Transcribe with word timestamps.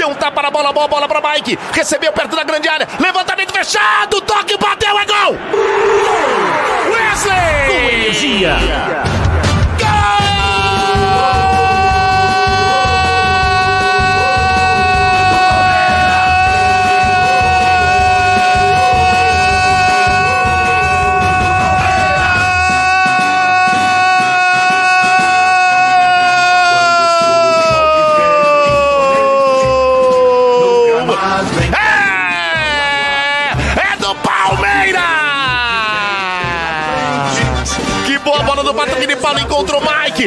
Deu 0.00 0.08
um 0.08 0.14
tapa 0.14 0.40
na 0.40 0.50
bola, 0.50 0.72
boa 0.72 0.88
bola 0.88 1.06
pra 1.06 1.20
Mike. 1.20 1.58
Recebeu 1.72 2.10
perto 2.10 2.34
da 2.34 2.42
grande 2.42 2.66
área. 2.66 2.88
Levantamento 2.98 3.52
fechado. 3.52 4.18
Toque, 4.22 4.56
bateu, 4.56 4.98
é 4.98 5.04
gol! 5.04 5.36
Wesley! 6.90 7.66
Com 7.66 7.90
energia. 7.90 9.09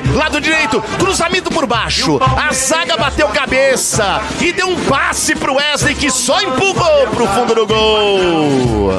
Lado 0.02 0.40
direito, 0.42 0.82
cruzamento 0.98 1.50
por 1.50 1.66
baixo. 1.66 2.20
A 2.22 2.52
zaga 2.54 2.98
bateu 2.98 3.28
cabeça 3.30 4.22
e 4.42 4.52
deu 4.52 4.70
um 4.70 4.80
passe 4.86 5.36
pro 5.36 5.56
Wesley 5.56 5.96
que 5.96 6.10
só 6.10 6.42
empurrou 6.42 7.08
pro 7.08 7.28
fundo 7.28 7.56
do 7.56 7.68
gol. 7.68 8.92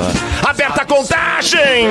Aberta 0.44 0.82
a 0.82 0.84
contagem. 0.84 1.88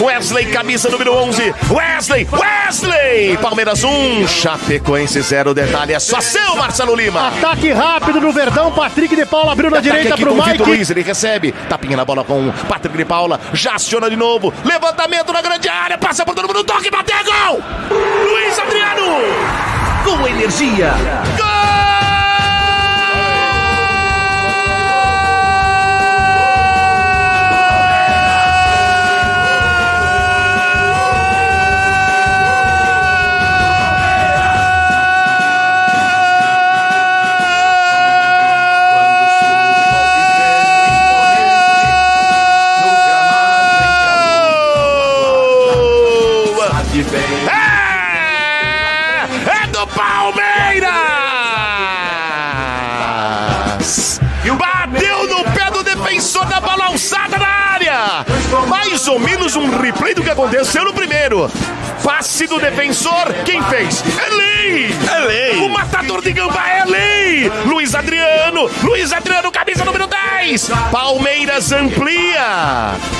Wesley, 0.00 0.46
camisa 0.46 0.88
número 0.88 1.12
11. 1.12 1.54
Wesley, 1.70 2.26
Wesley! 2.32 3.36
Palmeiras 3.36 3.84
1, 3.84 4.26
Chapecoense 4.26 5.20
0. 5.20 5.52
Detalhe 5.52 5.92
é 5.92 5.98
só 5.98 6.20
seu, 6.20 6.56
Marcelo 6.56 6.94
Lima. 6.94 7.28
Ataque 7.28 7.70
rápido 7.72 8.18
no 8.20 8.32
Verdão. 8.32 8.72
Patrick 8.72 9.14
de 9.14 9.26
Paula 9.26 9.52
abriu 9.52 9.70
na 9.70 9.78
Ataque 9.78 9.94
direita 9.94 10.16
pro 10.16 10.32
o 10.32 10.34
Vitor 10.36 10.48
Mike. 10.48 10.62
Luiz, 10.64 10.90
ele 10.90 11.02
recebe, 11.02 11.52
tapinha 11.68 11.98
na 11.98 12.04
bola 12.04 12.24
com 12.24 12.48
o 12.48 12.52
Patrick 12.66 12.96
de 12.96 13.04
Paula, 13.04 13.38
já 13.52 13.74
aciona 13.74 14.08
de 14.08 14.16
novo, 14.16 14.52
levantamento 14.64 15.32
na 15.32 15.42
grande 15.42 15.68
área, 15.68 15.98
passa 15.98 16.24
por 16.24 16.34
todo 16.34 16.48
mundo, 16.48 16.64
toque, 16.64 16.90
bateu, 16.90 17.16
gol! 17.24 17.62
Luiz 17.90 18.58
Adriano! 18.58 19.20
Com 20.04 20.26
energia. 20.26 20.92
É, 21.38 21.95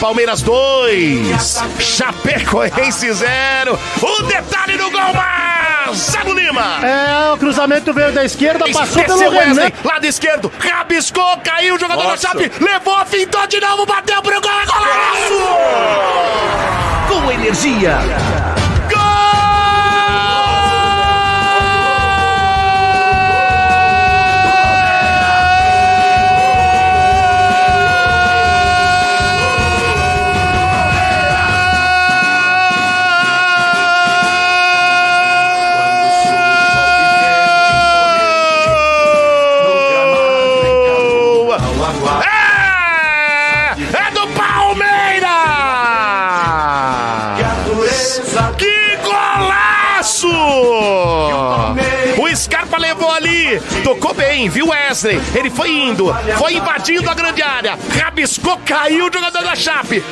Palmeiras 0.00 0.42
2! 0.42 1.62
Chapecoense 1.80 3.12
0! 3.12 3.78
O 4.02 4.22
detalhe 4.24 4.76
do 4.76 4.90
gol, 4.90 5.14
Marcelo 5.14 6.34
Lima! 6.34 6.78
É, 6.86 7.32
o 7.32 7.36
cruzamento 7.38 7.92
veio 7.92 8.12
da 8.12 8.24
esquerda, 8.24 8.66
passou 8.72 9.02
Esse 9.02 9.04
pelo 9.04 9.30
Wesley, 9.30 9.64
Renan. 9.64 9.72
lado 9.84 10.04
esquerdo, 10.04 10.52
rabiscou, 10.58 11.38
caiu 11.42 11.76
o 11.76 11.78
jogador 11.78 12.06
da 12.06 12.16
Chape, 12.16 12.50
levou, 12.60 13.06
fintou 13.06 13.46
de 13.46 13.58
novo, 13.60 13.86
bateu 13.86 14.20
pro 14.22 14.40
gol, 14.40 14.50
é 14.50 14.66
golaço! 14.66 15.46
Com 17.08 17.32
energia. 17.32 17.98
Tocou 53.96 54.14
bem, 54.14 54.48
viu 54.48 54.68
Wesley? 54.68 55.20
Ele 55.34 55.50
foi 55.50 55.70
indo, 55.70 56.14
foi 56.38 56.54
invadindo 56.54 57.08
a 57.08 57.14
grande 57.14 57.42
área, 57.42 57.78
rabiscou, 57.98 58.58
caiu 58.64 59.08
o 59.08 59.12
jogador 59.12 59.42
da 59.42 59.56
Chape, 59.56 60.02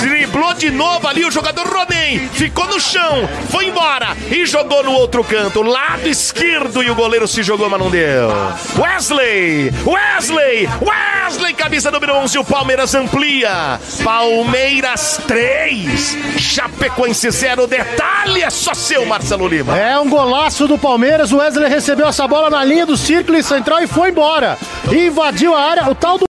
driblou 0.00 0.54
de 0.54 0.70
novo 0.70 1.06
ali 1.06 1.24
o 1.24 1.30
jogador 1.30 1.66
Ronen, 1.66 2.28
ficou 2.28 2.66
no 2.66 2.80
chão, 2.80 3.28
foi 3.50 3.66
embora 3.66 4.16
e 4.30 4.46
jogou 4.46 4.82
no 4.84 4.92
outro 4.92 5.24
canto, 5.24 5.62
lado 5.62 6.08
esquerdo 6.08 6.82
e 6.82 6.90
o 6.90 6.94
goleiro 6.94 7.26
se 7.26 7.42
jogou, 7.42 7.68
mas 7.68 7.80
não 7.80 7.90
deu. 7.90 8.28
Wesley, 8.78 9.72
Wesley, 9.84 10.68
Wesley, 10.80 11.54
camisa 11.54 11.90
número 11.90 12.14
11, 12.14 12.38
o 12.38 12.44
Palmeiras 12.44 12.94
amplia. 12.94 13.80
Palmeiras 14.04 15.20
3, 15.26 16.16
Chapecoense 16.38 17.30
0, 17.30 17.66
detalhe 17.66 18.42
é 18.42 18.50
só 18.50 18.72
seu, 18.74 19.04
Marcelo 19.04 19.48
Lima. 19.48 19.76
É 19.76 19.98
um 19.98 20.08
golaço 20.08 20.68
do 20.68 20.78
Palmeiras. 20.78 21.32
O 21.32 21.38
Wesley 21.38 21.68
recebeu 21.68 22.06
essa 22.06 22.26
bola 22.28 22.48
na 22.50 22.64
linha 22.64 22.86
do 22.86 22.96
círculo 23.16 23.42
central 23.42 23.82
e 23.82 23.86
foi 23.86 24.10
embora. 24.10 24.58
Invadiu 24.92 25.54
a 25.54 25.60
área. 25.60 25.88
O 25.88 25.94
tal 25.94 26.18
do. 26.18 26.26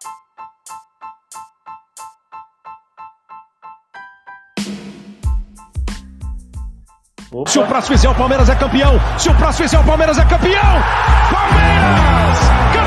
Se 7.48 7.60
o 7.60 7.66
próximo 7.66 7.96
fizer 7.96 8.10
o 8.10 8.16
Palmeiras 8.16 8.50
é 8.50 8.56
campeão. 8.56 9.00
Se 9.18 9.30
o 9.30 9.36
próximo 9.36 9.64
fizer 9.68 9.80
o 9.80 9.84
Palmeiras 9.84 10.18
é 10.18 10.26
campeão. 10.26 10.62
Palmeiras, 11.32 12.40
campeão. 12.74 12.83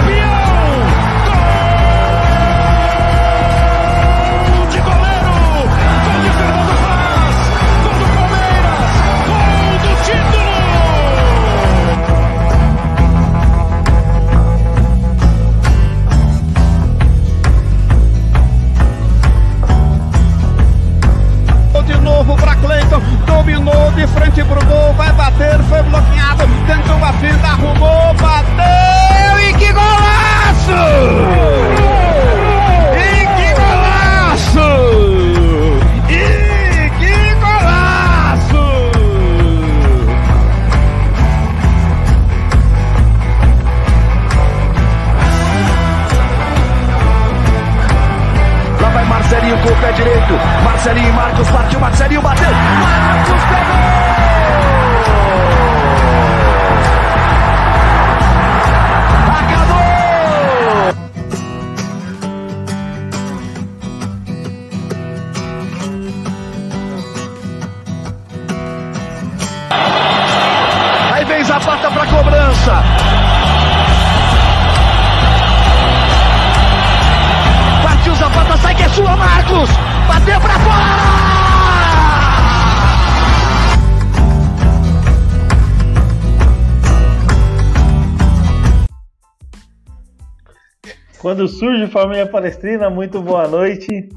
Família 91.97 92.27
palestrina, 92.27 92.91
muito 92.91 93.22
boa 93.22 93.48
noite. 93.48 94.10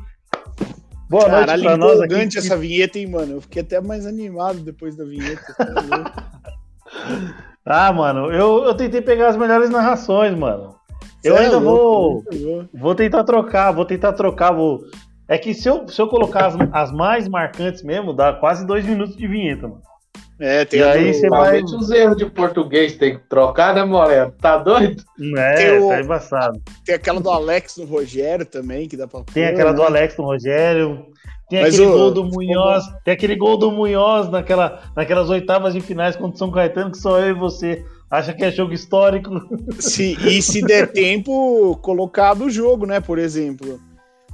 Boa 1.10 1.30
Caralho, 1.30 1.48
noite 1.48 1.64
pra 1.64 1.78
nós 1.78 2.02
aqui. 2.02 2.38
essa 2.38 2.58
vinheta, 2.58 3.00
hein, 3.00 3.08
mano? 3.08 3.36
Eu 3.36 3.42
fiquei 3.42 3.62
até 3.62 3.80
mais 3.80 4.06
animado 4.06 4.60
depois 4.60 4.98
da 4.98 5.06
vinheta. 5.06 5.56
ah, 7.64 7.94
mano, 7.94 8.34
eu, 8.34 8.66
eu 8.66 8.74
tentei 8.74 9.02
pegar 9.02 9.30
as 9.30 9.38
melhores 9.38 9.70
narrações, 9.70 10.38
mano. 10.38 10.76
Eu 11.24 11.38
Cê 11.38 11.44
ainda 11.44 11.56
é 11.56 11.60
vou, 11.62 12.22
vou 12.74 12.96
tentar 12.96 13.24
trocar, 13.24 13.72
vou 13.72 13.86
tentar 13.86 14.12
trocar, 14.12 14.52
vou... 14.52 14.84
É 15.26 15.38
que 15.38 15.54
se 15.54 15.70
eu, 15.70 15.88
se 15.88 16.02
eu 16.02 16.10
colocar 16.10 16.48
as, 16.48 16.56
as 16.74 16.92
mais 16.92 17.30
marcantes 17.30 17.81
mesmo, 17.81 18.12
dá 18.12 18.34
quase 18.34 18.68
dois 18.68 18.86
minutos 18.86 19.16
de 19.16 19.26
vinheta, 19.26 19.70
mano. 19.70 19.81
É, 20.39 20.63
tem 20.63 20.80
e 20.80 20.83
aí 20.83 21.13
você 21.13 21.27
vai... 21.27 21.62
os 21.62 21.91
erros 21.91 22.15
de 22.15 22.25
português 22.25 22.95
tem 22.95 23.18
que 23.18 23.27
trocar, 23.27 23.75
né, 23.75 23.83
Moreno? 23.83 24.31
Tá 24.39 24.57
doido? 24.57 25.03
É, 25.36 25.53
tem 25.53 25.80
o... 25.80 25.89
tá 25.89 26.01
embaçado. 26.01 26.62
Tem 26.86 26.95
aquela 26.95 27.19
do 27.19 27.30
Alex 27.30 27.75
no 27.75 27.86
Rogério 27.86 28.45
também, 28.45 28.88
que 28.88 28.95
dá 28.95 29.06
pra 29.06 29.21
Tem 29.33 29.44
pôr, 29.44 29.53
aquela 29.53 29.71
né? 29.71 29.75
do 29.75 29.83
Alex 29.83 30.15
no 30.18 30.24
Rogério. 30.24 31.06
Tem 31.50 31.62
Mas 31.62 31.74
aquele 31.74 31.89
o... 31.89 31.94
gol 31.94 32.12
do 32.12 32.24
Munhoz, 32.24 32.86
tem 33.03 33.13
aquele 33.13 33.36
gol 33.36 33.57
do 33.57 33.69
Munhoz 33.69 34.30
naquela, 34.30 34.83
naquelas 34.95 35.30
oitavas 35.30 35.74
de 35.74 35.81
finais 35.81 36.15
contra 36.15 36.36
o 36.36 36.38
São 36.38 36.51
Caetano, 36.51 36.92
que 36.92 36.97
só 36.97 37.19
eu 37.19 37.31
e 37.31 37.33
você 37.33 37.83
acha 38.09 38.33
que 38.33 38.45
é 38.45 38.51
jogo 38.51 38.71
histórico. 38.71 39.31
Se, 39.77 40.15
e 40.25 40.42
se 40.42 40.62
der 40.62 40.92
tempo, 40.92 41.77
colocar 41.81 42.33
do 42.33 42.50
jogo, 42.50 42.85
né, 42.85 43.01
por 43.01 43.18
exemplo. 43.18 43.80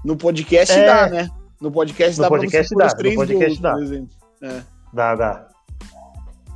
No 0.03 0.15
podcast 0.15 0.77
é... 0.77 0.85
dá, 0.85 1.09
né? 1.09 1.29
No 1.59 1.71
podcast 1.71 2.17
no 2.17 2.23
dá 2.23 2.29
podcast 2.29 2.75
pra 2.75 2.89
você 2.89 2.95
dá, 2.95 3.09
no 3.09 3.15
podcast 3.15 3.45
gols, 3.45 3.59
dá. 3.59 3.71
por 3.71 3.83
exemplo. 3.83 4.09
É. 4.43 4.61
Dá, 4.93 5.15
dá. 5.15 5.54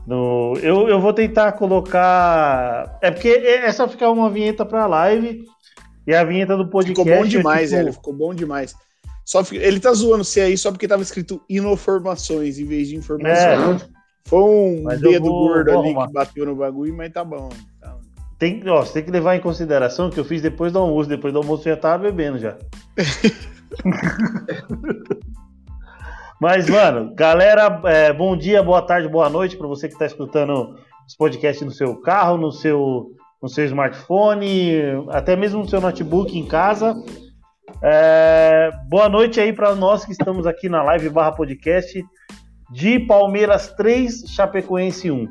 No, 0.10 0.58
eu, 0.64 0.90
eu 0.90 1.00
vou 1.00 1.14
tentar 1.14 1.52
colocar. 1.52 2.98
É 3.00 3.12
porque 3.12 3.28
é 3.28 3.72
só 3.72 3.88
ficar 3.88 4.10
uma 4.10 4.28
vinheta 4.28 4.66
pra 4.66 4.88
live 4.88 5.46
e 6.08 6.16
a 6.16 6.24
vinheta 6.24 6.58
do 6.58 6.68
podcast. 6.68 7.08
Ficou 7.08 7.22
bom 7.22 7.28
demais, 7.28 7.72
é, 7.72 7.82
tipo... 7.82 7.94
Ficou 7.94 8.14
bom 8.16 8.34
demais. 8.34 8.74
Só, 9.24 9.44
ele 9.52 9.80
tá 9.80 9.94
zoando 9.94 10.24
você 10.24 10.42
aí 10.42 10.58
só 10.58 10.72
porque 10.72 10.88
tava 10.88 11.04
escrito 11.04 11.40
inoformações 11.48 12.58
em 12.58 12.66
vez 12.66 12.88
de 12.88 12.96
informações. 12.96 13.84
É. 13.84 13.88
Foi 14.26 14.42
um 14.42 14.82
mas 14.82 15.00
dedo 15.00 15.26
vou, 15.26 15.48
gordo 15.48 15.74
vou 15.74 15.80
ali 15.80 15.90
arrumar. 15.90 16.08
que 16.08 16.14
bateu 16.14 16.46
no 16.48 16.56
bagulho, 16.56 16.96
mas 16.96 17.14
tá 17.14 17.24
bom. 17.24 17.50
Tá. 17.80 17.96
Tem, 18.40 18.68
ó, 18.68 18.84
você 18.84 18.94
tem 18.94 19.04
que 19.04 19.12
levar 19.12 19.36
em 19.36 19.42
consideração 19.42 20.10
que 20.10 20.20
eu 20.20 20.26
fiz 20.26 20.42
depois 20.42 20.74
do 20.74 20.80
almoço. 20.80 21.08
Depois 21.08 21.32
do 21.32 21.38
almoço 21.38 21.70
eu 21.70 21.76
já 21.76 21.80
tava 21.80 22.06
bebendo 22.06 22.40
já. 22.40 22.58
Mas, 26.40 26.70
mano, 26.70 27.14
galera, 27.14 27.82
é, 27.84 28.14
bom 28.14 28.38
dia, 28.38 28.64
boa 28.64 28.82
tarde, 28.82 29.10
boa 29.10 29.30
noite 29.30 29.58
para 29.58 29.68
você 29.68 29.90
que 29.90 29.94
está 29.94 30.06
escutando 30.06 30.74
os 31.06 31.14
podcasts 31.14 31.66
no 31.66 31.72
seu 31.72 32.00
carro, 32.00 32.38
no 32.38 32.50
seu, 32.50 33.12
no 33.42 33.50
seu 33.50 33.66
smartphone, 33.66 35.06
até 35.10 35.36
mesmo 35.36 35.60
no 35.60 35.68
seu 35.68 35.82
notebook 35.82 36.40
em 36.40 36.46
casa. 36.46 36.96
É, 37.84 38.72
boa 38.88 39.10
noite 39.10 39.42
aí 39.42 39.52
para 39.52 39.76
nós 39.76 40.06
que 40.06 40.14
estamos 40.14 40.48
aqui 40.48 40.70
na 40.70 40.82
live 40.82 41.10
barra 41.10 41.34
podcast 41.34 42.02
de 42.72 43.00
Palmeiras 43.00 43.74
3, 43.74 44.24
Chapecoense 44.30 45.12
1. 45.12 45.28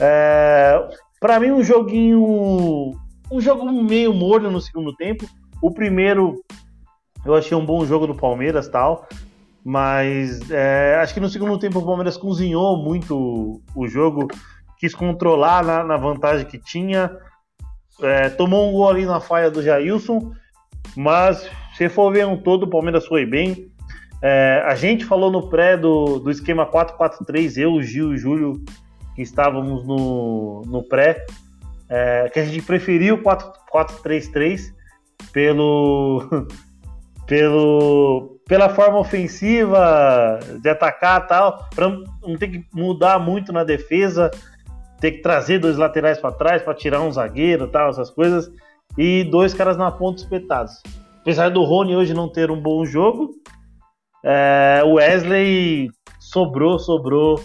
É, 0.00 0.88
para 1.20 1.38
mim, 1.38 1.50
um 1.50 1.62
joguinho. 1.62 2.92
Um 3.30 3.40
jogo 3.40 3.70
meio 3.70 4.14
morno 4.14 4.50
no 4.50 4.62
segundo 4.62 4.94
tempo. 4.96 5.26
O 5.60 5.70
primeiro 5.70 6.42
eu 7.22 7.34
achei 7.34 7.54
um 7.56 7.66
bom 7.66 7.84
jogo 7.84 8.06
do 8.06 8.14
Palmeiras 8.14 8.68
tal. 8.68 9.06
Mas 9.68 10.48
é, 10.48 10.94
acho 11.02 11.12
que 11.12 11.18
no 11.18 11.28
segundo 11.28 11.58
tempo 11.58 11.80
o 11.80 11.84
Palmeiras 11.84 12.16
cozinhou 12.16 12.76
muito 12.76 13.60
o 13.74 13.88
jogo, 13.88 14.28
quis 14.78 14.94
controlar 14.94 15.64
na, 15.64 15.82
na 15.82 15.96
vantagem 15.96 16.46
que 16.46 16.56
tinha. 16.56 17.10
É, 18.00 18.28
tomou 18.28 18.68
um 18.68 18.72
gol 18.72 18.88
ali 18.88 19.04
na 19.04 19.18
falha 19.18 19.50
do 19.50 19.60
Jailson, 19.60 20.30
mas 20.96 21.50
se 21.76 21.88
for 21.88 22.12
ver 22.12 22.28
um 22.28 22.36
todo, 22.36 22.62
o 22.62 22.70
Palmeiras 22.70 23.08
foi 23.08 23.26
bem. 23.26 23.66
É, 24.22 24.62
a 24.64 24.76
gente 24.76 25.04
falou 25.04 25.32
no 25.32 25.48
pré 25.48 25.76
do, 25.76 26.20
do 26.20 26.30
esquema 26.30 26.64
4-4-3, 26.70 27.60
eu, 27.60 27.82
Gil 27.82 28.14
e 28.14 28.18
Júlio, 28.18 28.64
que 29.16 29.22
estávamos 29.22 29.84
no, 29.84 30.62
no 30.64 30.84
pré, 30.84 31.26
é, 31.88 32.30
que 32.32 32.38
a 32.38 32.44
gente 32.44 32.62
preferiu 32.62 33.16
o 33.16 33.20
4-3-3 33.20 34.60
pelo, 35.32 36.46
pelo, 37.26 38.35
pela 38.46 38.68
forma 38.68 38.98
ofensiva 38.98 40.38
de 40.62 40.68
atacar 40.68 41.26
tal, 41.26 41.68
para 41.74 41.88
não 41.88 42.36
ter 42.38 42.48
que 42.48 42.64
mudar 42.72 43.18
muito 43.18 43.52
na 43.52 43.64
defesa, 43.64 44.30
ter 45.00 45.12
que 45.12 45.22
trazer 45.22 45.58
dois 45.58 45.76
laterais 45.76 46.18
para 46.18 46.32
trás 46.32 46.62
para 46.62 46.74
tirar 46.74 47.00
um 47.00 47.10
zagueiro 47.10 47.66
tal, 47.66 47.90
essas 47.90 48.10
coisas, 48.10 48.50
e 48.96 49.24
dois 49.24 49.52
caras 49.52 49.76
na 49.76 49.90
ponta 49.90 50.22
espetados. 50.22 50.80
Apesar 51.20 51.50
do 51.50 51.64
Rony 51.64 51.96
hoje 51.96 52.14
não 52.14 52.28
ter 52.28 52.50
um 52.50 52.60
bom 52.60 52.84
jogo, 52.86 53.32
é, 54.24 54.80
o 54.84 54.94
Wesley 54.94 55.90
sobrou, 56.20 56.78
sobrou, 56.78 57.40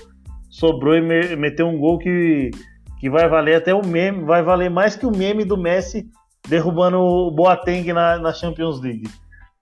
sobrou 0.49 0.95
e 0.95 1.01
me, 1.01 1.35
meteu 1.35 1.67
um 1.67 1.79
gol 1.79 1.97
que, 1.97 2.51
que 2.99 3.09
vai 3.09 3.27
valer 3.27 3.55
até 3.55 3.73
o 3.73 3.83
meme, 3.83 4.23
vai 4.23 4.43
valer 4.43 4.69
mais 4.69 4.95
que 4.95 5.05
o 5.07 5.15
meme 5.15 5.43
do 5.43 5.57
Messi 5.57 6.07
derrubando 6.47 6.99
o 6.99 7.31
Boateng 7.31 7.91
na, 7.91 8.19
na 8.19 8.31
Champions 8.31 8.79
League. 8.79 9.09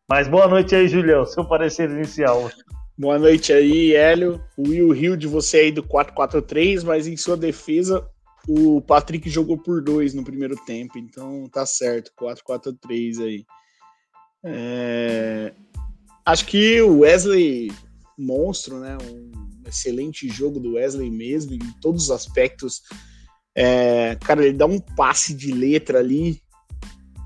Mas 0.09 0.27
boa 0.27 0.47
noite 0.47 0.73
aí, 0.73 0.87
Julião, 0.87 1.23
seu 1.23 1.45
parecer 1.45 1.87
inicial. 1.87 2.49
Boa 2.97 3.19
noite 3.19 3.53
aí, 3.53 3.93
Hélio. 3.93 4.43
O 4.57 4.63
Will 4.63 4.95
Hill 4.95 5.15
de 5.15 5.27
você 5.27 5.57
aí 5.57 5.71
do 5.71 5.83
4-4-3, 5.83 6.83
mas 6.83 7.05
em 7.05 7.15
sua 7.15 7.37
defesa, 7.37 8.09
o 8.47 8.81
Patrick 8.81 9.29
jogou 9.29 9.55
por 9.55 9.83
dois 9.83 10.15
no 10.15 10.23
primeiro 10.23 10.55
tempo, 10.65 10.97
então 10.97 11.47
tá 11.49 11.63
certo, 11.63 12.11
4-4-3 12.19 13.23
aí. 13.23 13.45
É... 14.43 15.53
Acho 16.25 16.47
que 16.47 16.81
o 16.81 17.01
Wesley, 17.01 17.71
monstro, 18.17 18.79
né? 18.79 18.97
Um 19.03 19.31
excelente 19.67 20.27
jogo 20.27 20.59
do 20.59 20.73
Wesley 20.73 21.11
mesmo, 21.11 21.53
em 21.53 21.59
todos 21.79 22.05
os 22.05 22.11
aspectos. 22.11 22.81
É... 23.55 24.15
Cara, 24.15 24.43
ele 24.43 24.57
dá 24.57 24.65
um 24.65 24.79
passe 24.79 25.35
de 25.35 25.51
letra 25.51 25.99
ali 25.99 26.41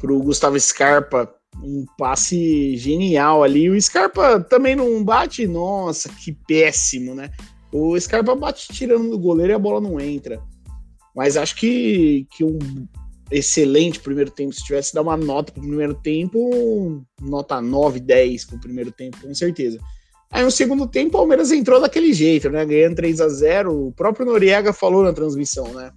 pro 0.02 0.22
Gustavo 0.22 0.60
Scarpa 0.60 1.34
um 1.62 1.86
passe 1.98 2.76
genial 2.78 3.44
ali. 3.44 3.70
O 3.70 3.82
Scarpa 3.82 4.40
também 4.40 4.76
não 4.76 5.04
bate, 5.04 5.46
nossa, 5.48 6.10
que 6.10 6.32
péssimo, 6.32 7.14
né? 7.14 7.30
O 7.72 8.00
Scarpa 8.00 8.36
bate 8.36 8.68
tirando 8.72 9.10
do 9.10 9.20
goleiro 9.20 9.52
e 9.52 9.56
a 9.56 9.60
bola 9.60 9.82
não 9.82 10.00
entra. 10.00 10.42
Mas 11.16 11.38
acho 11.38 11.56
que, 11.56 12.28
que 12.32 12.44
um 12.44 12.58
excelente 13.32 14.00
primeiro 14.00 14.32
tempo. 14.32 14.54
Se 14.54 14.64
tivesse 14.64 14.94
dar 14.94 15.02
uma 15.02 15.18
nota 15.18 15.52
pro 15.52 15.62
primeiro 15.62 15.94
tempo, 15.96 17.04
nota 17.22 17.62
9, 17.62 18.00
10 18.00 18.46
pro 18.46 18.60
primeiro 18.60 18.92
tempo, 18.92 19.18
com 19.22 19.34
certeza. 19.34 19.80
Aí 20.32 20.44
no 20.44 20.52
segundo 20.52 20.88
tempo, 20.88 21.10
o 21.10 21.20
Palmeiras 21.20 21.52
entrou 21.52 21.80
daquele 21.80 22.12
jeito, 22.14 22.50
né? 22.50 22.66
Ganhando 22.66 22.96
3 22.96 23.22
a 23.22 23.30
0 23.30 23.88
O 23.88 23.92
próprio 23.92 24.26
Noriega 24.26 24.74
falou 24.74 25.04
na 25.04 25.14
transmissão, 25.14 25.72
né? 25.74 25.92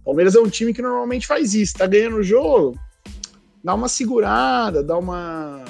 O 0.00 0.04
Palmeiras 0.06 0.34
é 0.34 0.40
um 0.40 0.48
time 0.48 0.72
que 0.72 0.82
normalmente 0.82 1.26
faz 1.26 1.54
isso. 1.54 1.74
Tá 1.74 1.86
ganhando 1.86 2.16
o 2.16 2.22
jogo, 2.22 2.76
dá 3.62 3.74
uma 3.74 3.88
segurada, 3.88 4.82
dá 4.82 4.98
uma 4.98 5.64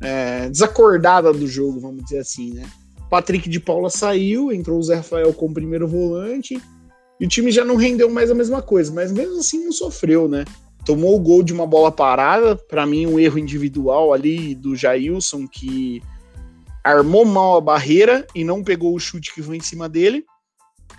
é, 0.00 0.48
desacordada 0.48 1.32
do 1.32 1.46
jogo, 1.46 1.80
vamos 1.80 2.04
dizer 2.04 2.18
assim, 2.18 2.52
né? 2.52 2.68
Patrick 3.10 3.48
de 3.48 3.58
Paula 3.58 3.88
saiu, 3.88 4.52
entrou 4.52 4.78
o 4.78 4.82
Zé 4.82 4.96
Rafael 4.96 5.32
como 5.32 5.54
primeiro 5.54 5.88
volante, 5.88 6.60
e 7.18 7.24
o 7.24 7.28
time 7.28 7.50
já 7.50 7.64
não 7.64 7.76
rendeu 7.76 8.10
mais 8.10 8.30
a 8.30 8.34
mesma 8.34 8.60
coisa, 8.60 8.92
mas 8.92 9.10
mesmo 9.10 9.38
assim 9.38 9.64
não 9.64 9.72
sofreu, 9.72 10.28
né? 10.28 10.44
Tomou 10.84 11.16
o 11.16 11.20
gol 11.20 11.42
de 11.42 11.52
uma 11.52 11.66
bola 11.66 11.90
parada, 11.90 12.54
para 12.54 12.86
mim 12.86 13.06
um 13.06 13.18
erro 13.18 13.38
individual 13.38 14.12
ali 14.12 14.54
do 14.54 14.76
Jailson, 14.76 15.46
que 15.46 16.02
armou 16.84 17.24
mal 17.24 17.56
a 17.56 17.60
barreira 17.60 18.26
e 18.34 18.44
não 18.44 18.62
pegou 18.62 18.94
o 18.94 19.00
chute 19.00 19.34
que 19.34 19.42
foi 19.42 19.56
em 19.56 19.62
cima 19.62 19.88
dele 19.88 20.24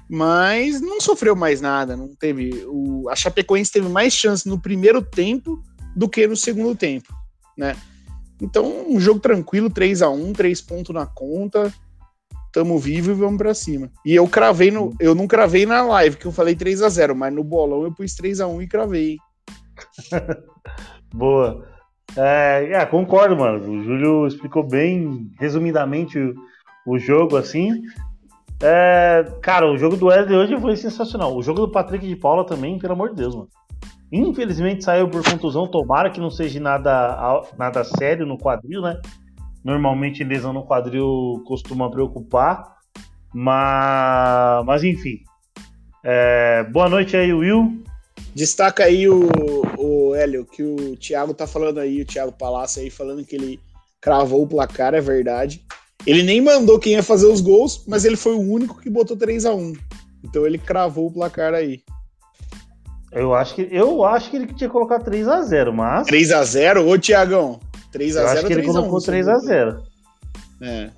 mas 0.09 0.81
não 0.81 0.99
sofreu 0.99 1.35
mais 1.35 1.61
nada, 1.61 1.95
não 1.95 2.15
teve. 2.15 2.65
O, 2.67 3.07
a 3.09 3.15
Chapecoense 3.15 3.71
teve 3.71 3.87
mais 3.89 4.13
chance 4.13 4.47
no 4.47 4.59
primeiro 4.59 5.01
tempo 5.01 5.61
do 5.95 6.09
que 6.09 6.25
no 6.27 6.35
segundo 6.35 6.75
tempo, 6.75 7.13
né? 7.57 7.75
Então, 8.41 8.85
um 8.87 8.99
jogo 8.99 9.19
tranquilo, 9.19 9.69
3 9.69 10.01
a 10.01 10.09
1 10.09 10.33
3 10.33 10.61
pontos 10.61 10.95
na 10.95 11.05
conta. 11.05 11.73
Tamo 12.51 12.79
vivo 12.79 13.11
e 13.11 13.13
vamos 13.13 13.37
para 13.37 13.53
cima. 13.53 13.91
E 14.03 14.15
eu 14.15 14.27
cravei 14.27 14.71
no. 14.71 14.93
Eu 14.99 15.13
não 15.13 15.27
cravei 15.27 15.65
na 15.65 15.83
live, 15.83 16.17
que 16.17 16.25
eu 16.25 16.31
falei 16.31 16.55
3 16.55 16.81
a 16.81 16.89
0 16.89 17.15
mas 17.15 17.33
no 17.33 17.43
bolão 17.43 17.83
eu 17.83 17.93
pus 17.93 18.15
3 18.15 18.39
a 18.39 18.47
1 18.47 18.61
e 18.63 18.67
cravei. 18.67 19.17
Boa. 21.13 21.67
É, 22.15 22.69
é, 22.73 22.85
concordo, 22.85 23.37
mano. 23.37 23.69
O 23.69 23.83
Júlio 23.83 24.27
explicou 24.27 24.63
bem, 24.63 25.31
resumidamente, 25.39 26.17
o, 26.17 26.33
o 26.87 26.97
jogo, 26.97 27.37
assim. 27.37 27.83
É, 28.61 29.25
cara, 29.41 29.71
o 29.71 29.77
jogo 29.77 29.95
do 29.95 30.07
Wesley 30.07 30.37
hoje 30.37 30.59
foi 30.59 30.75
sensacional. 30.75 31.35
O 31.35 31.41
jogo 31.41 31.61
do 31.61 31.71
Patrick 31.71 32.05
de 32.05 32.15
Paula 32.15 32.45
também, 32.45 32.77
pelo 32.77 32.93
amor 32.93 33.09
de 33.09 33.15
Deus, 33.15 33.35
mano. 33.35 33.49
Infelizmente 34.11 34.83
saiu 34.83 35.07
por 35.07 35.23
contusão, 35.23 35.67
tomara 35.67 36.09
que 36.09 36.19
não 36.19 36.31
seja 36.31 36.59
nada, 36.59 37.43
nada 37.57 37.83
sério 37.83 38.25
no 38.25 38.37
quadril, 38.37 38.81
né? 38.81 38.99
Normalmente 39.63 40.23
lesão 40.23 40.51
no 40.51 40.65
quadril 40.65 41.43
costuma 41.45 41.89
preocupar. 41.91 42.79
Mas, 43.33 44.65
mas 44.65 44.83
enfim. 44.83 45.19
É, 46.03 46.63
boa 46.63 46.89
noite 46.89 47.15
aí, 47.15 47.31
Will. 47.31 47.83
Destaca 48.33 48.85
aí 48.85 49.07
o, 49.07 49.29
o 49.77 50.15
Hélio, 50.15 50.45
que 50.45 50.63
o 50.63 50.95
Thiago 50.97 51.33
tá 51.33 51.45
falando 51.45 51.79
aí, 51.79 52.01
o 52.01 52.05
Thiago 52.05 52.31
Palácio 52.31 52.81
aí, 52.81 52.89
falando 52.89 53.25
que 53.25 53.35
ele 53.35 53.59
cravou 54.01 54.43
o 54.43 54.47
placar, 54.47 54.93
é 54.93 55.01
verdade. 55.01 55.63
Ele 56.05 56.23
nem 56.23 56.41
mandou 56.41 56.79
quem 56.79 56.93
ia 56.93 57.03
fazer 57.03 57.27
os 57.27 57.41
gols, 57.41 57.83
mas 57.87 58.05
ele 58.05 58.15
foi 58.15 58.33
o 58.33 58.39
único 58.39 58.79
que 58.79 58.89
botou 58.89 59.17
3 59.17 59.45
a 59.45 59.53
1 59.53 59.73
Então 60.23 60.45
ele 60.45 60.57
cravou 60.57 61.07
o 61.07 61.11
placar 61.11 61.53
aí. 61.53 61.81
Eu 63.11 63.33
acho 63.33 63.55
que, 63.55 63.67
eu 63.71 64.03
acho 64.05 64.29
que 64.29 64.37
ele 64.37 64.53
tinha 64.53 64.69
colocado 64.69 65.03
3x0, 65.09 65.71
mas. 65.71 66.07
3x0? 66.07 66.87
Ô, 66.87 66.97
Tiagão. 66.97 67.59
3x0 67.93 68.15
Eu 68.15 68.27
acho 68.27 68.45
que 68.45 68.53
ele 68.53 68.63
colocou 68.63 68.99
3x0. 68.99 69.81
É. 70.61 70.89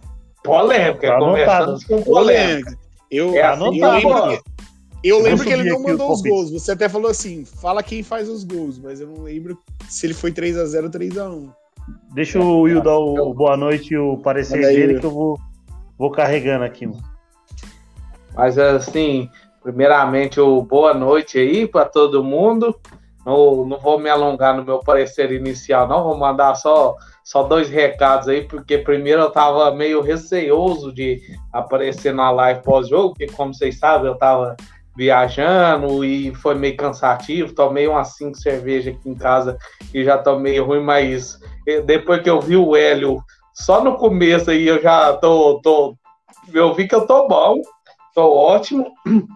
Polêmica, 0.44 1.08
Tá 1.08 1.20
conversando 1.20 1.86
com 1.88 2.02
polêmica. 2.04 2.78
Eu, 3.10 3.36
É 3.36 3.42
eu 3.42 3.46
anotado, 3.46 3.96
lembro, 3.96 4.10
ó. 4.10 4.28
que, 4.28 4.34
eu 4.36 4.42
Eu 5.04 5.22
lembro 5.22 5.46
que 5.46 5.54
ele 5.54 5.70
não 5.70 5.82
mandou 5.84 6.12
os 6.12 6.22
gols. 6.22 6.52
Você 6.52 6.72
até 6.72 6.90
falou 6.90 7.10
assim: 7.10 7.46
fala 7.46 7.82
quem 7.84 8.04
faz 8.04 8.28
os 8.28 8.44
gols, 8.44 8.78
mas 8.78 9.00
eu 9.00 9.08
não 9.08 9.24
lembro 9.24 9.58
se 9.88 10.06
ele 10.06 10.14
foi 10.14 10.32
3x0 10.32 10.84
ou 10.84 10.90
3x1. 10.90 11.54
Deixa 12.14 12.40
o 12.40 12.62
Will 12.62 12.82
dar 12.82 12.98
o 12.98 13.34
boa 13.34 13.56
noite 13.56 13.94
e 13.94 13.98
o 13.98 14.18
parecer 14.18 14.66
aí, 14.66 14.76
dele 14.76 15.00
que 15.00 15.06
eu 15.06 15.12
vou, 15.12 15.40
vou 15.98 16.12
carregando 16.12 16.66
aqui, 16.66 16.86
mano. 16.86 17.02
Mas 18.36 18.58
assim, 18.58 19.30
primeiramente, 19.64 20.40
o 20.40 20.62
boa 20.62 20.94
noite 20.94 21.38
aí 21.38 21.68
para 21.68 21.86
todo 21.86 22.24
mundo. 22.24 22.76
Não, 23.26 23.66
não 23.66 23.78
vou 23.78 24.00
me 24.00 24.10
alongar 24.10 24.56
no 24.58 24.66
meu 24.66 24.80
parecer 24.80 25.32
inicial, 25.32 25.88
não. 25.88 26.04
Vou 26.04 26.18
mandar 26.18 26.56
só, 26.56 26.96
só 27.24 27.44
dois 27.44 27.70
recados 27.70 28.28
aí, 28.28 28.44
porque 28.44 28.80
primeiro 28.80 29.22
eu 29.22 29.30
tava 29.30 29.74
meio 29.74 30.02
receoso 30.02 30.92
de 30.92 31.22
aparecer 31.54 32.14
na 32.14 32.32
live 32.32 32.64
pós-jogo, 32.64 33.10
porque, 33.10 33.28
como 33.28 33.54
vocês 33.54 33.78
sabem, 33.78 34.08
eu 34.08 34.16
tava 34.16 34.58
viajando 34.96 36.04
e 36.04 36.34
foi 36.36 36.56
meio 36.56 36.76
cansativo. 36.78 37.54
Tomei 37.54 37.88
umas 37.88 38.16
cinco 38.16 38.38
cervejas 38.38 38.94
aqui 38.96 39.10
em 39.10 39.16
casa 39.16 39.58
e 39.94 40.04
já 40.04 40.18
tô 40.18 40.38
meio 40.40 40.66
ruim, 40.66 40.82
mas 40.82 41.40
depois 41.86 42.22
que 42.22 42.30
eu 42.30 42.40
vi 42.42 42.56
o 42.56 42.76
Hélio, 42.76 43.24
só 43.54 43.84
no 43.84 43.96
começo 43.96 44.52
aí 44.52 44.68
eu 44.68 44.82
já 44.82 45.14
tô. 45.14 45.60
tô 45.62 45.96
eu 46.54 46.74
vi 46.74 46.88
que 46.88 46.96
eu 46.96 47.06
tô 47.06 47.28
bom, 47.28 47.62
tô 48.14 48.34
ótimo. 48.36 48.86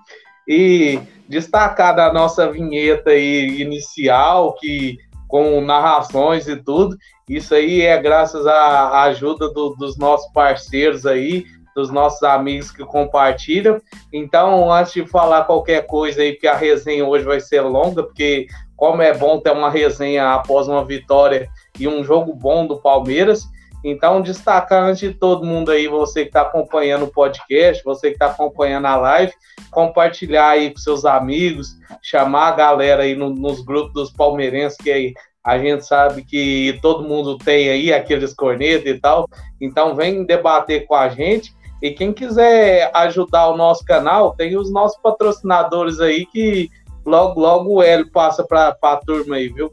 E 0.48 1.00
destacar 1.28 1.96
da 1.96 2.14
nossa 2.14 2.52
vinheta 2.52 3.10
aí 3.10 3.60
inicial, 3.60 4.54
que 4.54 4.96
com 5.28 5.60
narrações 5.60 6.48
e 6.48 6.56
tudo, 6.56 6.96
isso 7.28 7.56
aí 7.56 7.82
é 7.82 8.00
graças 8.00 8.46
à 8.46 9.02
ajuda 9.06 9.50
do- 9.52 9.76
dos 9.76 9.98
nossos 9.98 10.32
parceiros 10.32 11.04
aí, 11.04 11.46
dos 11.76 11.92
nossos 11.92 12.24
amigos 12.24 12.72
que 12.72 12.84
compartilham. 12.86 13.80
Então, 14.14 14.72
antes 14.72 14.94
de 14.94 15.06
falar 15.06 15.44
qualquer 15.44 15.86
coisa 15.86 16.22
aí, 16.22 16.34
que 16.34 16.48
a 16.48 16.56
resenha 16.56 17.06
hoje 17.06 17.26
vai 17.26 17.40
ser 17.40 17.62
longa, 17.62 18.02
porque 18.04 18.48
como 18.76 19.02
é 19.02 19.14
bom 19.14 19.40
ter 19.40 19.52
uma 19.52 19.70
resenha 19.70 20.34
após 20.34 20.68
uma 20.68 20.84
vitória 20.86 21.48
e 21.80 21.88
um 21.88 22.04
jogo 22.04 22.34
bom 22.34 22.66
do 22.66 22.78
Palmeiras. 22.78 23.44
Então, 23.84 24.22
destacar 24.22 24.84
antes 24.84 25.00
de 25.00 25.14
todo 25.14 25.46
mundo 25.46 25.70
aí, 25.70 25.88
você 25.88 26.22
que 26.24 26.30
está 26.30 26.42
acompanhando 26.42 27.06
o 27.06 27.12
podcast, 27.12 27.84
você 27.84 28.08
que 28.08 28.16
está 28.16 28.28
acompanhando 28.28 28.88
a 28.88 28.96
live, 28.96 29.34
compartilhar 29.70 30.50
aí 30.50 30.72
com 30.72 30.78
seus 30.78 31.06
amigos, 31.06 31.78
chamar 32.02 32.48
a 32.48 32.56
galera 32.56 33.04
aí 33.04 33.16
no- 33.16 33.30
nos 33.30 33.62
grupos 33.64 33.94
dos 33.94 34.12
palmeirenses, 34.12 34.78
que 34.78 34.92
aí 34.92 35.14
a 35.44 35.60
gente 35.60 35.86
sabe 35.86 36.24
que 36.24 36.80
todo 36.82 37.08
mundo 37.08 37.38
tem 37.38 37.70
aí 37.70 37.94
aqueles 37.94 38.34
cornetas 38.34 38.88
e 38.88 39.00
tal. 39.00 39.30
Então, 39.62 39.94
vem 39.94 40.26
debater 40.26 40.88
com 40.88 40.96
a 40.96 41.08
gente. 41.08 41.54
E 41.86 41.92
quem 41.92 42.12
quiser 42.12 42.90
ajudar 42.96 43.48
o 43.50 43.56
nosso 43.56 43.86
canal, 43.86 44.34
tem 44.34 44.58
os 44.58 44.72
nossos 44.72 44.98
patrocinadores 45.04 46.00
aí 46.00 46.26
que 46.26 46.68
logo, 47.06 47.40
logo 47.40 47.76
o 47.76 47.84
Hélio 47.84 48.10
passa 48.12 48.44
para 48.44 48.76
a 48.82 48.98
turma 48.98 49.36
aí, 49.36 49.50
viu? 49.50 49.72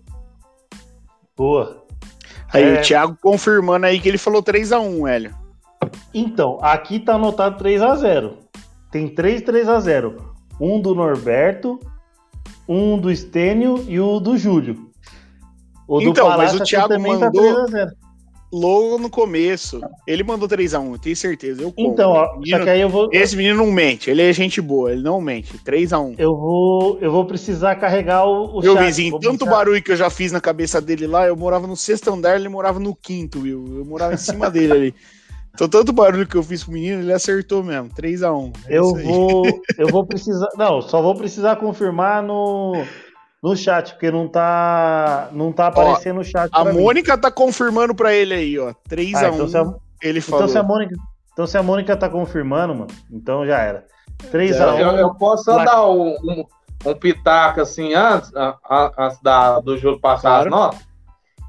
Boa. 1.34 1.82
Aí 2.52 2.62
É. 2.64 2.80
o 2.80 2.82
Thiago 2.82 3.16
confirmando 3.22 3.86
aí 3.86 3.98
que 3.98 4.10
ele 4.10 4.18
falou 4.18 4.42
3x1, 4.42 5.08
Hélio. 5.08 5.34
Então, 6.12 6.58
aqui 6.60 7.00
tá 7.00 7.14
anotado 7.14 7.56
3x0. 7.64 8.34
Tem 8.90 9.08
três 9.08 9.40
3x0. 9.40 10.16
Um 10.60 10.78
do 10.82 10.94
Norberto, 10.94 11.80
um 12.68 12.98
do 12.98 13.10
Estênio 13.10 13.82
e 13.88 13.98
o 13.98 14.20
do 14.20 14.36
Júlio. 14.36 14.90
O 15.88 15.98
do 15.98 16.10
Então, 16.10 16.26
mas 16.28 16.36
Palácio 16.36 16.58
o 16.58 16.62
aqui 16.62 16.70
Thiago 16.70 16.88
também 16.88 17.18
tá 17.18 17.26
mandou- 17.26 17.42
3x0. 17.66 17.90
Logo 18.52 18.98
no 18.98 19.08
começo. 19.08 19.80
Ele 20.06 20.22
mandou 20.22 20.46
3x1, 20.48 20.92
eu 20.92 20.98
tenho 20.98 21.16
certeza. 21.16 21.62
Eu 21.62 21.72
compro. 21.72 21.92
Então, 21.92 22.10
ó, 22.10 22.36
Menino- 22.38 22.58
só 22.58 22.64
que 22.64 22.70
aí 22.70 22.80
eu 22.82 22.88
vou, 22.88 23.08
Esse 23.12 23.34
menino 23.36 23.56
não 23.64 23.72
mente, 23.72 24.10
ele 24.10 24.20
é 24.22 24.32
gente 24.32 24.60
boa, 24.60 24.92
ele 24.92 25.02
não 25.02 25.20
mente. 25.20 25.56
3x1. 25.64 26.16
eu 26.18 26.36
vou, 26.36 26.98
eu 27.00 27.10
vou 27.10 27.24
precisar 27.24 27.76
carregar 27.76 28.26
o, 28.26 28.58
o 28.58 28.60
Meu 28.60 28.74
chat. 28.74 28.84
vizinho, 28.84 29.18
tanto 29.18 29.38
buscar- 29.44 29.50
barulho 29.50 29.82
que 29.82 29.90
eu 29.92 29.96
já 29.96 30.10
fiz 30.10 30.30
na 30.32 30.40
cabeça 30.40 30.80
dele 30.80 31.06
lá, 31.06 31.26
eu 31.26 31.36
morava 31.36 31.66
no 31.66 31.76
sexto 31.76 32.10
andar, 32.12 32.36
ele 32.36 32.48
morava 32.48 32.78
no 32.78 32.94
quinto, 32.94 33.40
viu? 33.40 33.64
Eu 33.78 33.84
morava 33.86 34.14
em 34.14 34.18
cima 34.18 34.48
dele 34.50 34.72
ali. 34.72 34.94
Então, 35.54 35.68
tanto 35.68 35.92
barulho 35.92 36.26
que 36.26 36.34
eu 36.34 36.42
fiz 36.42 36.64
pro 36.64 36.72
menino, 36.72 37.02
ele 37.02 37.12
acertou 37.12 37.62
mesmo. 37.62 37.88
3x1. 37.90 38.52
É 38.68 38.78
Eu 38.78 38.94
vou, 38.94 39.42
eu 39.78 39.88
vou 39.88 40.06
precisar, 40.06 40.48
não, 40.56 40.80
só 40.80 41.00
vou 41.02 41.14
precisar 41.14 41.56
confirmar 41.56 42.22
no 42.22 42.72
no 43.42 43.56
chat, 43.56 43.92
porque 43.92 44.10
não 44.10 44.28
tá 44.28 45.28
não 45.32 45.50
tá 45.52 45.66
aparecendo 45.66 46.16
no 46.16 46.24
chat 46.24 46.48
A 46.52 46.62
pra 46.62 46.72
mim. 46.72 46.80
Mônica 46.80 47.18
tá 47.18 47.30
confirmando 47.30 47.94
pra 47.94 48.12
ele 48.14 48.32
aí, 48.34 48.58
ó. 48.58 48.72
3x1. 48.88 49.16
Ah, 49.16 49.28
então 49.28 49.48
se 49.48 49.56
a, 49.58 49.74
Ele 50.02 50.18
então 50.20 50.30
falou. 50.38 50.48
se 50.48 50.58
a 50.58 50.62
Mônica, 50.62 50.94
então 51.32 51.46
se 51.46 51.58
a 51.58 51.62
Mônica 51.62 51.96
tá 51.96 52.08
confirmando, 52.08 52.74
mano, 52.74 52.90
então 53.10 53.44
já 53.46 53.58
era. 53.58 53.84
Já 54.22 54.28
3x1. 54.30 54.78
Eu, 54.78 54.90
eu 54.96 55.14
posso 55.14 55.44
só 55.44 55.54
Placa- 55.54 55.70
dar 55.72 55.86
um, 55.88 56.10
um, 56.22 56.44
um 56.86 56.94
pitaco 56.94 57.60
assim 57.60 57.94
antes, 57.94 58.34
a- 58.36 58.56
a- 58.64 58.92
antes 58.98 59.20
da, 59.20 59.58
do 59.60 59.76
Júlio 59.76 59.98
passar 60.00 60.44
Claro. 60.44 60.44
as 60.44 60.50
notas? 60.50 60.91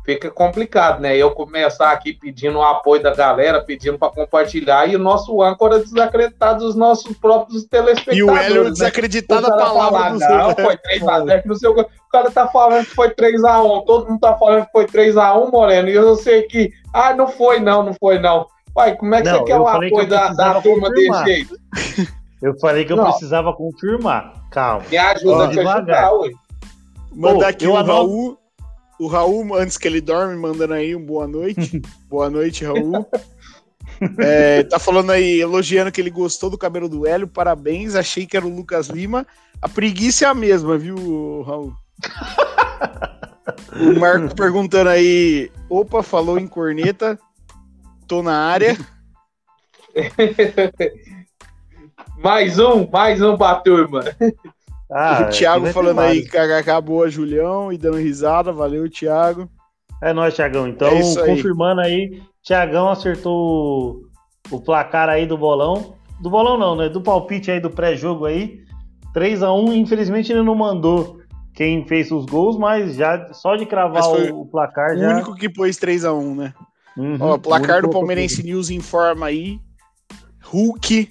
Fica 0.06 0.30
complicado, 0.30 1.00
né? 1.00 1.16
Eu 1.16 1.32
começar 1.32 1.92
aqui 1.92 2.12
pedindo 2.12 2.58
o 2.58 2.64
apoio 2.64 3.02
da 3.02 3.16
galera, 3.16 3.62
pedindo 3.64 3.98
para 3.98 4.10
compartilhar, 4.12 4.86
e 4.90 4.98
o 4.98 5.00
nosso 5.00 5.42
âncora 5.42 5.80
desacreditar 5.80 6.58
dos 6.58 6.76
nossos 6.76 7.16
próprios 7.18 7.64
telespectadores. 7.66 8.18
E 8.20 8.24
o 8.24 8.36
Hélio 8.36 8.64
né? 8.66 8.72
desacreditado 8.72 9.44
O 9.44 9.48
a 9.48 9.50
cara 9.58 9.64
palavra 9.64 10.00
falar, 10.00 10.10
do 10.12 10.20
não, 10.20 10.66
foi 10.66 10.78
3x0, 10.78 11.42
não 11.48 11.56
sei 11.56 11.70
o 11.70 11.76
que. 11.76 11.82
O 11.82 11.88
cara 12.12 12.30
tá 12.30 12.48
falando 12.48 12.86
que 12.86 12.94
foi 12.94 13.10
3x1, 13.12 13.86
todo 13.86 14.10
mundo 14.10 14.20
tá 14.20 14.36
falando 14.36 14.66
que 14.66 14.72
foi 14.74 14.86
3x1, 14.86 15.52
Moreno, 15.52 15.88
e 15.90 15.94
eu 15.94 16.16
sei 16.18 16.44
que, 16.44 16.70
ah, 16.94 17.14
não 17.14 17.28
foi 17.30 17.62
não, 17.62 17.82
não 17.82 17.94
foi 17.94 18.20
não. 18.20 18.46
Uai, 18.76 18.96
como 18.98 19.16
é 19.16 19.22
que 19.22 19.30
Não, 19.30 19.40
você 19.40 19.44
quer 19.46 19.60
o 19.60 19.68
apoio 19.68 20.08
da, 20.08 20.34
da 20.34 20.62
turma 20.62 20.90
desse 20.90 21.24
jeito? 21.24 21.56
Eu 22.44 22.60
falei 22.60 22.84
que 22.84 22.92
eu 22.92 22.98
Não. 22.98 23.06
precisava 23.06 23.54
confirmar. 23.54 24.34
Calma. 24.52 24.84
Me 24.92 24.98
ajuda 24.98 25.32
Ó, 25.38 25.42
a 25.44 25.48
te 25.48 25.60
ajudar, 25.62 26.12
ué. 26.12 26.30
Mandar 27.16 27.40
Pô, 27.40 27.46
aqui 27.46 27.66
o 27.68 27.78
anoto- 27.78 27.92
Raul. 27.94 28.38
O 29.04 29.08
Raul, 29.08 29.54
antes 29.56 29.78
que 29.78 29.86
ele 29.86 30.00
dorme, 30.00 30.38
mandando 30.38 30.74
aí 30.74 30.96
um 30.96 31.06
boa 31.06 31.28
noite. 31.28 31.82
boa 32.08 32.30
noite, 32.30 32.64
Raul. 32.64 33.06
É, 34.18 34.64
tá 34.64 34.80
falando 34.80 35.12
aí, 35.12 35.42
elogiando 35.42 35.92
que 35.92 36.00
ele 36.00 36.10
gostou 36.10 36.50
do 36.50 36.58
cabelo 36.58 36.88
do 36.88 37.06
Hélio. 37.06 37.28
Parabéns, 37.28 37.96
achei 37.96 38.26
que 38.26 38.38
era 38.38 38.46
o 38.46 38.56
Lucas 38.56 38.88
Lima. 38.88 39.28
A 39.62 39.68
preguiça 39.68 40.24
é 40.24 40.30
a 40.30 40.34
mesma, 40.34 40.78
viu, 40.78 41.42
Raul? 41.42 41.74
o 43.76 44.00
Marco 44.00 44.34
perguntando 44.38 44.90
aí. 44.90 45.52
Opa, 45.70 46.02
falou 46.02 46.40
em 46.40 46.48
corneta. 46.48 47.20
Tô 48.08 48.24
na 48.24 48.38
área. 48.38 48.78
Mais 52.24 52.58
um, 52.58 52.90
mais 52.90 53.22
um 53.22 53.36
pra 53.36 53.56
turma. 53.56 54.06
Ah, 54.92 55.26
o 55.28 55.30
Thiago 55.30 55.68
falando 55.68 56.00
aí 56.02 56.22
que 56.22 56.38
boa, 56.82 57.10
Julião, 57.10 57.72
e 57.72 57.78
dando 57.78 57.98
risada. 57.98 58.52
Valeu, 58.52 58.90
Thiago. 58.90 59.50
É 60.02 60.14
nóis, 60.14 60.36
Thiagão. 60.36 60.68
Então, 60.68 60.88
É 60.90 61.00
aí. 61.00 61.26
confirmando 61.26 61.82
aí, 61.82 62.22
Thiagão 62.44 62.90
acertou 62.90 64.02
o, 64.52 64.60
placar 64.60 65.10
aí 65.10 65.26
do 65.26 65.38
bolão. 65.38 65.96
Do 66.22 66.30
bolão 66.30 66.58
não, 66.58 66.76
né? 66.76 66.90
Do 66.90 67.02
palpite 67.02 67.50
aí 67.50 67.60
do 67.60 67.70
pré-jogo 67.70 68.26
aí. 68.26 68.62
3x1, 69.16 69.76
infelizmente 69.76 70.32
ele 70.32 70.42
não 70.44 70.56
mandou 70.56 71.20
quem 71.54 71.86
fez 71.88 72.12
os 72.12 72.26
gols, 72.26 72.58
mas 72.58 72.96
já 72.96 73.32
só 73.32 73.56
de 73.56 73.66
cravar 73.66 74.04
o, 74.08 74.42
o 74.42 74.46
placar 74.46 74.96
O 74.96 74.98
já. 75.00 75.10
único 75.10 75.36
que 75.36 75.48
pôs 75.48 75.78
3x1, 75.78 76.36
né? 76.36 76.54
Uhum, 76.98 77.18
Ó, 77.20 77.38
placar 77.38 77.82
do 77.82 77.90
Palmeirense 77.90 78.44
News 78.44 78.70
informa 78.70 79.28
aí. 79.28 79.60
Hulk 80.44 81.10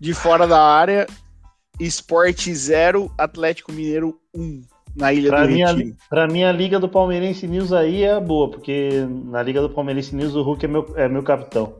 de 0.00 0.14
fora 0.14 0.46
da 0.46 0.60
área. 0.60 1.06
Esporte 1.80 2.54
0, 2.54 3.10
Atlético 3.16 3.72
Mineiro 3.72 4.18
1 4.34 4.62
na 4.94 5.12
Ilha 5.12 5.30
Pra 5.30 5.46
do 5.46 5.52
minha, 5.52 5.68
Retiro. 5.68 5.96
pra 6.08 6.28
mim, 6.28 6.44
a 6.44 6.52
Liga 6.52 6.78
do 6.78 6.88
Palmeirense 6.88 7.46
News 7.46 7.72
aí 7.72 8.02
é 8.02 8.20
boa, 8.20 8.50
porque 8.50 9.06
na 9.24 9.42
Liga 9.42 9.60
do 9.60 9.70
Palmeirense 9.70 10.14
News 10.14 10.34
o 10.34 10.42
Hulk 10.42 10.64
é 10.64 10.68
meu, 10.68 10.92
é 10.96 11.08
meu 11.08 11.22
capitão. 11.22 11.74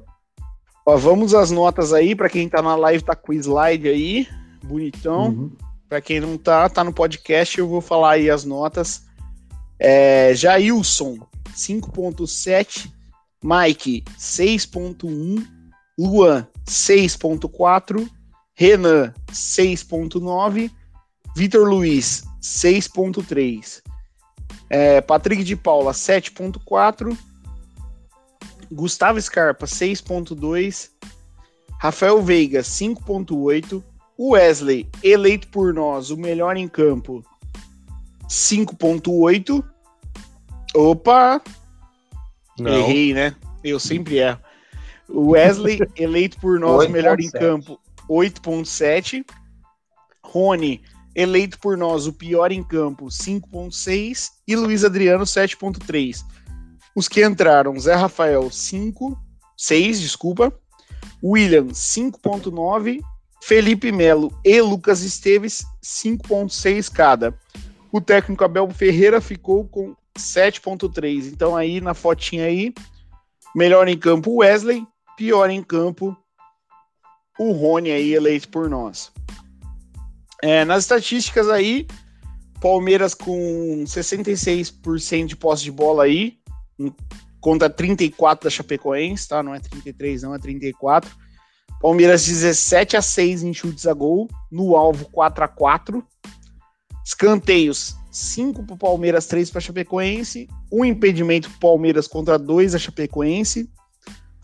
Ó, 0.87 0.97
vamos 0.97 1.35
às 1.35 1.51
notas 1.51 1.93
aí, 1.93 2.15
pra 2.15 2.29
quem 2.29 2.49
tá 2.49 2.63
na 2.63 2.75
live 2.77 3.05
tá 3.05 3.15
com 3.15 3.33
o 3.33 3.35
slide 3.35 3.89
aí, 3.89 4.27
bonitão. 4.65 5.29
Uhum. 5.29 5.53
Pra 5.89 6.01
quem 6.01 6.21
não 6.21 6.39
tá, 6.39 6.69
tá 6.69 6.85
no 6.85 6.93
podcast, 6.93 7.59
eu 7.59 7.69
vou 7.69 7.81
falar 7.81 8.13
aí 8.13 8.31
as 8.31 8.45
notas. 8.45 9.05
É, 9.79 10.33
Jailson, 10.35 11.19
5.7. 11.55 12.91
Mike, 13.43 14.05
6.1. 14.19 15.45
Luan, 15.99 16.47
6.4. 16.67 18.09
Renan, 18.61 19.15
6.9. 19.33 20.71
Vitor 21.35 21.67
Luiz, 21.67 22.25
6.3. 22.43 23.81
É, 24.69 25.01
Patrick 25.01 25.43
de 25.43 25.57
Paula, 25.57 25.93
7.4. 25.93 27.17
Gustavo 28.71 29.19
Scarpa, 29.19 29.65
6.2. 29.65 30.91
Rafael 31.81 32.23
Veiga, 32.23 32.61
5.8. 32.61 33.83
Wesley, 34.19 34.87
eleito 35.03 35.49
por 35.49 35.73
nós, 35.73 36.11
o 36.11 36.17
melhor 36.19 36.55
em 36.59 36.69
campo, 36.69 37.25
5.8. 38.29 39.65
Opa! 40.75 41.41
Não. 42.59 42.71
Errei, 42.71 43.15
né? 43.15 43.35
Eu 43.65 43.81
sempre 43.81 44.19
erro. 44.19 44.39
Wesley, 45.09 45.79
eleito 45.97 46.39
por 46.39 46.61
nós, 46.61 46.85
o 46.85 46.91
melhor 46.91 47.19
em 47.19 47.31
8.7. 47.31 47.39
campo, 47.39 47.81
8.7. 48.11 49.25
Rony, 50.25 50.83
eleito 51.15 51.59
por 51.61 51.77
nós, 51.77 52.09
o 52.09 52.13
pior 52.13 52.51
em 52.51 52.65
campo, 52.65 53.07
5.6. 53.07 54.31
E 54.49 54.57
Luiz 54.57 54.85
Adriano, 54.85 55.25
7.3. 55.25 56.25
Os 56.97 57.07
que 57.07 57.25
entraram, 57.25 57.79
Zé 57.79 57.95
Rafael, 57.95 58.51
5, 58.51 59.17
6, 59.57 60.01
desculpa. 60.01 60.53
William, 61.23 61.67
5.9. 61.67 63.01
Felipe 63.43 63.91
Melo 63.91 64.37
e 64.45 64.61
Lucas 64.61 65.03
Esteves, 65.03 65.65
5.6 65.83 66.93
cada. 66.93 67.35
O 67.91 68.01
técnico 68.01 68.45
Abel 68.45 68.69
Ferreira 68.71 69.21
ficou 69.21 69.67
com 69.67 69.95
7.3. 70.19 71.33
Então 71.33 71.57
aí 71.57 71.81
na 71.81 71.95
fotinha 71.95 72.45
aí, 72.45 72.75
melhor 73.55 73.89
em 73.89 73.97
campo 73.97 74.37
Wesley, 74.37 74.87
pior 75.17 75.49
em 75.49 75.63
campo 75.63 76.15
o 77.41 77.53
Rony 77.53 77.91
aí 77.91 78.13
eleito 78.13 78.51
por 78.51 78.69
nós. 78.69 79.11
É, 80.43 80.63
nas 80.63 80.85
estatísticas 80.85 81.49
aí, 81.49 81.87
Palmeiras 82.61 83.15
com 83.15 83.83
66% 83.87 85.25
de 85.25 85.37
posse 85.37 85.65
de 85.65 85.73
bola 85.73 86.05
aí, 86.05 86.37
contra 87.41 87.71
34 87.71 88.45
da 88.45 88.51
Chapecoense, 88.51 89.27
tá? 89.27 89.43
Não 89.43 89.55
é 89.55 89.59
33 89.59 90.23
não, 90.23 90.35
é 90.35 90.39
34. 90.39 91.11
Palmeiras 91.81 92.27
17 92.27 92.99
a 92.99 93.03
6 93.03 93.43
em 93.43 93.55
chutes 93.55 93.87
a 93.87 93.95
gol, 93.95 94.29
no 94.53 94.77
alvo 94.77 95.07
4 95.07 95.43
a 95.43 95.49
4. 95.49 96.05
Escanteios 97.03 97.97
5 98.11 98.65
para 98.65 98.77
Palmeiras, 98.77 99.27
3 99.27 99.51
para 99.51 99.63
Chapecoense, 99.63 100.47
um 100.71 100.85
impedimento 100.85 101.49
pro 101.49 101.71
Palmeiras 101.71 102.07
contra 102.07 102.39
2 102.39 102.73
da 102.73 102.79
Chapecoense. 102.79 103.71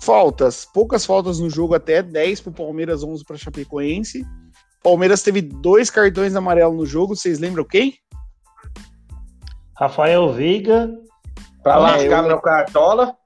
Faltas, 0.06 0.64
poucas 0.64 1.04
faltas 1.04 1.40
no 1.40 1.50
jogo 1.50 1.74
até 1.74 2.00
10 2.00 2.40
para 2.40 2.52
Palmeiras, 2.52 3.02
11 3.02 3.24
para 3.24 3.36
Chapecoense. 3.36 4.24
Palmeiras 4.80 5.20
teve 5.20 5.42
dois 5.42 5.90
cartões 5.90 6.36
amarelos 6.36 6.76
no 6.76 6.86
jogo, 6.86 7.16
vocês 7.16 7.40
lembram 7.40 7.64
quem? 7.64 7.94
Rafael 9.76 10.32
Veiga, 10.32 10.88
Pra 11.60 11.74
É, 11.74 11.78
lascar 11.78 12.22
eu- 12.22 12.28
meu 12.28 12.38
cartola. 12.40 13.16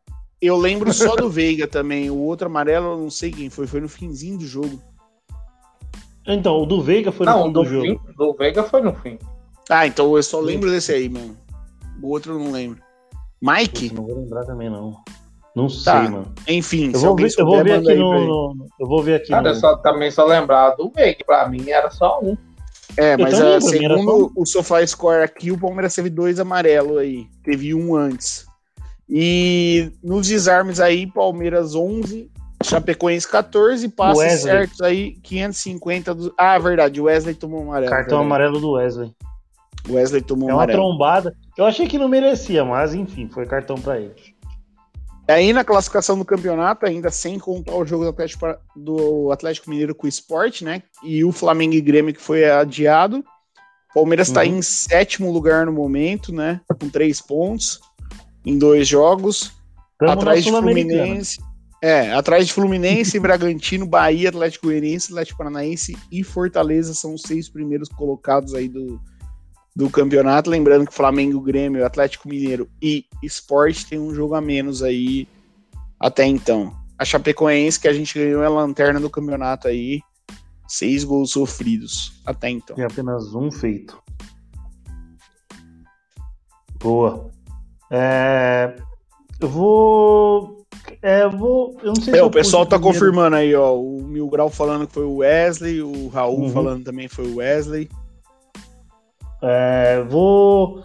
Eu 0.40 0.56
lembro 0.56 0.90
só 0.94 1.14
do 1.14 1.28
Veiga 1.28 1.66
também. 1.68 2.08
O 2.10 2.16
outro 2.16 2.46
amarelo, 2.46 2.92
eu 2.92 2.96
não 2.98 3.10
sei 3.10 3.30
quem 3.30 3.50
foi, 3.50 3.66
foi 3.66 3.82
no 3.82 3.88
finzinho 3.88 4.38
do 4.38 4.46
jogo. 4.46 4.80
então, 6.26 6.62
o 6.62 6.64
do 6.64 6.80
Veiga 6.80 7.12
foi 7.12 7.26
no 7.26 7.32
Não, 7.32 7.42
fim 7.44 7.52
do 7.52 7.62
do 7.62 7.68
jogo. 7.68 7.82
fim, 7.84 8.00
do 8.16 8.32
Veiga 8.34 8.64
foi 8.64 8.80
no 8.80 8.94
fim. 8.94 9.18
Ah, 9.68 9.86
então 9.86 10.16
eu 10.16 10.22
só 10.22 10.40
lembro 10.40 10.70
desse 10.70 10.92
aí, 10.92 11.10
mano. 11.10 11.36
O 12.02 12.08
outro 12.08 12.32
eu 12.32 12.38
não 12.38 12.50
lembro. 12.50 12.80
Mike? 13.42 13.90
Putz, 13.90 13.92
Não 13.92 14.06
vou 14.06 14.16
lembrar 14.16 14.46
também, 14.46 14.70
não. 14.70 14.96
Não 15.54 15.68
sei, 15.68 15.92
Tá. 15.92 16.02
mano. 16.02 16.32
Enfim, 16.48 16.90
Eu 16.92 16.98
se 17.00 17.04
vou 17.06 17.16
ver, 17.16 17.28
eu 17.38 17.44
vou 17.46 17.64
ver 17.64 17.72
aqui 17.74 17.90
ele. 17.90 18.00
no, 18.00 18.54
no- 18.54 18.66
Eu 18.78 18.86
vou 18.86 19.02
ver 19.02 19.14
aqui 19.16 19.28
Cara, 19.30 19.48
no. 19.52 19.54
só, 19.54 19.76
também 19.76 20.10
só 20.10 20.24
lembrava 20.24 20.76
do 20.76 20.90
Veiga. 20.90 21.24
Pra 21.26 21.48
mim 21.48 21.68
era 21.70 21.90
só 21.90 22.20
um. 22.22 22.36
É, 22.96 23.16
mas 23.16 23.38
também, 23.38 23.54
ah, 23.56 23.60
segundo 23.60 24.32
o 24.36 24.46
Sofá 24.46 24.84
Score 24.86 25.22
aqui, 25.22 25.50
o 25.52 25.58
Palmeiras 25.58 25.94
teve 25.94 26.10
dois 26.10 26.38
amarelos 26.40 26.98
aí. 26.98 27.26
Teve 27.44 27.74
um 27.74 27.94
antes. 27.96 28.46
E 29.08 29.90
nos 30.02 30.28
desarmes 30.28 30.78
aí, 30.80 31.06
Palmeiras 31.06 31.74
11, 31.74 32.30
Chapecoense 32.62 33.28
14, 33.28 33.88
passes 33.88 34.18
Wesley. 34.18 34.38
certos 34.52 34.80
aí, 34.82 35.12
550. 35.22 36.14
Do... 36.14 36.34
Ah, 36.38 36.58
verdade, 36.58 37.00
o 37.00 37.04
Wesley 37.04 37.34
tomou 37.34 37.60
um 37.60 37.68
amarelo. 37.70 37.90
Cartão 37.90 38.20
amarelo 38.20 38.60
do 38.60 38.72
Wesley. 38.72 39.12
O 39.88 39.94
Wesley 39.94 40.20
tomou 40.22 40.48
É 40.48 40.52
um 40.52 40.56
uma 40.56 40.62
amarelo. 40.64 40.80
trombada. 40.88 41.34
Eu 41.56 41.64
achei 41.66 41.86
que 41.88 41.98
não 41.98 42.06
merecia, 42.08 42.64
mas 42.64 42.94
enfim, 42.94 43.28
foi 43.32 43.46
cartão 43.46 43.76
pra 43.76 43.98
ele. 43.98 44.14
Aí 45.30 45.52
na 45.52 45.64
classificação 45.64 46.18
do 46.18 46.24
campeonato, 46.24 46.86
ainda 46.86 47.10
sem 47.10 47.38
contar 47.38 47.74
o 47.74 47.84
jogo 47.84 48.04
do 48.04 48.10
Atlético, 48.10 48.46
do 48.76 49.30
Atlético 49.30 49.70
Mineiro 49.70 49.94
com 49.94 50.06
o 50.06 50.08
Sport, 50.08 50.62
né? 50.62 50.82
E 51.02 51.24
o 51.24 51.32
Flamengo 51.32 51.74
e 51.74 51.80
Grêmio 51.80 52.14
que 52.14 52.20
foi 52.20 52.48
adiado. 52.50 53.24
Palmeiras 53.94 54.28
está 54.28 54.40
Uhum. 54.42 54.58
em 54.58 54.62
sétimo 54.62 55.32
lugar 55.32 55.66
no 55.66 55.72
momento, 55.72 56.32
né? 56.32 56.60
Com 56.80 56.88
três 56.88 57.20
pontos 57.20 57.80
em 58.44 58.56
dois 58.56 58.86
jogos. 58.86 59.52
Tamo 59.98 60.12
atrás 60.12 60.44
de. 60.44 60.50
Fluminense. 60.50 61.38
É, 61.82 62.12
atrás 62.12 62.46
de 62.46 62.52
Fluminense, 62.52 63.18
Bragantino, 63.20 63.86
Bahia, 63.86 64.28
Atlético 64.28 64.66
Goianiense, 64.66 65.12
Atlético 65.12 65.38
Paranaense 65.38 65.96
e 66.12 66.22
Fortaleza 66.22 66.92
são 66.92 67.14
os 67.14 67.22
seis 67.22 67.48
primeiros 67.48 67.88
colocados 67.88 68.54
aí 68.54 68.68
do, 68.68 69.00
do 69.74 69.88
campeonato. 69.90 70.50
Lembrando 70.50 70.86
que 70.86 70.94
Flamengo, 70.94 71.40
Grêmio, 71.40 71.84
Atlético 71.86 72.28
Mineiro 72.28 72.68
e 72.82 73.04
Sport 73.22 73.84
tem 73.84 73.98
um 73.98 74.14
jogo 74.14 74.34
a 74.34 74.40
menos 74.40 74.82
aí 74.82 75.26
até 75.98 76.24
então. 76.26 76.74
A 76.98 77.04
Chapecoense, 77.04 77.80
que 77.80 77.88
a 77.88 77.92
gente 77.92 78.18
ganhou, 78.18 78.42
é 78.42 78.46
a 78.46 78.50
lanterna 78.50 79.00
do 79.00 79.08
campeonato 79.10 79.68
aí. 79.68 80.00
Seis 80.68 81.02
gols 81.02 81.32
sofridos 81.32 82.20
até 82.24 82.48
então. 82.50 82.76
Tem 82.76 82.84
apenas 82.84 83.34
um 83.34 83.50
feito. 83.50 83.98
Boa. 86.78 87.30
É, 87.90 88.74
eu 89.40 89.48
vou. 89.48 90.64
É, 91.02 91.24
eu 91.24 91.30
vou. 91.30 91.76
Eu 91.82 91.88
não 91.88 91.94
sei 91.96 92.04
se 92.04 92.18
É, 92.18 92.20
eu 92.20 92.26
o 92.26 92.30
pessoal 92.30 92.64
tá 92.64 92.76
primeiro- 92.78 92.98
confirmando 92.98 93.36
aí, 93.36 93.54
ó. 93.54 93.74
O 93.74 94.02
Mil 94.02 94.28
Grau 94.28 94.48
falando 94.48 94.86
que 94.86 94.94
foi 94.94 95.04
o 95.04 95.16
Wesley, 95.16 95.82
o 95.82 96.08
Raul 96.08 96.40
Uhum. 96.42 96.50
falando 96.52 96.84
também 96.84 97.08
foi 97.08 97.26
o 97.26 97.36
Wesley. 97.36 97.88
É, 99.42 100.02
vou. 100.02 100.84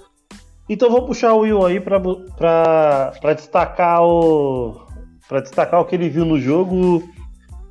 Então 0.67 0.89
vou 0.89 1.05
puxar 1.05 1.33
o 1.33 1.39
Will 1.39 1.65
aí 1.65 1.79
pra 1.79 3.33
destacar 3.35 4.01
o. 4.03 4.85
Pra 5.27 5.41
destacar 5.41 5.81
o 5.81 5.85
que 5.85 5.95
ele 5.95 6.09
viu 6.09 6.25
no 6.25 6.39
jogo 6.39 7.03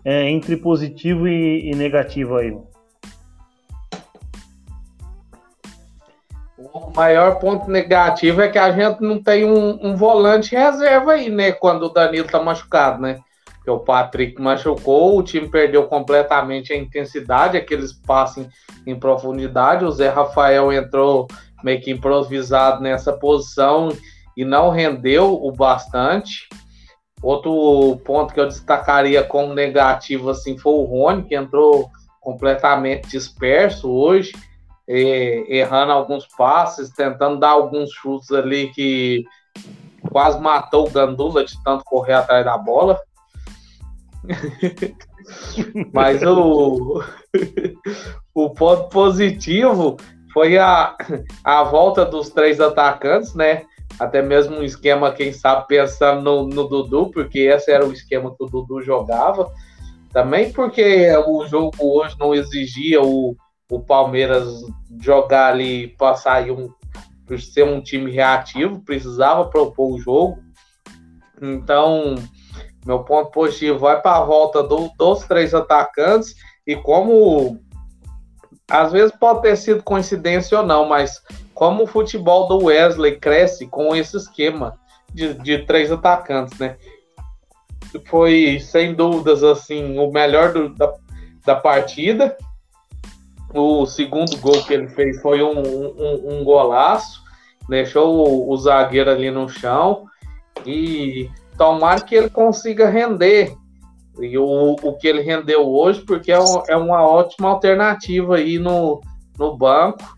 é, 0.05 0.29
entre 0.29 0.57
positivo 0.57 1.27
e, 1.27 1.71
e 1.71 1.75
negativo 1.75 2.37
aí. 2.37 2.57
O 6.59 6.91
maior 6.95 7.39
ponto 7.39 7.71
negativo 7.71 8.41
é 8.43 8.49
que 8.49 8.59
a 8.59 8.71
gente 8.73 9.01
não 9.01 9.23
tem 9.23 9.45
um, 9.45 9.79
um 9.81 9.97
volante 9.97 10.55
reserva 10.55 11.13
aí, 11.13 11.31
né? 11.31 11.53
Quando 11.53 11.85
o 11.85 11.89
Danilo 11.89 12.29
tá 12.29 12.43
machucado, 12.43 13.01
né? 13.01 13.21
Porque 13.65 13.71
o 13.71 13.81
Patrick 13.81 14.39
machucou, 14.43 15.19
o 15.19 15.23
time 15.23 15.49
perdeu 15.49 15.87
completamente 15.87 16.71
a 16.71 16.77
intensidade, 16.77 17.57
aqueles 17.57 17.95
passes 17.95 18.47
em, 18.87 18.95
profundidade. 18.95 19.87
O 19.87 19.91
Zé 19.91 20.11
Rafael 20.11 20.71
entrou 20.71 21.27
meio 21.63 21.81
que 21.81 21.91
improvisado 21.91 22.83
nessa 22.83 23.15
posição 23.15 23.89
e 24.37 24.45
não 24.45 24.69
rendeu 24.69 25.33
o 25.43 25.51
bastante. 25.51 26.47
Outro 27.23 27.99
ponto 28.05 28.35
que 28.35 28.41
eu 28.41 28.47
destacaria 28.47 29.25
como 29.25 29.55
negativo 29.55 30.29
assim 30.29 30.59
foi 30.59 30.75
o 30.75 30.85
Rony, 30.85 31.23
que 31.23 31.35
entrou 31.35 31.89
completamente 32.21 33.09
disperso 33.09 33.91
hoje 33.91 34.33
eh, 34.87 35.47
errando 35.49 35.93
alguns 35.93 36.27
passes, 36.37 36.91
tentando 36.91 37.41
dar 37.41 37.53
alguns 37.53 37.91
chutes 37.91 38.31
ali 38.31 38.71
que 38.75 39.25
quase 40.11 40.39
matou 40.39 40.87
o 40.87 40.91
Gandula 40.91 41.47
de 41.47 41.55
tanto 41.65 41.83
correr 41.83 42.13
atrás 42.13 42.45
da 42.45 42.59
bola. 42.59 43.01
Mas 45.93 46.23
o, 46.23 47.03
o 48.35 48.51
ponto 48.51 48.89
positivo 48.89 49.97
foi 50.33 50.59
a, 50.59 50.97
a 51.45 51.63
volta 51.63 52.05
dos 52.05 52.31
três 52.31 52.61
atacantes, 52.61 53.35
né? 53.35 53.63
Até 53.99 54.21
mesmo 54.21 54.57
um 54.57 54.63
esquema, 54.63 55.13
quem 55.13 55.33
sabe, 55.33 55.69
pensando 55.69 56.21
no, 56.23 56.49
no 56.49 56.69
Dudu, 56.69 57.11
porque 57.11 57.41
esse 57.41 57.71
era 57.71 57.87
o 57.87 57.93
esquema 57.93 58.35
que 58.35 58.43
o 58.43 58.49
Dudu 58.49 58.83
jogava. 58.83 59.53
Também 60.13 60.53
porque 60.53 61.09
o 61.27 61.47
jogo 61.47 61.73
hoje 61.79 62.17
não 62.19 62.35
exigia 62.35 63.01
o, 63.01 63.37
o 63.71 63.81
Palmeiras 63.81 64.49
jogar 65.01 65.53
ali, 65.53 65.89
passar 65.97 66.35
aí 66.35 66.51
um, 66.51 66.69
ser 67.39 67.65
um 67.65 67.81
time 67.81 68.11
reativo, 68.11 68.81
precisava 68.85 69.45
propor 69.47 69.95
o 69.95 69.99
jogo. 69.99 70.39
Então, 71.41 72.17
meu 72.85 73.01
ponto 73.01 73.31
positivo 73.31 73.79
vai 73.79 74.01
para 74.01 74.19
a 74.19 74.25
volta 74.25 74.63
do, 74.63 74.91
dos 74.99 75.25
três 75.25 75.55
atacantes 75.55 76.35
e 76.67 76.77
como 76.77 77.59
às 78.69 78.93
vezes 78.93 79.15
pode 79.19 79.43
ter 79.43 79.57
sido 79.57 79.83
coincidência 79.83 80.59
ou 80.59 80.67
não, 80.67 80.87
mas 80.87 81.23
como 81.55 81.85
o 81.85 81.87
futebol 81.87 82.49
do 82.49 82.65
Wesley 82.65 83.19
cresce 83.19 83.67
com 83.67 83.95
esse 83.95 84.17
esquema 84.17 84.79
de, 85.13 85.35
de 85.35 85.59
três 85.59 85.93
atacantes, 85.93 86.59
né? 86.59 86.77
Foi 88.07 88.59
sem 88.61 88.95
dúvidas 88.95 89.45
assim 89.45 89.99
o 89.99 90.11
melhor 90.11 90.53
do, 90.53 90.69
da, 90.71 90.93
da 91.45 91.55
partida. 91.55 92.37
O 93.53 93.87
segundo 93.87 94.37
gol 94.39 94.65
que 94.65 94.75
ele 94.75 94.89
fez 94.89 95.23
foi 95.23 95.41
um, 95.43 95.61
um, 95.61 96.41
um 96.41 96.45
golaço. 96.45 97.23
deixou 97.69 98.17
o, 98.17 98.51
o 98.51 98.57
zagueiro 98.57 99.11
ali 99.11 99.31
no 99.31 99.49
chão 99.49 100.07
e 100.67 101.31
tomara 101.57 102.01
que 102.01 102.15
ele 102.15 102.31
consiga 102.31 102.89
render 102.89 103.57
e 104.21 104.39
o, 104.39 104.77
o 104.83 104.97
que 104.97 105.09
ele 105.09 105.23
rendeu 105.23 105.67
hoje, 105.67 106.01
porque 106.03 106.31
é, 106.31 106.39
um, 106.39 106.63
é 106.69 106.77
uma 106.77 107.03
ótima 107.03 107.49
alternativa 107.49 108.37
aí 108.37 108.59
no, 108.59 109.01
no 109.37 109.57
banco. 109.57 110.17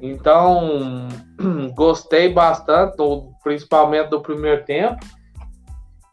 Então, 0.00 1.08
gostei 1.74 2.32
bastante, 2.32 2.96
principalmente 3.42 4.08
do 4.08 4.20
primeiro 4.20 4.64
tempo. 4.64 5.04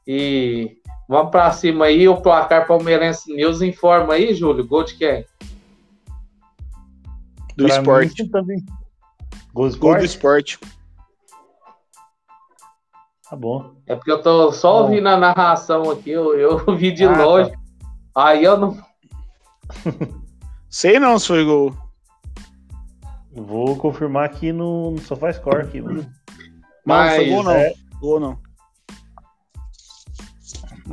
E 0.06 0.78
vamos 1.08 1.32
para 1.32 1.52
cima 1.52 1.86
aí. 1.86 2.08
O 2.08 2.22
placar 2.22 2.68
Palmeirense 2.68 3.34
News 3.34 3.62
informa 3.62 4.16
aí, 4.16 4.34
Júlio. 4.34 4.68
Gol 4.68 4.84
de 4.84 4.96
quem? 4.96 5.26
Do 7.56 7.66
pra 7.66 7.78
esporte. 7.78 8.30
Também. 8.30 8.66
Gol 9.54 9.68
do 9.68 9.74
esporte. 9.74 9.80
Gol 9.80 9.98
do 9.98 10.06
esporte. 10.06 10.60
Tá 13.30 13.36
bom. 13.38 13.74
É 13.92 13.96
porque 13.98 14.10
eu 14.10 14.22
tô 14.22 14.54
só 14.54 14.72
tá 14.72 14.80
ouvindo 14.84 15.10
a 15.10 15.18
narração 15.18 15.92
aqui, 15.92 16.12
eu, 16.12 16.34
eu 16.40 16.60
vi 16.78 16.94
de 16.94 17.04
ah, 17.04 17.14
tá. 17.14 17.26
longe. 17.26 17.52
Tá. 17.52 17.58
Aí 18.16 18.42
eu 18.42 18.58
não. 18.58 18.78
Sei 20.70 20.98
não 20.98 21.20
se 21.20 21.28
foi 21.28 21.44
gol. 21.44 21.76
Vou 23.34 23.76
confirmar 23.76 24.24
aqui 24.24 24.54
no, 24.54 24.92
no 24.92 25.00
SofaScore 25.00 25.64
aqui, 25.64 25.82
mano. 25.82 26.10
Mas, 26.86 27.10
não, 27.10 27.18
foi 27.18 27.30
gol 27.30 27.44
não. 27.44 27.52
É... 27.52 27.74
Gol 28.00 28.20
não. 28.22 28.40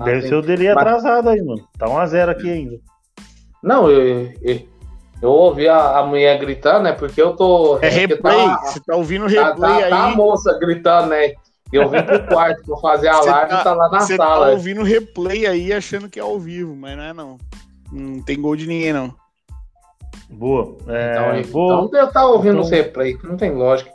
Deve 0.04 0.26
ah, 0.26 0.28
ser 0.28 0.34
o 0.34 0.42
dele 0.42 0.68
atrasado 0.68 1.28
aí, 1.28 1.40
mano. 1.40 1.68
Tá 1.78 1.86
1x0 1.86 2.28
aqui 2.30 2.50
ainda. 2.50 2.80
Não, 3.62 3.88
eu, 3.88 4.32
eu, 4.42 4.68
eu 5.22 5.30
ouvi 5.30 5.68
a, 5.68 5.98
a, 5.98 6.04
mulher 6.04 6.36
gritando, 6.40 6.82
né? 6.82 6.92
Porque 6.92 7.22
eu 7.22 7.36
tô. 7.36 7.78
É 7.80 7.88
replay? 7.88 8.46
Tá, 8.48 8.60
Você 8.64 8.80
tá 8.80 8.96
ouvindo 8.96 9.24
o 9.24 9.28
replay 9.28 9.54
tá, 9.54 9.56
tá, 9.56 9.84
aí? 9.84 9.90
Tá 9.90 10.04
a 10.04 10.16
moça 10.16 10.58
gritando, 10.58 11.10
né? 11.10 11.34
Eu 11.72 11.88
vim 11.88 12.02
pro 12.02 12.26
quarto 12.26 12.62
pra 12.64 12.76
fazer 12.78 13.08
a 13.08 13.20
live 13.20 13.50
tá, 13.50 13.60
e 13.60 13.64
tá 13.64 13.74
lá 13.74 13.88
na 13.90 14.00
cê 14.00 14.16
sala. 14.16 14.36
Você 14.36 14.44
tá 14.44 14.50
ouvindo 14.50 14.82
replay 14.82 15.46
aí 15.46 15.72
achando 15.72 16.08
que 16.08 16.18
é 16.18 16.22
ao 16.22 16.38
vivo, 16.38 16.74
mas 16.74 16.96
não 16.96 17.04
é 17.04 17.12
não. 17.12 17.38
Não 17.92 18.22
tem 18.22 18.40
gol 18.40 18.56
de 18.56 18.66
ninguém, 18.66 18.92
não. 18.92 19.14
Boa. 20.30 20.76
É, 20.88 21.40
então, 21.40 21.52
vou... 21.52 21.84
então 21.84 22.00
eu 22.00 22.12
tava 22.12 22.28
ouvindo 22.28 22.52
então... 22.52 22.62
os 22.62 22.70
replay, 22.70 23.18
não 23.24 23.36
tem 23.36 23.50
lógica. 23.50 23.90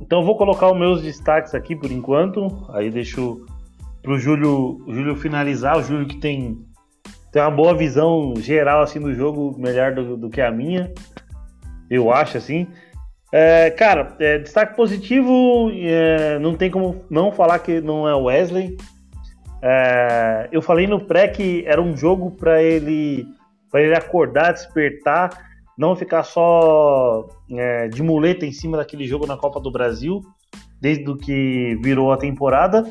Então 0.00 0.24
vou 0.24 0.36
colocar 0.36 0.70
os 0.70 0.78
meus 0.78 1.02
destaques 1.02 1.54
aqui 1.54 1.74
por 1.74 1.90
enquanto. 1.90 2.66
Aí 2.70 2.90
deixo 2.90 3.44
pro 4.02 4.18
Júlio, 4.18 4.82
o 4.86 4.94
Júlio 4.94 5.16
finalizar. 5.16 5.78
O 5.78 5.82
Júlio 5.82 6.06
que 6.06 6.18
tem, 6.18 6.58
tem 7.32 7.42
uma 7.42 7.50
boa 7.50 7.74
visão 7.74 8.34
geral 8.36 8.82
assim 8.82 9.00
do 9.00 9.14
jogo, 9.14 9.56
melhor 9.58 9.94
do, 9.94 10.16
do 10.16 10.30
que 10.30 10.40
a 10.40 10.50
minha. 10.50 10.92
Eu 11.88 12.12
acho 12.12 12.36
assim. 12.36 12.66
É, 13.32 13.70
cara, 13.70 14.14
é, 14.18 14.38
destaque 14.38 14.76
positivo, 14.76 15.70
é, 15.72 16.38
não 16.38 16.54
tem 16.54 16.70
como 16.70 17.04
não 17.10 17.32
falar 17.32 17.58
que 17.58 17.80
não 17.80 18.08
é 18.08 18.14
o 18.14 18.24
Wesley. 18.24 18.76
É, 19.62 20.48
eu 20.52 20.62
falei 20.62 20.86
no 20.86 21.00
pré 21.00 21.28
que 21.28 21.64
era 21.66 21.82
um 21.82 21.96
jogo 21.96 22.30
para 22.30 22.62
ele, 22.62 23.26
ele 23.74 23.94
acordar, 23.94 24.52
despertar, 24.52 25.30
não 25.76 25.96
ficar 25.96 26.22
só 26.22 27.28
é, 27.50 27.88
de 27.88 28.02
muleta 28.02 28.46
em 28.46 28.52
cima 28.52 28.76
daquele 28.76 29.06
jogo 29.06 29.26
na 29.26 29.36
Copa 29.36 29.60
do 29.60 29.70
Brasil, 29.70 30.20
desde 30.80 31.16
que 31.16 31.76
virou 31.82 32.12
a 32.12 32.16
temporada. 32.16 32.84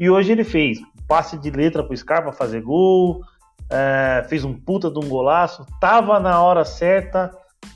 E 0.00 0.08
hoje 0.08 0.32
ele 0.32 0.44
fez 0.44 0.78
passe 1.06 1.36
de 1.36 1.50
letra 1.50 1.84
pro 1.84 1.94
Scarpa 1.94 2.32
fazer 2.32 2.62
gol, 2.62 3.20
é, 3.68 4.24
fez 4.28 4.44
um 4.44 4.54
puta 4.54 4.90
de 4.90 4.98
um 4.98 5.06
golaço, 5.06 5.66
tava 5.78 6.18
na 6.18 6.42
hora 6.42 6.64
certa 6.64 7.30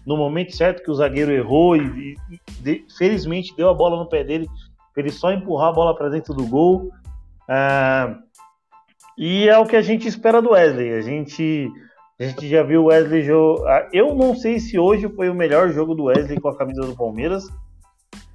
no 0.06 0.16
momento 0.16 0.54
certo 0.54 0.82
que 0.82 0.90
o 0.90 0.94
zagueiro 0.94 1.32
errou 1.32 1.76
e, 1.76 2.16
e 2.30 2.40
de, 2.60 2.84
felizmente 2.96 3.54
deu 3.56 3.68
a 3.68 3.74
bola 3.74 3.96
no 3.96 4.08
pé 4.08 4.22
dele 4.24 4.48
ele 4.96 5.10
só 5.10 5.30
empurrar 5.30 5.68
a 5.68 5.72
bola 5.72 5.94
para 5.94 6.08
dentro 6.08 6.32
do 6.32 6.46
gol. 6.46 6.90
Ah, 7.48 8.18
e 9.16 9.48
é 9.48 9.58
o 9.58 9.66
que 9.66 9.76
a 9.76 9.82
gente 9.82 10.08
espera 10.08 10.40
do 10.40 10.50
Wesley. 10.50 10.94
A 10.94 11.02
gente, 11.02 11.70
a 12.18 12.24
gente 12.24 12.48
já 12.48 12.62
viu 12.62 12.82
o 12.82 12.86
Wesley 12.86 13.22
jogar. 13.22 13.88
Eu 13.92 14.14
não 14.14 14.34
sei 14.34 14.58
se 14.58 14.78
hoje 14.78 15.08
foi 15.10 15.28
o 15.28 15.34
melhor 15.34 15.70
jogo 15.70 15.94
do 15.94 16.04
Wesley 16.04 16.40
com 16.40 16.48
a 16.48 16.56
camisa 16.56 16.82
do 16.82 16.96
Palmeiras, 16.96 17.46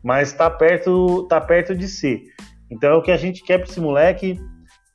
mas 0.04 0.30
está 0.30 0.50
perto, 0.50 1.24
tá 1.28 1.42
perto 1.42 1.76
de 1.76 1.88
ser. 1.88 2.22
Então 2.70 2.92
é 2.92 2.96
o 2.96 3.02
que 3.02 3.12
a 3.12 3.18
gente 3.18 3.44
quer 3.44 3.58
para 3.58 3.68
esse 3.68 3.82
moleque, 3.82 4.40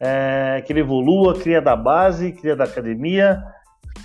é, 0.00 0.62
que 0.64 0.72
ele 0.72 0.80
evolua, 0.80 1.34
cria 1.34 1.60
da 1.60 1.74
base, 1.74 2.32
cria 2.32 2.56
da 2.56 2.64
academia 2.64 3.42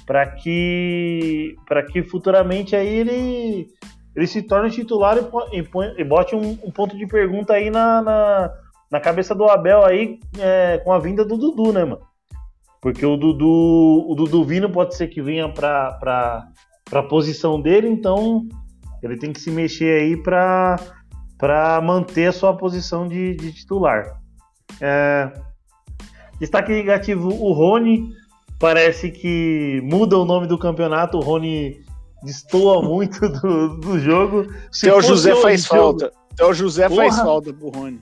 para 0.05 0.25
que 0.27 1.55
para 1.67 1.83
que 1.83 2.03
futuramente 2.03 2.75
aí 2.75 2.87
ele 2.87 3.67
ele 4.15 4.27
se 4.27 4.41
torne 4.41 4.69
titular 4.69 5.17
e, 5.17 5.59
e, 5.59 6.01
e 6.01 6.03
bote 6.03 6.35
um, 6.35 6.57
um, 6.63 6.71
ponto 6.71 6.97
de 6.97 7.07
pergunta 7.07 7.53
aí 7.53 7.69
na, 7.69 8.01
na, 8.01 8.51
na 8.91 8.99
cabeça 8.99 9.33
do 9.33 9.45
Abel 9.45 9.85
aí 9.85 10.19
é, 10.37 10.79
com 10.83 10.91
a 10.91 10.99
vinda 10.99 11.23
do 11.23 11.37
Dudu, 11.37 11.71
né, 11.71 11.85
mano? 11.85 12.01
Porque 12.81 13.05
o 13.05 13.15
Dudu 13.15 14.05
o 14.09 14.15
Dudu 14.15 14.43
vindo 14.43 14.69
pode 14.69 14.95
ser 14.95 15.07
que 15.07 15.21
venha 15.21 15.47
para 15.47 16.49
para 16.89 17.03
posição 17.03 17.61
dele, 17.61 17.87
então 17.87 18.47
ele 19.01 19.17
tem 19.17 19.31
que 19.31 19.39
se 19.39 19.49
mexer 19.49 20.01
aí 20.01 20.17
para 20.17 20.77
para 21.37 21.81
manter 21.81 22.27
a 22.27 22.31
sua 22.31 22.55
posição 22.55 23.07
de, 23.07 23.35
de 23.35 23.53
titular. 23.53 24.19
É, 24.79 25.31
destaque 26.39 26.71
negativo 26.71 27.29
o 27.29 27.53
Rony 27.53 28.09
parece 28.61 29.09
que 29.09 29.81
muda 29.83 30.15
o 30.15 30.23
nome 30.23 30.45
do 30.45 30.57
campeonato, 30.57 31.17
o 31.17 31.21
Rony 31.21 31.83
destoa 32.23 32.81
muito 32.83 33.19
do, 33.27 33.79
do 33.79 33.99
jogo. 33.99 34.45
Se 34.71 34.89
o 34.89 35.01
José 35.01 35.35
faz 35.35 35.63
jogo, 35.63 35.99
falta. 35.99 36.13
o 36.43 36.53
José 36.53 36.87
porra, 36.87 37.01
faz 37.01 37.17
falta 37.17 37.51
pro 37.51 37.69
Rony. 37.69 37.99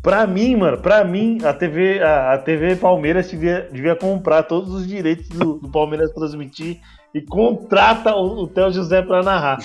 Pra 0.00 0.24
mim, 0.24 0.54
mano, 0.54 0.78
pra 0.78 1.04
mim, 1.04 1.38
a 1.42 1.52
TV, 1.52 2.00
a, 2.00 2.34
a 2.34 2.38
TV 2.38 2.76
Palmeiras 2.76 3.28
devia, 3.28 3.68
devia 3.72 3.96
comprar 3.96 4.44
todos 4.44 4.72
os 4.72 4.86
direitos 4.86 5.28
do, 5.30 5.54
do 5.54 5.68
Palmeiras 5.68 6.12
transmitir 6.12 6.78
e 7.12 7.20
contrata 7.20 8.14
o, 8.14 8.44
o 8.44 8.46
Theo 8.46 8.72
José 8.72 9.02
pra 9.02 9.20
narrar. 9.20 9.58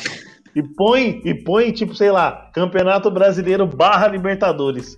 E 0.55 0.63
põe, 0.63 1.21
e 1.23 1.35
põe, 1.35 1.71
tipo, 1.71 1.93
sei 1.93 2.09
lá, 2.09 2.49
Campeonato 2.53 3.11
Brasileiro 3.11 3.67
barra 3.67 4.07
Libertadores. 4.07 4.97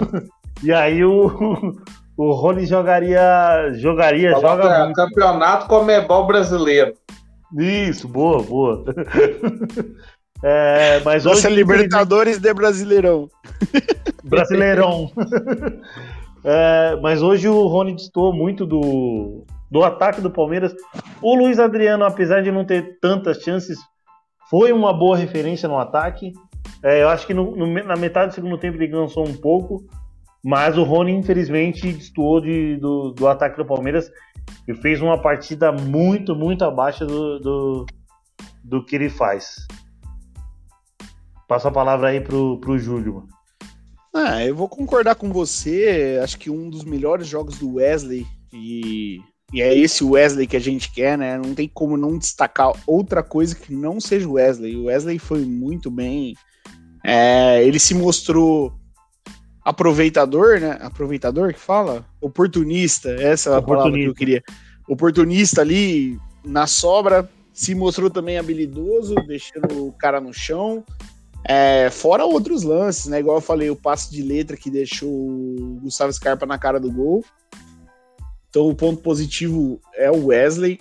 e 0.64 0.72
aí 0.72 1.04
o, 1.04 1.76
o 2.18 2.32
Rony 2.32 2.66
jogaria. 2.66 3.72
Jogaria, 3.74 4.34
Coloca 4.34 4.62
joga 4.62 4.84
muito. 4.84 4.96
Campeonato 4.96 5.66
Comebol 5.68 6.26
Brasileiro. 6.26 6.92
Isso, 7.56 8.08
boa, 8.08 8.42
boa. 8.42 8.84
é, 10.42 11.00
mas 11.04 11.24
Nossa, 11.24 11.46
hoje, 11.46 11.56
Libertadores 11.56 12.40
de 12.40 12.52
Brasileirão. 12.52 13.28
Brasileirão. 14.24 15.12
é, 16.44 16.98
mas 17.00 17.22
hoje 17.22 17.48
o 17.48 17.68
Rony 17.68 17.94
distou 17.94 18.32
muito 18.32 18.66
do, 18.66 19.46
do 19.70 19.84
ataque 19.84 20.20
do 20.20 20.30
Palmeiras. 20.30 20.74
O 21.22 21.36
Luiz 21.36 21.60
Adriano, 21.60 22.04
apesar 22.04 22.42
de 22.42 22.50
não 22.50 22.64
ter 22.64 22.98
tantas 23.00 23.38
chances, 23.38 23.78
foi 24.50 24.72
uma 24.72 24.92
boa 24.92 25.16
referência 25.16 25.68
no 25.68 25.78
ataque. 25.78 26.32
É, 26.82 27.00
eu 27.00 27.08
acho 27.08 27.28
que 27.28 27.32
no, 27.32 27.54
no, 27.54 27.66
na 27.84 27.96
metade 27.96 28.32
do 28.32 28.34
segundo 28.34 28.58
tempo 28.58 28.76
ele 28.76 28.88
cansou 28.88 29.24
um 29.24 29.34
pouco. 29.34 29.86
Mas 30.44 30.78
o 30.78 30.84
Rony, 30.84 31.12
infelizmente, 31.12 31.92
destoou 31.92 32.40
de, 32.40 32.76
do, 32.76 33.12
do 33.12 33.26
ataque 33.26 33.56
do 33.56 33.66
Palmeiras 33.66 34.10
e 34.66 34.74
fez 34.74 35.00
uma 35.00 35.20
partida 35.20 35.72
muito, 35.72 36.34
muito 36.34 36.64
abaixo 36.64 37.04
do, 37.04 37.38
do, 37.38 37.86
do 38.62 38.84
que 38.84 38.96
ele 38.96 39.10
faz. 39.10 39.66
Passo 41.48 41.68
a 41.68 41.72
palavra 41.72 42.08
aí 42.08 42.20
pro, 42.20 42.58
pro 42.60 42.78
Júlio. 42.78 43.26
Ah, 44.14 44.44
eu 44.44 44.54
vou 44.54 44.68
concordar 44.68 45.14
com 45.14 45.32
você. 45.32 46.20
Acho 46.22 46.38
que 46.38 46.50
um 46.50 46.68
dos 46.68 46.84
melhores 46.84 47.26
jogos 47.26 47.58
do 47.58 47.74
Wesley, 47.74 48.26
e, 48.52 49.20
e 49.52 49.62
é 49.62 49.76
esse 49.76 50.04
Wesley 50.04 50.46
que 50.46 50.56
a 50.56 50.60
gente 50.60 50.92
quer, 50.92 51.16
né? 51.16 51.38
Não 51.38 51.54
tem 51.54 51.68
como 51.68 51.96
não 51.96 52.18
destacar 52.18 52.72
outra 52.86 53.22
coisa 53.22 53.54
que 53.54 53.72
não 53.74 54.00
seja 54.00 54.28
o 54.28 54.32
Wesley. 54.32 54.76
O 54.76 54.84
Wesley 54.84 55.18
foi 55.18 55.44
muito 55.44 55.90
bem. 55.90 56.34
É, 57.04 57.64
ele 57.64 57.78
se 57.78 57.94
mostrou 57.94 58.77
aproveitador, 59.68 60.60
né? 60.60 60.78
Aproveitador 60.80 61.52
que 61.52 61.60
fala? 61.60 62.06
Oportunista, 62.20 63.10
essa 63.10 63.50
é 63.50 63.56
a 63.56 63.62
palavra 63.62 63.92
que 63.92 64.04
eu 64.04 64.14
queria. 64.14 64.42
Oportunista 64.88 65.60
ali 65.60 66.18
na 66.42 66.66
sobra, 66.66 67.28
se 67.52 67.74
mostrou 67.74 68.08
também 68.08 68.38
habilidoso, 68.38 69.14
deixando 69.26 69.88
o 69.88 69.92
cara 69.92 70.20
no 70.20 70.32
chão. 70.32 70.82
É, 71.44 71.90
fora 71.90 72.24
outros 72.24 72.62
lances, 72.62 73.06
né? 73.06 73.20
Igual 73.20 73.36
eu 73.36 73.42
falei, 73.42 73.68
o 73.68 73.76
passe 73.76 74.10
de 74.10 74.22
letra 74.22 74.56
que 74.56 74.70
deixou 74.70 75.10
o 75.10 75.78
Gustavo 75.82 76.12
Scarpa 76.12 76.46
na 76.46 76.58
cara 76.58 76.80
do 76.80 76.90
gol. 76.90 77.22
Então 78.48 78.68
o 78.68 78.74
ponto 78.74 79.02
positivo 79.02 79.78
é 79.94 80.10
o 80.10 80.26
Wesley. 80.26 80.78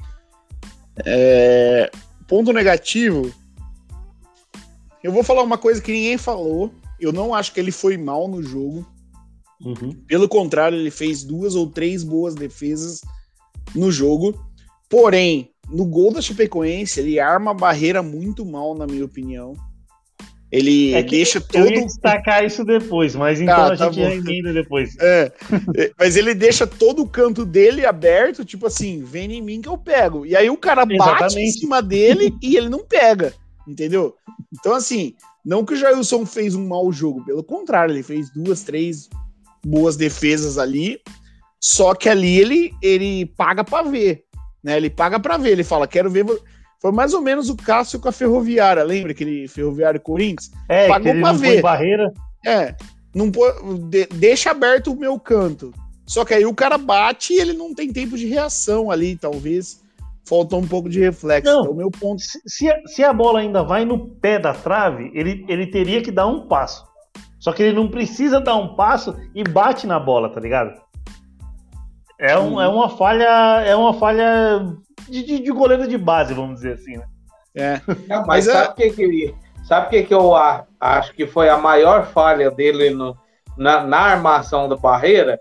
É, 1.06 1.91
ponto 2.26 2.54
negativo, 2.54 3.34
eu 5.04 5.12
vou 5.12 5.23
falar 5.23 5.43
uma 5.43 5.58
coisa 5.58 5.82
que 5.82 5.91
ninguém 5.91 6.17
falou, 6.17 6.71
eu 7.00 7.12
não 7.12 7.34
acho 7.34 7.54
que 7.54 7.60
ele 7.60 7.72
foi 7.72 7.98
mal 7.98 8.28
no 8.28 8.42
jogo. 8.44 8.86
Uhum. 9.64 9.92
Pelo 10.08 10.28
contrário, 10.28 10.78
ele 10.78 10.92
fez 10.92 11.24
duas 11.24 11.56
ou 11.56 11.68
três 11.68 12.04
boas 12.04 12.36
defesas 12.36 13.02
no 13.76 13.92
jogo. 13.92 14.40
Porém, 14.90 15.52
no 15.70 15.86
gol 15.86 16.14
da 16.14 16.22
Chapecoense, 16.22 17.00
ele 17.00 17.20
arma 17.20 17.52
a 17.52 17.56
barreira 17.56 18.02
muito 18.04 18.46
mal, 18.46 18.76
na 18.76 18.86
minha 18.86 19.04
opinião. 19.04 19.54
Ele 20.50 20.94
É 20.94 21.04
deixa 21.04 21.44
Eu 21.54 21.66
ia 21.66 21.74
todo. 21.76 21.86
destacar 21.88 22.46
isso 22.46 22.64
depois, 22.64 23.14
mas 23.16 23.42
então 23.42 23.54
Ah, 23.54 23.74
a 23.74 23.78
tá 23.78 23.92
gente 23.92 24.00
bom. 24.24 24.30
emenda 24.30 24.54
depois. 24.54 24.96
É, 25.02 25.32
é, 25.76 25.92
mas 26.00 26.16
ele 26.16 26.34
deixa 26.34 26.66
todo 26.66 27.02
o 27.04 27.08
canto 27.10 27.46
dele 27.46 27.86
aberto, 27.86 28.46
tipo 28.46 28.66
assim, 28.68 29.04
vem 29.04 29.34
em 29.34 29.42
mim 29.42 29.60
que 29.62 29.68
eu 29.68 29.78
pego. 29.78 30.26
E 30.26 30.38
aí 30.38 30.50
o 30.50 30.56
cara 30.56 30.86
bate 30.86 30.94
em 30.94 30.96
Exatamente. 31.18 31.60
cima 31.60 31.82
dele 31.82 32.34
e 32.42 32.56
ele 32.56 32.70
não 32.70 32.86
pega, 32.86 33.34
entendeu? 33.68 34.16
Então, 34.58 34.74
assim, 34.74 35.16
não 35.48 35.64
que 35.66 35.74
o 35.74 35.78
Jailson 35.78 36.26
fez 36.26 36.54
um 36.54 36.68
mau 36.68 36.92
jogo, 36.92 37.24
pelo 37.26 37.44
contrário, 37.44 37.94
ele 37.94 38.04
fez 38.04 38.30
duas, 38.30 38.62
três 38.64 39.10
boas 39.66 39.96
defesas 39.96 40.58
ali, 40.58 41.00
só 41.60 41.96
que 41.96 42.08
ali 42.10 42.38
ele, 42.40 42.72
ele 42.82 43.26
paga 43.38 43.64
pra 43.64 43.82
ver, 43.82 44.24
né? 44.64 44.78
Ele 44.78 44.90
paga 44.90 45.20
pra 45.20 45.38
ver, 45.38 45.52
ele 45.52 45.64
fala, 45.64 45.88
quero 45.88 46.10
ver. 46.10 46.24
vo-" 46.24 46.40
Foi 46.80 46.92
mais 46.92 47.14
ou 47.16 47.22
menos 47.22 47.50
o 47.50 47.56
Cássio 47.56 48.00
com 48.00 48.08
a 48.08 48.12
Ferroviária, 48.12 48.84
lembra 48.84 49.12
aquele 49.12 49.48
Ferroviário 49.48 50.00
Corinthians? 50.00 50.52
É, 50.70 50.88
Pagou 50.88 51.12
pra 51.14 51.34
não 51.34 51.40
ver. 51.40 51.62
barreira. 51.62 52.14
É, 52.46 52.76
não 53.16 53.32
pô- 53.32 53.52
de- 53.90 54.06
deixa 54.14 54.52
aberto 54.52 54.92
o 54.94 54.96
meu 55.00 55.20
canto. 55.20 55.74
Só 56.06 56.24
que 56.24 56.34
aí 56.36 56.46
o 56.46 56.54
cara 56.54 56.78
bate 56.78 57.34
e 57.34 57.40
ele 57.40 57.54
não 57.54 57.74
tem 57.74 57.92
tempo 57.92 58.16
de 58.16 58.28
reação 58.28 58.92
ali, 58.92 59.16
talvez. 59.16 59.82
Faltou 60.28 60.60
um 60.60 60.68
pouco 60.68 60.90
de 60.90 61.00
reflexo. 61.00 61.52
Não. 61.52 61.62
Então, 61.62 61.72
o 61.74 61.76
meu 61.76 61.90
ponto. 61.92 62.22
Se, 62.22 62.40
se 62.46 62.70
a, 62.70 62.82
se 62.88 63.04
a 63.04 63.13
bola 63.13 63.40
ainda 63.40 63.63
vai 63.63 63.86
no 63.86 64.10
pé 64.16 64.38
da 64.40 64.54
trave, 64.54 65.12
ele, 65.13 65.46
ele 65.48 65.68
teria 65.68 66.02
que 66.02 66.12
dar 66.12 66.28
um 66.28 66.48
passo. 66.48 66.86
Só 67.40 67.54
que 67.54 67.63
ele 67.63 67.76
não 67.76 67.88
precisa 67.88 68.42
dar 68.42 68.56
um 68.56 68.76
passo 68.76 69.16
e 69.34 69.44
bate 69.44 69.86
na 69.88 70.00
bola, 70.00 70.30
tá 70.30 70.40
ligado? 70.40 70.74
É, 72.20 72.38
um, 72.38 72.60
é 72.60 72.68
uma 72.68 72.90
falha. 72.90 73.62
É 73.66 73.76
uma 73.76 73.94
falha 73.94 74.66
de, 75.08 75.24
de, 75.24 75.40
de 75.40 75.52
goleiro 75.52 75.88
de 75.88 75.98
base, 75.98 76.34
vamos 76.34 76.56
dizer 76.56 76.74
assim, 76.74 76.98
né? 76.98 77.06
É, 77.56 77.82
Não, 78.08 78.26
Mas 78.26 78.46
mas 78.46 78.48
é- 78.48 78.54
sabe 78.54 78.70
o 78.72 78.76
que 78.76 78.90
que, 78.92 79.36
sabe 79.63 79.90
que 79.90 80.04
que 80.04 80.13
eu 80.13 80.32
acho 80.80 81.13
que 81.13 81.26
foi 81.26 81.50
a 81.50 81.58
maior 81.58 82.06
falha 82.08 82.52
dele 82.52 82.90
no- 82.90 83.16
na, 83.58 83.84
na 83.84 83.98
armação 84.00 84.68
da 84.68 84.76
barreira? 84.76 85.40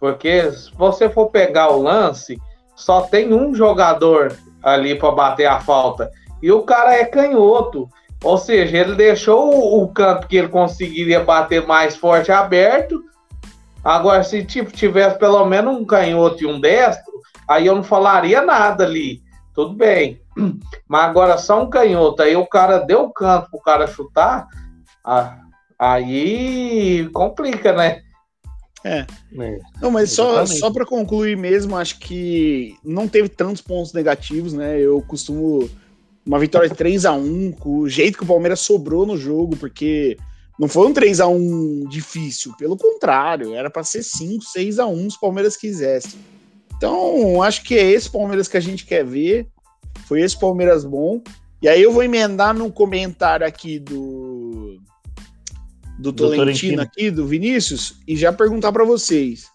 Porque 0.00 0.50
se 0.52 0.70
você 0.74 1.08
for 1.08 1.30
pegar 1.30 1.70
o 1.70 1.80
lance, 1.82 2.38
só 2.74 3.02
tem 3.02 3.32
um 3.32 3.54
jogador 3.54 4.36
ali 4.62 4.94
para 4.94 5.10
bater 5.10 5.46
a 5.46 5.60
falta. 5.60 6.10
E 6.42 6.50
o 6.50 6.62
cara 6.62 6.94
é 6.94 7.04
canhoto. 7.04 7.88
Ou 8.22 8.38
seja, 8.38 8.78
ele 8.78 8.94
deixou 8.94 9.82
o, 9.82 9.88
canto 9.88 10.26
que 10.26 10.36
ele 10.36 10.48
conseguiria 10.48 11.22
bater 11.22 11.66
mais 11.66 11.94
forte 11.94 12.32
aberto. 12.32 13.02
Agora, 13.84 14.24
se 14.24 14.42
tipo, 14.44 14.72
tivesse 14.72 15.18
pelo 15.18 15.44
menos 15.44 15.76
um 15.76 15.84
canhoto 15.84 16.42
e 16.42 16.46
um 16.46 16.58
destro, 16.58 17.12
aí 17.46 17.66
eu 17.66 17.74
não 17.74 17.84
falaria 17.84 18.40
nada 18.40 18.84
ali. 18.84 19.22
Tudo 19.54 19.74
bem. 19.74 20.20
Mas 20.88 21.04
agora 21.04 21.36
só 21.36 21.62
um 21.62 21.68
canhoto, 21.68 22.22
aí 22.22 22.34
o 22.34 22.46
cara 22.46 22.78
deu 22.78 23.10
canto 23.10 23.50
pro 23.50 23.60
cara 23.60 23.86
chutar, 23.86 24.48
ah, 25.04 25.36
aí 25.78 27.08
complica, 27.12 27.72
né? 27.72 28.03
Não, 29.80 29.90
mas 29.90 30.12
só, 30.12 30.42
Exatamente. 30.42 30.58
só 30.58 30.70
para 30.70 30.84
concluir 30.84 31.36
mesmo, 31.36 31.76
acho 31.76 31.98
que 31.98 32.76
não 32.84 33.08
teve 33.08 33.28
tantos 33.30 33.62
pontos 33.62 33.92
negativos, 33.92 34.52
né? 34.52 34.78
Eu 34.78 35.00
costumo. 35.02 35.68
Uma 36.26 36.38
vitória 36.38 36.70
de 36.70 36.74
3 36.74 37.04
a 37.04 37.12
1 37.12 37.52
com 37.52 37.80
o 37.80 37.88
jeito 37.88 38.16
que 38.16 38.24
o 38.24 38.26
Palmeiras 38.26 38.60
sobrou 38.60 39.04
no 39.04 39.14
jogo, 39.14 39.56
porque 39.56 40.16
não 40.58 40.68
foi 40.68 40.86
um 40.86 40.92
3 40.92 41.20
a 41.20 41.28
1 41.28 41.86
difícil, 41.90 42.54
pelo 42.56 42.78
contrário, 42.78 43.54
era 43.54 43.68
para 43.68 43.84
ser 43.84 44.02
5, 44.02 44.42
6 44.42 44.78
a 44.78 44.86
1 44.86 45.10
se 45.10 45.16
o 45.18 45.20
Palmeiras 45.20 45.54
quisesse. 45.54 46.16
Então, 46.76 47.42
acho 47.42 47.62
que 47.62 47.74
é 47.76 47.90
esse 47.90 48.10
Palmeiras 48.10 48.48
que 48.48 48.56
a 48.56 48.60
gente 48.60 48.86
quer 48.86 49.04
ver. 49.04 49.46
Foi 50.06 50.20
esse 50.20 50.38
Palmeiras 50.38 50.84
bom. 50.84 51.22
E 51.60 51.68
aí 51.68 51.82
eu 51.82 51.92
vou 51.92 52.02
emendar 52.02 52.54
num 52.54 52.70
comentário 52.70 53.46
aqui 53.46 53.78
do 53.78 54.23
do 56.04 56.12
Tolentino 56.12 56.82
aqui, 56.82 57.10
do 57.10 57.26
Vinícius, 57.26 57.94
e 58.06 58.16
já 58.16 58.32
perguntar 58.32 58.72
para 58.72 58.84
vocês. 58.84 59.46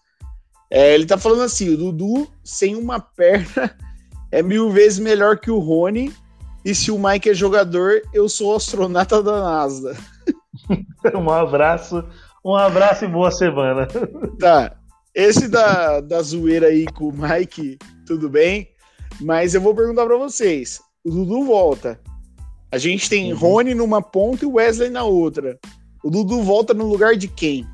É, 0.70 0.94
ele 0.94 1.06
tá 1.06 1.18
falando 1.18 1.42
assim: 1.42 1.72
o 1.72 1.76
Dudu 1.76 2.28
sem 2.44 2.76
uma 2.76 3.00
perna 3.00 3.76
é 4.30 4.42
mil 4.42 4.70
vezes 4.70 4.98
melhor 4.98 5.38
que 5.38 5.50
o 5.50 5.58
Rony. 5.58 6.12
E 6.64 6.74
se 6.74 6.90
o 6.90 6.98
Mike 6.98 7.30
é 7.30 7.34
jogador, 7.34 8.02
eu 8.12 8.28
sou 8.28 8.54
astronauta 8.54 9.22
da 9.22 9.40
NASA. 9.40 9.96
Um 11.14 11.30
abraço, 11.30 12.04
um 12.44 12.54
abraço 12.54 13.04
e 13.04 13.08
boa 13.08 13.30
semana. 13.30 13.88
Tá. 14.38 14.76
Esse 15.14 15.48
da, 15.48 16.00
da 16.00 16.22
zoeira 16.22 16.66
aí 16.68 16.84
com 16.86 17.08
o 17.08 17.12
Mike, 17.12 17.78
tudo 18.06 18.28
bem. 18.28 18.68
Mas 19.20 19.54
eu 19.54 19.60
vou 19.60 19.74
perguntar 19.74 20.06
pra 20.06 20.16
vocês. 20.16 20.80
O 21.04 21.10
Dudu 21.10 21.44
volta. 21.44 21.98
A 22.70 22.78
gente 22.78 23.08
tem 23.08 23.32
Uhum. 23.32 23.38
Rony 23.38 23.74
numa 23.74 24.00
ponta 24.02 24.44
e 24.44 24.48
Wesley 24.48 24.90
na 24.90 25.02
outra. 25.02 25.58
O 26.02 26.10
Dudu 26.10 26.42
volta 26.42 26.72
no 26.72 26.86
lugar 26.86 27.16
de 27.16 27.28
quem? 27.28 27.66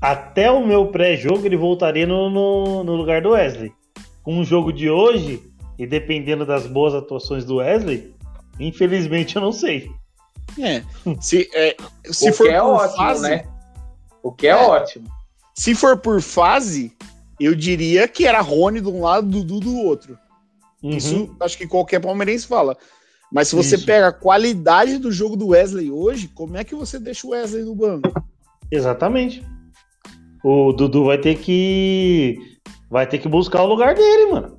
Até 0.00 0.50
o 0.50 0.66
meu 0.66 0.88
pré-jogo 0.88 1.44
ele 1.44 1.56
voltaria 1.56 2.06
no, 2.06 2.30
no, 2.30 2.84
no 2.84 2.96
lugar 2.96 3.20
do 3.20 3.30
Wesley. 3.30 3.72
Com 4.22 4.40
o 4.40 4.44
jogo 4.44 4.72
de 4.72 4.88
hoje, 4.88 5.42
e 5.78 5.86
dependendo 5.86 6.44
das 6.46 6.66
boas 6.66 6.94
atuações 6.94 7.44
do 7.44 7.56
Wesley, 7.56 8.14
infelizmente 8.58 9.36
eu 9.36 9.42
não 9.42 9.52
sei. 9.52 9.90
É. 10.58 10.82
Se, 11.20 11.48
é, 11.54 11.76
se 12.04 12.30
o 12.30 12.32
for 12.34 12.46
que 12.46 12.52
é 12.52 12.60
por 12.60 12.66
ótimo, 12.70 12.96
fase, 12.96 13.22
né? 13.22 13.44
O 14.22 14.32
que 14.32 14.46
é, 14.46 14.50
É. 14.50 14.56
ótimo. 14.56 15.08
se 15.54 15.74
for 15.74 15.96
por 15.98 16.20
fase, 16.20 16.92
eu 17.38 17.54
diria 17.54 18.08
que 18.08 18.26
era 18.26 18.40
Rony 18.40 18.80
de 18.80 18.88
um 18.88 19.02
lado, 19.02 19.28
Dudu 19.28 19.60
do 19.60 19.76
outro. 19.78 20.18
Uhum. 20.82 20.90
Isso 20.96 21.36
acho 21.40 21.58
que 21.58 21.66
qualquer 21.66 22.00
palmeirense 22.00 22.46
fala. 22.46 22.76
Mas 23.32 23.48
se 23.48 23.54
você 23.56 23.76
Isso. 23.76 23.86
pega 23.86 24.08
a 24.08 24.12
qualidade 24.12 24.98
do 24.98 25.12
jogo 25.12 25.36
do 25.36 25.48
Wesley 25.48 25.90
hoje, 25.90 26.28
como 26.34 26.56
é 26.56 26.64
que 26.64 26.74
você 26.74 26.98
deixa 26.98 27.26
o 27.26 27.30
Wesley 27.30 27.62
no 27.64 27.74
banco? 27.74 28.10
Exatamente. 28.70 29.44
O 30.42 30.72
Dudu 30.72 31.04
vai 31.04 31.18
ter 31.18 31.36
que. 31.36 32.38
Vai 32.90 33.06
ter 33.06 33.18
que 33.18 33.28
buscar 33.28 33.62
o 33.62 33.66
lugar 33.66 33.94
dele, 33.94 34.26
mano. 34.32 34.58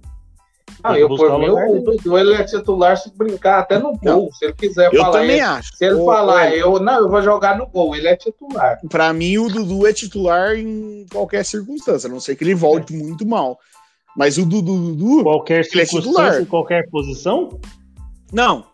Não, 0.84 0.94
que 0.94 1.00
eu 1.02 1.08
por 1.10 1.30
o 1.32 1.38
mim, 1.40 1.50
o. 1.50 1.82
Dudu 1.84 2.18
ele 2.18 2.34
é 2.34 2.44
titular 2.44 2.98
se 2.98 3.12
brincar 3.16 3.60
até 3.60 3.78
no 3.78 3.96
gol. 3.98 4.32
Se 4.34 4.46
ele 4.46 4.54
quiser 4.54 4.92
Eu 4.94 5.02
falar 5.02 5.12
também 5.20 5.32
ele- 5.32 5.40
acho. 5.42 5.76
Se 5.76 5.86
ele 5.86 5.96
Ô, 5.96 6.06
falar, 6.06 6.50
ô, 6.50 6.54
eu 6.54 6.80
não, 6.80 7.00
eu 7.02 7.10
vou 7.10 7.22
jogar 7.22 7.58
no 7.58 7.68
gol, 7.68 7.96
ele 7.96 8.08
é 8.08 8.16
titular. 8.16 8.80
Pra 8.90 9.12
mim, 9.14 9.38
o 9.38 9.48
Dudu 9.50 9.86
é 9.86 9.94
titular 9.94 10.56
em 10.56 11.06
qualquer 11.12 11.44
circunstância, 11.46 12.08
a 12.08 12.12
não 12.12 12.20
ser 12.20 12.36
que 12.36 12.44
ele 12.44 12.56
volte 12.56 12.94
muito 12.94 13.28
mal. 13.28 13.60
Mas 14.18 14.38
o 14.38 14.46
Dudu, 14.46 14.94
Dudu, 14.94 15.24
Qualquer 15.24 15.60
Ele 15.60 15.82
é 15.82 15.86
circunstância, 15.86 16.02
titular. 16.32 16.46
qualquer 16.48 16.90
posição. 16.90 17.60
Não. 18.32 18.66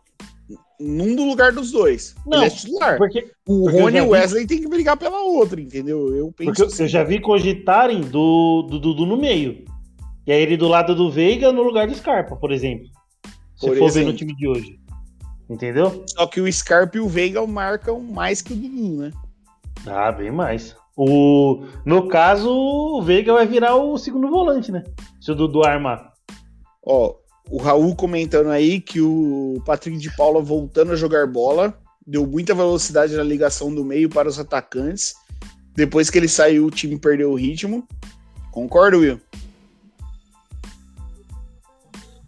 Num 0.80 1.16
do 1.16 1.26
lugar 1.26 1.52
dos 1.52 1.72
dois. 1.72 2.16
Não, 2.26 2.44
é 2.44 2.50
titular. 2.52 2.98
Porque, 3.00 3.32
O 3.48 3.64
porque 3.64 3.80
Rony 3.82 3.98
e 3.98 4.02
o 4.02 4.04
vi- 4.06 4.10
Wesley 4.12 4.46
tem 4.46 4.60
que 4.62 4.68
brigar 4.68 4.96
pela 4.96 5.20
outra, 5.22 5.60
entendeu? 5.60 6.14
Eu 6.16 6.32
penso 6.32 6.52
porque 6.52 6.64
assim. 6.64 6.84
eu 6.84 6.88
já 6.88 7.04
vi 7.04 7.20
cogitarem 7.20 8.02
do, 8.02 8.62
do 8.70 8.78
Dudu 8.80 9.06
no 9.06 9.18
meio. 9.18 9.66
E 10.28 10.32
aí 10.32 10.40
ele 10.42 10.56
do 10.56 10.68
lado 10.68 10.94
do 10.94 11.10
Veiga 11.10 11.52
no 11.52 11.64
lugar 11.64 11.88
do 11.88 11.96
Scarpa, 11.96 12.36
por 12.36 12.52
exemplo. 12.52 12.86
Se 13.56 13.66
Por 13.66 13.70
for 13.70 13.76
ver 13.76 13.86
exemplo. 13.86 14.12
no 14.12 14.18
time 14.18 14.36
de 14.36 14.48
hoje. 14.48 14.80
Entendeu? 15.50 16.04
Só 16.08 16.28
que 16.28 16.40
o 16.42 16.52
Scarpa 16.52 16.98
e 16.98 17.00
o 17.00 17.08
Veiga 17.08 17.46
marcam 17.48 18.00
mais 18.00 18.42
que 18.44 18.54
o 18.54 18.56
Dudu, 18.56 18.98
né? 18.98 19.12
Ah, 19.88 20.12
bem 20.12 20.30
mais. 20.30 20.76
O, 20.96 21.64
no 21.86 22.08
caso, 22.08 22.52
o 22.52 23.02
Veiga 23.02 23.34
vai 23.34 23.48
virar 23.48 23.76
o 23.78 23.98
segundo 23.98 24.30
volante, 24.30 24.72
né? 24.72 24.84
Se 25.20 25.32
o 25.32 25.36
Dudu 25.36 25.64
armar. 25.66 26.12
Ó, 26.86 27.16
o 27.50 27.58
Raul 27.58 27.96
comentando 27.96 28.50
aí 28.50 28.82
que 28.82 29.02
o 29.02 29.62
Patrick 29.66 29.98
de 29.98 30.16
Paula 30.16 30.42
voltando 30.42 30.92
a 30.92 30.96
jogar 30.96 31.28
bola 31.28 31.74
deu 32.06 32.26
muita 32.26 32.54
velocidade 32.54 33.16
na 33.16 33.24
ligação 33.24 33.74
do 33.74 33.84
meio 33.84 34.10
para 34.10 34.28
os 34.28 34.40
atacantes. 34.40 35.16
Depois 35.76 36.10
que 36.10 36.18
ele 36.18 36.28
saiu, 36.28 36.66
o 36.66 36.72
time 36.72 36.98
perdeu 36.98 37.32
o 37.32 37.36
ritmo. 37.36 37.88
Concordo, 38.52 39.00
Will? 39.00 39.20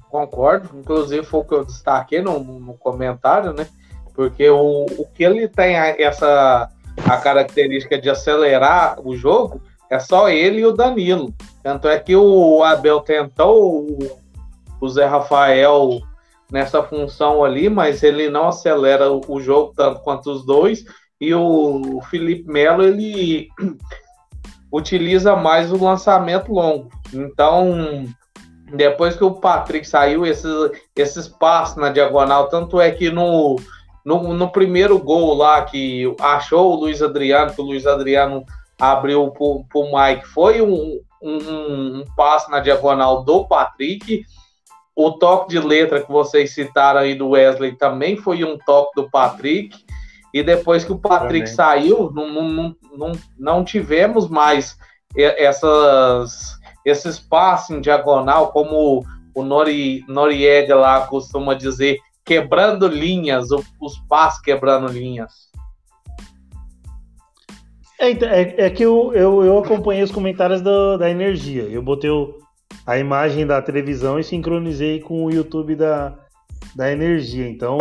Concordo, 0.10 0.70
inclusive 0.78 1.26
foi 1.26 1.40
o 1.40 1.44
que 1.44 1.54
eu 1.54 1.66
destaquei 1.66 2.22
no, 2.22 2.40
no 2.40 2.74
comentário, 2.74 3.54
né? 3.54 3.68
Porque 4.14 4.50
o, 4.50 4.86
o 4.86 5.08
que 5.14 5.24
ele 5.24 5.48
tem 5.48 5.76
essa 5.76 6.70
a 7.06 7.18
característica 7.18 8.00
de 8.00 8.10
acelerar 8.10 9.00
o 9.06 9.16
jogo 9.16 9.62
é 9.90 10.00
só 10.00 10.30
ele 10.30 10.62
e 10.62 10.66
o 10.66 10.74
Danilo. 10.74 11.34
Tanto 11.64 11.88
é 11.88 11.98
que 12.00 12.16
o 12.16 12.64
Abel 12.64 13.00
tentou 13.02 13.88
o, 14.82 14.86
o 14.86 14.90
Zé 14.90 15.06
Rafael 15.06 16.02
nessa 16.52 16.82
função 16.82 17.44
ali, 17.44 17.70
mas 17.70 18.02
ele 18.02 18.30
não 18.30 18.48
acelera 18.48 19.12
o, 19.12 19.22
o 19.28 19.40
jogo 19.40 19.74
tanto 19.76 20.02
quanto 20.02 20.32
os 20.32 20.46
dois. 20.46 20.84
E 21.22 21.34
o 21.34 22.02
Felipe 22.10 22.50
Melo 22.50 22.84
ele 22.84 23.50
utiliza 24.72 25.36
mais 25.36 25.72
o 25.72 25.84
lançamento 25.84 26.52
longo. 26.52 26.90
Então, 27.14 28.06
depois 28.74 29.16
que 29.16 29.24
o 29.24 29.32
Patrick 29.32 29.88
saiu, 29.88 30.26
esse, 30.26 30.48
esse 30.96 31.20
espaço 31.20 31.80
na 31.80 31.90
diagonal, 31.90 32.48
tanto 32.48 32.80
é 32.80 32.92
que 32.92 33.10
no, 33.10 33.58
no, 34.06 34.34
no 34.34 34.52
primeiro 34.52 34.98
gol 35.00 35.34
lá 35.34 35.64
que 35.64 36.14
achou 36.20 36.72
o 36.72 36.80
Luiz 36.80 37.02
Adriano, 37.02 37.54
que 37.54 37.62
o 37.62 37.66
Luiz 37.66 37.86
Adriano 37.86 38.46
abriu 38.80 39.30
pro, 39.32 39.66
pro 39.70 39.92
Mike, 39.92 40.26
foi 40.28 40.62
um, 40.62 41.00
um, 41.22 42.00
um 42.00 42.06
passo 42.16 42.50
na 42.50 42.60
diagonal 42.60 43.24
do 43.24 43.46
Patrick. 43.46 44.26
O 45.02 45.14
toque 45.14 45.52
de 45.52 45.60
letra 45.60 46.02
que 46.02 46.12
vocês 46.12 46.54
citaram 46.54 47.00
aí 47.00 47.16
do 47.16 47.30
Wesley 47.30 47.74
também 47.78 48.18
foi 48.18 48.44
um 48.44 48.58
toque 48.58 49.02
do 49.02 49.10
Patrick. 49.10 49.74
E 50.34 50.44
depois 50.44 50.84
que 50.84 50.92
o 50.92 51.00
Patrick 51.00 51.46
também. 51.46 51.56
saiu, 51.56 52.12
não, 52.12 52.30
não, 52.30 52.76
não, 52.98 53.12
não 53.38 53.64
tivemos 53.64 54.28
mais 54.28 54.78
essas, 55.16 56.60
esses 56.86 57.18
passos 57.18 57.78
em 57.78 57.80
diagonal, 57.80 58.52
como 58.52 59.06
o 59.34 59.42
Nori, 59.42 60.04
Noriega 60.06 60.76
lá 60.76 61.08
costuma 61.08 61.54
dizer, 61.54 61.98
quebrando 62.26 62.86
linhas, 62.86 63.48
os 63.80 63.98
passos 64.10 64.42
quebrando 64.42 64.92
linhas. 64.92 65.32
É, 67.98 68.12
então, 68.12 68.28
é, 68.28 68.54
é 68.58 68.70
que 68.70 68.84
eu, 68.84 69.14
eu, 69.14 69.46
eu, 69.46 69.60
acompanhei 69.60 70.04
os 70.04 70.12
comentários 70.12 70.62
do, 70.62 70.98
da 70.98 71.10
energia. 71.10 71.64
Eu 71.64 71.82
botei 71.82 72.10
o, 72.10 72.38
a 72.86 72.98
imagem 72.98 73.46
da 73.46 73.62
televisão 73.62 74.20
e 74.20 74.24
sincronizei 74.24 75.00
com 75.00 75.26
o 75.26 75.32
YouTube 75.32 75.76
da, 75.76 76.18
da 76.76 76.92
energia. 76.92 77.48
Então, 77.48 77.78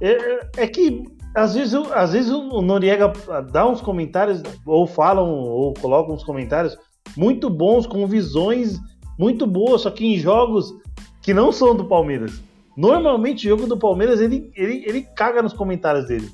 é, 0.00 0.46
é 0.56 0.66
que 0.66 1.04
às 1.34 1.54
vezes, 1.54 1.74
às 1.92 2.12
vezes 2.12 2.30
o 2.30 2.60
Noriega 2.60 3.12
dá 3.52 3.66
uns 3.66 3.80
comentários, 3.80 4.42
ou 4.66 4.86
falam, 4.86 5.28
ou 5.28 5.74
colocam 5.74 6.14
uns 6.14 6.24
comentários 6.24 6.76
muito 7.16 7.48
bons, 7.48 7.86
com 7.86 8.06
visões 8.06 8.78
muito 9.18 9.46
boas, 9.46 9.82
só 9.82 9.90
que 9.90 10.04
em 10.04 10.18
jogos 10.18 10.74
que 11.22 11.32
não 11.32 11.52
são 11.52 11.74
do 11.74 11.84
Palmeiras. 11.84 12.42
Normalmente, 12.76 13.46
o 13.46 13.50
jogo 13.50 13.66
do 13.66 13.78
Palmeiras, 13.78 14.20
ele, 14.20 14.50
ele, 14.56 14.84
ele 14.86 15.02
caga 15.02 15.42
nos 15.42 15.52
comentários 15.52 16.06
dele. 16.06 16.30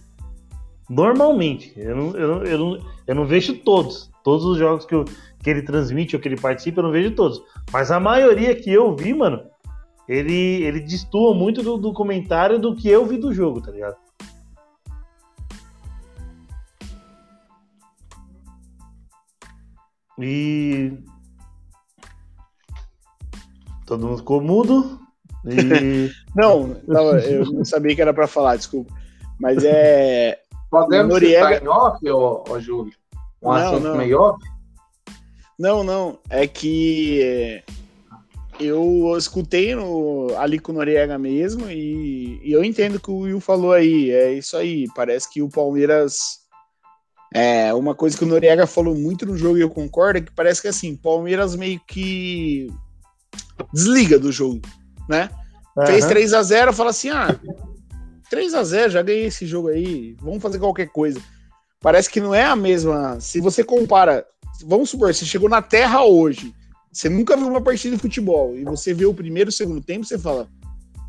Normalmente. 0.89 1.73
Eu 1.77 1.97
não, 1.97 2.11
eu, 2.17 2.45
eu, 2.45 2.59
não, 2.59 2.79
eu 3.07 3.15
não 3.15 3.27
vejo 3.27 3.55
todos. 3.59 4.11
Todos 4.27 4.45
os 4.45 4.59
jogos 4.59 4.85
que, 4.85 4.93
eu, 4.93 5.05
que 5.41 5.49
ele 5.49 5.63
transmite 5.63 6.17
ou 6.17 6.21
que 6.21 6.27
ele 6.27 6.37
participa, 6.37 6.81
eu 6.81 6.83
não 6.83 6.91
vejo 6.91 7.15
todos. 7.15 7.41
Mas 7.73 7.93
a 7.93 8.01
maioria 8.01 8.57
que 8.57 8.73
eu 8.73 8.97
vi, 8.97 9.15
mano, 9.15 9.41
ele, 10.09 10.65
ele 10.65 10.81
distua 10.81 11.33
muito 11.33 11.63
do, 11.63 11.79
do 11.79 11.93
comentário 11.93 12.59
do 12.59 12.75
que 12.75 12.89
eu 12.89 13.07
vi 13.07 13.19
do 13.19 13.33
jogo, 13.33 13.61
tá 13.61 13.71
ligado? 13.71 13.95
E. 20.19 20.93
Todo 23.87 24.09
mundo 24.09 24.19
ficou 24.19 24.41
mudo. 24.41 24.99
E... 25.45 26.11
não, 26.35 26.83
não, 26.85 27.17
eu 27.17 27.45
não 27.53 27.65
sabia 27.65 27.95
que 27.95 28.03
era 28.03 28.13
para 28.13 28.27
falar, 28.27 28.57
desculpa. 28.57 28.93
Mas 29.39 29.63
é. 29.63 30.41
Podemos 30.69 31.13
Noriega... 31.13 31.61
citar 31.61 31.63
em 31.63 31.69
off, 31.69 32.11
ô, 32.11 32.43
ô 32.49 32.59
Júlio? 32.59 33.06
Um 33.43 33.49
não, 33.49 33.55
assunto 33.55 33.83
não. 33.83 33.97
Não, 35.59 35.85
não. 35.85 36.19
É 36.29 36.47
que 36.47 37.63
eu 38.61 39.15
escutei 39.17 39.75
no, 39.75 40.35
ali 40.39 40.59
com 40.59 40.73
o 40.73 40.75
Noriega 40.75 41.19
mesmo 41.19 41.71
e, 41.71 42.41
e, 42.43 42.53
eu 42.53 42.65
entendo 42.65 43.01
que 43.01 43.11
o 43.11 43.21
Will 43.21 43.41
falou 43.41 43.73
aí. 43.73 44.11
É 44.11 44.33
isso 44.33 44.57
aí. 44.57 44.87
Parece 44.95 45.31
que 45.33 45.43
o 45.43 45.49
Palmeiras. 45.49 46.45
É, 47.35 47.75
uma 47.75 47.95
coisa 47.95 48.17
que 48.17 48.25
o 48.25 48.27
Noriega 48.27 48.67
falou 48.67 48.95
muito 48.95 49.27
no 49.27 49.37
jogo 49.37 49.59
e 49.59 49.61
eu 49.61 49.69
concordo 49.69 50.19
é 50.19 50.23
que 50.23 50.33
parece 50.33 50.63
que 50.63 50.69
assim, 50.69 50.97
Palmeiras 50.97 51.57
meio 51.57 51.81
que 51.87 52.69
desliga 53.73 54.19
do 54.19 54.31
jogo, 54.31 54.63
né? 55.09 55.29
Uhum. 55.77 55.87
Fez 55.87 56.07
3 56.07 56.33
a 56.33 56.43
0 56.43 56.73
fala 56.73 56.91
assim: 56.91 57.11
ah, 57.11 57.39
3 58.31 58.55
a 58.55 58.63
0 58.63 58.93
já 58.93 59.03
ganhei 59.03 59.27
esse 59.27 59.45
jogo 59.45 59.69
aí, 59.69 60.17
vamos 60.21 60.41
fazer 60.41 60.59
qualquer 60.59 60.89
coisa. 60.89 61.21
Parece 61.87 62.11
que 62.11 62.21
não 62.21 62.35
é 62.35 62.43
a 62.43 62.57
mesma. 62.57 63.21
Se 63.21 63.41
você 63.41 63.63
compara, 63.63 64.27
vamos 64.65 64.91
supor, 64.91 65.15
você 65.15 65.25
chegou 65.25 65.49
na 65.49 65.63
Terra 65.63 66.03
hoje, 66.03 66.53
você 66.93 67.09
nunca 67.09 67.37
viu 67.37 67.47
uma 67.47 67.61
partida 67.61 67.95
de 67.95 68.03
futebol 68.03 68.57
e 68.57 68.65
você 68.65 68.93
vê 68.93 69.07
o 69.07 69.15
primeiro 69.15 69.51
o 69.51 69.53
segundo 69.53 69.81
tempo, 69.81 70.05
você 70.05 70.19
fala: 70.19 70.49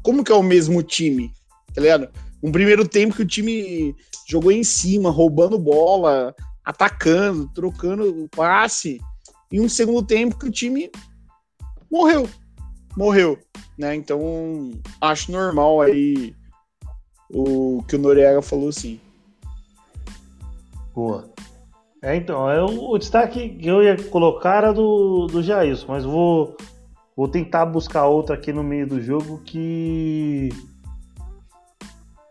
como 0.03 0.23
que 0.23 0.31
é 0.31 0.35
o 0.35 0.43
mesmo 0.43 0.83
time? 0.83 1.31
Tá 1.73 1.81
ligado? 1.81 2.07
Um 2.43 2.51
primeiro 2.51 2.87
tempo 2.87 3.15
que 3.15 3.23
o 3.23 3.27
time 3.27 3.95
jogou 4.29 4.51
em 4.51 4.63
cima, 4.63 5.09
roubando 5.09 5.57
bola, 5.57 6.35
atacando, 6.63 7.49
trocando 7.55 8.25
o 8.25 8.29
passe, 8.29 9.01
e 9.51 9.59
um 9.59 9.67
segundo 9.67 10.05
tempo 10.05 10.37
que 10.37 10.45
o 10.45 10.51
time 10.51 10.91
morreu. 11.91 12.29
Morreu, 12.95 13.39
né? 13.79 13.95
Então, 13.95 14.79
acho 15.01 15.31
normal 15.31 15.81
aí 15.81 16.35
o 17.31 17.81
que 17.87 17.95
o 17.95 17.99
Noriega 17.99 18.43
falou 18.43 18.71
sim. 18.71 18.99
Boa. 20.97 21.29
É, 22.01 22.15
então, 22.15 22.49
é 22.49 22.59
o, 22.59 22.97
destaque 22.97 23.49
que 23.49 23.67
eu 23.67 23.83
ia 23.83 23.95
colocar 24.09 24.57
era 24.57 24.73
do, 24.73 25.27
do 25.27 25.43
Jailson, 25.43 25.85
mas 25.87 26.03
vou, 26.03 26.57
vou 27.15 27.27
tentar 27.27 27.67
buscar 27.67 28.07
outra 28.07 28.33
aqui 28.33 28.51
no 28.51 28.63
meio 28.63 28.87
do 28.87 28.99
jogo 28.99 29.39
que. 29.43 30.49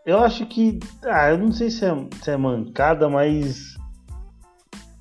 Eu 0.05 0.19
acho 0.19 0.45
que. 0.47 0.79
Ah, 1.01 1.29
eu 1.29 1.37
não 1.37 1.49
sei 1.53 1.69
se 1.69 1.85
é, 1.85 1.95
se 2.21 2.29
é 2.29 2.35
mancada, 2.35 3.07
mas. 3.07 3.77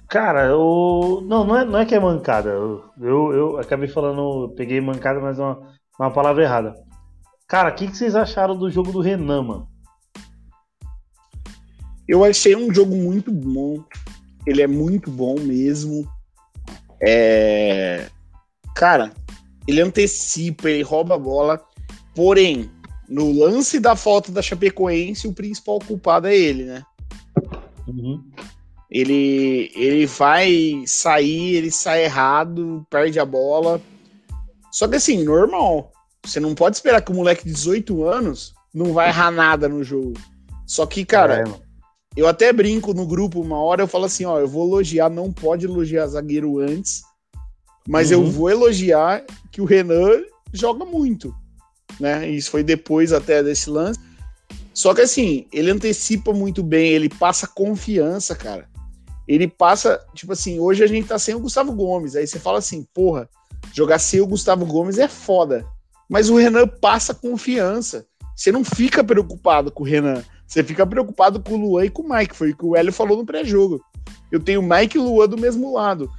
Cara, 0.09 0.45
eu. 0.45 1.25
Não, 1.27 1.45
não 1.45 1.57
é, 1.57 1.65
não 1.65 1.79
é 1.81 1.85
que 1.85 1.97
é 1.97 1.99
mancada. 1.99 2.51
Eu, 2.51 2.85
eu, 3.01 3.33
eu 3.33 3.59
acabei 3.59 3.89
falando. 3.89 4.55
Peguei 4.57 4.81
mancada, 4.81 5.19
mas 5.19 5.41
é 5.41 5.43
uma, 5.43 5.61
uma 5.99 6.11
palavra 6.13 6.45
errada. 6.45 6.73
Cara, 7.49 7.71
o 7.71 7.75
que, 7.75 7.89
que 7.89 7.97
vocês 7.97 8.15
acharam 8.15 8.57
do 8.57 8.71
jogo 8.71 8.93
do 8.93 9.01
Renan, 9.01 9.43
mano? 9.43 9.76
Eu 12.09 12.25
achei 12.25 12.55
um 12.55 12.73
jogo 12.73 12.95
muito 12.95 13.33
bom. 13.33 13.83
Ele 14.47 14.63
é 14.63 14.67
muito 14.67 15.11
bom 15.11 15.39
mesmo. 15.41 16.09
É... 17.01 18.09
Cara, 18.75 19.13
ele 19.67 19.81
antecipa, 19.81 20.71
ele 20.71 20.83
rouba 20.83 21.17
a 21.17 21.19
bola. 21.19 21.61
Porém, 22.15 22.71
no 23.09 23.33
lance 23.33 23.81
da 23.81 23.97
falta 23.97 24.31
da 24.31 24.43
Chapecoense, 24.43 25.27
o 25.27 25.33
principal 25.33 25.79
culpado 25.81 26.29
é 26.29 26.37
ele, 26.37 26.65
né? 26.65 26.83
Uhum. 27.87 28.23
Ele, 28.91 29.71
ele 29.75 30.07
vai 30.07 30.85
sair, 30.87 31.57
ele 31.57 31.71
sai 31.71 32.05
errado, 32.05 32.87
perde 32.89 33.19
a 33.19 33.25
bola. 33.25 33.81
Só 34.71 34.87
que 34.87 34.97
assim, 34.97 35.25
normal. 35.25 35.93
Você 36.25 36.41
não 36.41 36.55
pode 36.55 36.77
esperar 36.77 37.01
que 37.03 37.13
o 37.13 37.15
moleque 37.15 37.45
de 37.45 37.53
18 37.53 38.05
anos 38.05 38.55
não 38.75 38.93
vai 38.93 39.09
errar 39.09 39.31
nada 39.31 39.69
no 39.69 39.83
jogo. 39.83 40.15
Só 40.67 40.85
que, 40.87 41.05
cara, 41.05 41.43
é, 41.43 41.45
eu 42.17 42.27
até 42.27 42.53
brinco 42.53 42.95
no 42.95 43.07
grupo 43.07 43.41
uma 43.41 43.59
hora, 43.59 43.83
eu 43.83 43.89
falo 43.89 44.07
assim, 44.07 44.25
ó, 44.25 44.39
eu 44.39 44.49
vou 44.49 44.67
elogiar, 44.67 45.11
não 45.11 45.33
pode 45.33 45.67
elogiar 45.67 46.07
zagueiro 46.07 46.59
antes, 46.59 47.03
mas 47.87 48.11
uhum. 48.11 48.25
eu 48.25 48.31
vou 48.31 48.51
elogiar 48.51 49.25
que 49.53 49.61
o 49.61 49.65
Renan 49.65 50.23
joga 50.53 50.85
muito, 50.85 51.35
né? 52.01 52.29
Isso 52.29 52.51
foi 52.51 52.63
depois 52.63 53.13
até 53.13 53.43
desse 53.43 53.69
lance. 53.69 54.01
Só 54.73 54.95
que 54.95 55.03
assim, 55.03 55.47
ele 55.53 55.71
antecipa 55.71 56.33
muito 56.33 56.63
bem, 56.63 56.91
ele 56.91 57.09
passa 57.09 57.47
confiança, 57.47 58.35
cara. 58.35 58.69
Ele 59.29 59.49
passa, 59.49 60.01
tipo 60.15 60.33
assim, 60.33 60.59
hoje 60.59 60.85
a 60.85 60.87
gente 60.87 61.09
tá 61.09 61.19
sem 61.19 61.35
o 61.35 61.41
Gustavo 61.41 61.73
Gomes, 61.73 62.15
aí 62.15 62.27
você 62.27 62.39
fala 62.39 62.59
assim, 62.59 62.87
porra, 62.95 63.29
jogar 63.73 63.99
sem 63.99 64.21
o 64.21 64.27
Gustavo 64.27 64.65
Gomes 64.65 64.99
é 64.99 65.09
foda. 65.09 65.67
Mas 66.09 66.31
o 66.31 66.37
Renan 66.37 66.69
passa 66.69 67.13
confiança. 67.13 68.07
Você 68.35 68.53
não 68.53 68.63
fica 68.63 69.03
preocupado 69.03 69.73
com 69.73 69.83
o 69.83 69.87
Renan. 69.87 70.23
Você 70.47 70.63
fica 70.63 70.87
preocupado 70.87 71.41
com 71.41 71.55
o 71.55 71.57
Luan 71.57 71.85
e 71.85 71.91
com 71.91 72.03
o 72.03 72.09
Mike, 72.09 72.37
foi 72.37 72.51
o 72.53 72.57
que 72.57 72.65
o 72.65 72.77
Hélio 72.77 72.93
falou 72.93 73.17
no 73.17 73.27
pré-jogo. 73.27 73.83
Eu 74.31 74.41
tenho 74.41 74.61
o 74.61 74.63
Mike 74.63 74.97
e 74.97 75.01
o 75.01 75.05
Luan 75.05 75.29
do 75.29 75.39
mesmo 75.39 75.75
lado. 75.75 76.11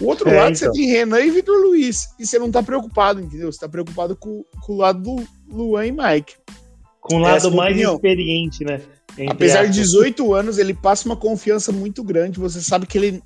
O 0.00 0.06
outro 0.06 0.28
é, 0.28 0.36
lado 0.36 0.56
então. 0.56 0.72
você 0.72 0.80
tem 0.80 0.88
Renan 0.88 1.20
e 1.20 1.30
Vitor 1.30 1.56
Luiz. 1.56 2.08
E 2.18 2.26
você 2.26 2.38
não 2.38 2.50
tá 2.50 2.62
preocupado, 2.62 3.20
entendeu? 3.20 3.50
Você 3.50 3.60
tá 3.60 3.68
preocupado 3.68 4.16
com, 4.16 4.44
com 4.62 4.72
o 4.72 4.76
lado 4.76 5.00
do 5.00 5.24
Luan 5.48 5.86
e 5.86 5.92
Mike. 5.92 6.34
Com 7.00 7.16
o 7.16 7.18
lado 7.18 7.48
é 7.48 7.50
mais 7.50 7.72
opinião. 7.72 7.94
experiente, 7.94 8.64
né? 8.64 8.80
Entre 9.16 9.32
Apesar 9.32 9.66
de 9.66 9.72
18 9.72 10.34
anos, 10.34 10.58
ele 10.58 10.74
passa 10.74 11.06
uma 11.06 11.16
confiança 11.16 11.70
muito 11.70 12.02
grande. 12.02 12.40
Você 12.40 12.60
sabe 12.60 12.86
que 12.86 12.98
ele 12.98 13.22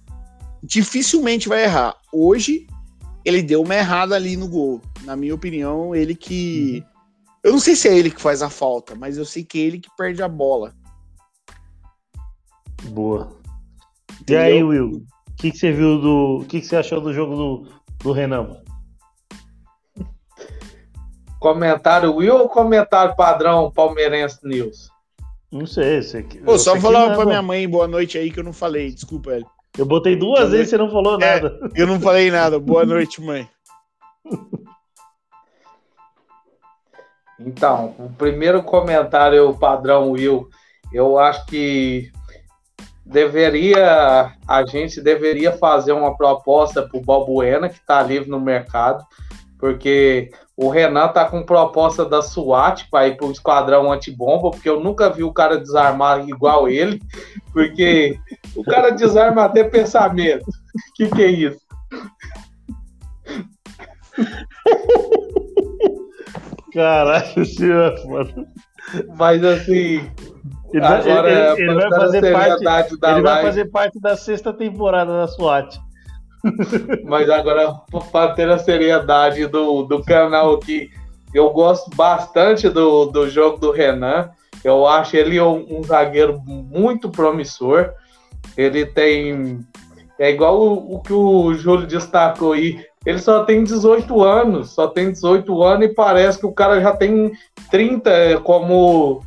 dificilmente 0.63 1.49
vai 1.49 1.65
errar. 1.65 1.97
Hoje, 2.13 2.67
ele 3.25 3.41
deu 3.43 3.63
uma 3.63 3.75
errada 3.75 4.15
ali 4.15 4.37
no 4.37 4.49
gol. 4.49 4.83
Na 5.05 5.17
minha 5.17 5.35
opinião, 5.35 5.95
ele 5.95 6.15
que. 6.15 6.83
Uhum 6.85 6.88
eu 7.49 7.53
não 7.53 7.59
sei 7.59 7.75
se 7.75 7.89
é 7.89 7.97
ele 7.97 8.11
que 8.11 8.21
faz 8.21 8.43
a 8.43 8.51
falta, 8.51 8.95
mas 8.95 9.17
eu 9.17 9.25
sei 9.25 9.43
que 9.43 9.59
é 9.59 9.63
ele 9.63 9.81
que 9.81 9.89
perde 9.97 10.23
a 10.23 10.29
bola. 10.29 10.75
Boa. 12.91 13.31
Entendeu? 14.21 14.27
E 14.29 14.37
aí, 14.37 14.63
Will? 14.63 15.07
O 15.31 15.35
que, 15.35 15.51
que, 15.51 15.57
você 15.57 15.73
viu 15.73 15.99
do. 15.99 16.41
O 16.43 16.45
que, 16.45 16.61
que, 16.61 16.67
você 16.67 16.77
achou 16.77 17.01
do 17.01 17.13
jogo 17.15 17.35
do, 17.35 17.69
do 18.03 18.13
Renan? 18.13 18.55
Comentário 21.41 22.15
Will 22.15 22.37
ou 22.37 22.49
comentário 22.51 23.17
padrão 23.17 23.73
Palmeirense 23.73 24.41
News? 24.45 24.91
Não 25.51 25.65
sei. 25.65 26.03
Você, 26.03 26.23
Pô, 26.45 26.59
só 26.59 26.79
falar 26.79 27.15
pra 27.15 27.25
minha 27.25 27.41
mãe 27.41 27.67
boa 27.67 27.89
noite 27.89 28.19
aí 28.19 28.31
que 28.31 28.41
eu 28.41 28.45
não 28.45 28.53
falei. 28.53 28.93
Desculpa, 28.93 29.33
ele. 29.33 29.47
Eu 29.79 29.87
botei 29.87 30.17
duas 30.17 30.51
vezes 30.51 30.67
e 30.67 30.71
você 30.71 30.77
não 30.77 30.91
falou 30.91 31.15
é, 31.15 31.41
nada. 31.41 31.71
Eu 31.75 31.87
não 31.87 31.99
falei 31.99 32.31
nada. 32.31 32.59
Boa 32.59 32.85
noite, 32.87 33.23
mãe. 33.23 33.49
Então, 37.41 37.95
o 37.99 38.11
primeiro 38.11 38.63
comentário 38.63 39.55
padrão 39.55 40.11
Will, 40.11 40.49
eu 40.93 41.19
acho 41.19 41.47
que 41.47 42.11
deveria 43.05 44.33
a 44.47 44.67
gente 44.67 45.01
deveria 45.01 45.53
fazer 45.53 45.93
uma 45.93 46.17
proposta 46.17 46.83
para 46.83 46.99
o 46.99 47.05
Balbuena 47.05 47.69
que 47.69 47.79
está 47.79 48.03
livre 48.03 48.29
no 48.29 48.41
mercado, 48.41 49.05
porque 49.59 50.31
o 50.57 50.69
Renan 50.69 51.09
tá 51.09 51.25
com 51.25 51.43
proposta 51.45 52.05
da 52.05 52.21
SWAT 52.21 52.89
para 52.91 53.07
ir 53.07 53.17
pro 53.17 53.31
esquadrão 53.31 53.93
antibomba, 53.93 54.51
porque 54.51 54.69
eu 54.69 54.81
nunca 54.81 55.09
vi 55.09 55.23
o 55.23 55.33
cara 55.33 55.57
desarmar 55.57 56.29
igual 56.29 56.69
ele, 56.69 57.01
porque 57.53 58.19
o 58.57 58.65
cara 58.65 58.91
desarma 58.91 59.45
até 59.45 59.63
pensamento. 59.63 60.49
O 60.49 60.95
que, 60.97 61.09
que 61.09 61.23
é 61.23 61.31
isso? 61.31 61.61
Caralho, 66.79 67.45
senhor, 67.45 67.95
mano. 68.07 68.47
Mas 69.17 69.43
assim. 69.45 70.09
Ele, 70.73 70.81
vai- 70.81 71.01
agora, 71.11 71.31
ele- 71.59 71.63
ele 71.71 71.75
vai 71.75 71.91
fazer 71.91 72.33
parte, 72.33 72.99
da 73.01 73.13
ele 73.13 73.23
vai 73.23 73.43
fazer 73.43 73.65
parte 73.71 74.01
da 74.01 74.17
sexta 74.17 74.53
temporada 74.53 75.13
da 75.13 75.27
SWAT. 75.27 75.77
Mas 77.05 77.29
agora, 77.29 77.73
para 78.13 78.33
ter 78.35 78.49
a 78.49 78.59
seriedade 78.59 79.47
do, 79.47 79.83
do 79.83 80.03
canal 80.05 80.55
aqui, 80.55 80.89
eu 81.35 81.51
gosto 81.51 81.91
bastante 81.97 82.69
do, 82.69 83.07
do 83.07 83.29
jogo 83.29 83.59
do 83.59 83.73
Renan. 83.73 84.31
Eu 84.63 84.87
acho 84.87 85.17
ele 85.17 85.41
um, 85.41 85.67
um 85.79 85.83
zagueiro 85.83 86.41
muito 86.47 87.11
promissor. 87.11 87.91
Ele 88.57 88.87
tem. 88.87 89.59
É 90.19 90.31
igual 90.31 90.61
o, 90.61 90.95
o 90.97 91.01
que 91.03 91.13
o 91.13 91.53
Júlio 91.55 91.87
destacou 91.87 92.53
aí. 92.53 92.85
Ele 93.09 93.19
só 93.19 93.43
tem 93.43 93.65
18 93.65 94.23
anos, 94.23 94.73
só 94.75 94.87
tem 94.87 95.11
18 95.11 95.63
anos 95.63 95.87
e 95.87 95.95
parece 95.95 96.39
que 96.39 96.45
o 96.45 96.53
cara 96.53 96.79
já 96.79 96.95
tem 96.95 97.33
30 97.71 98.43
como, 98.45 99.23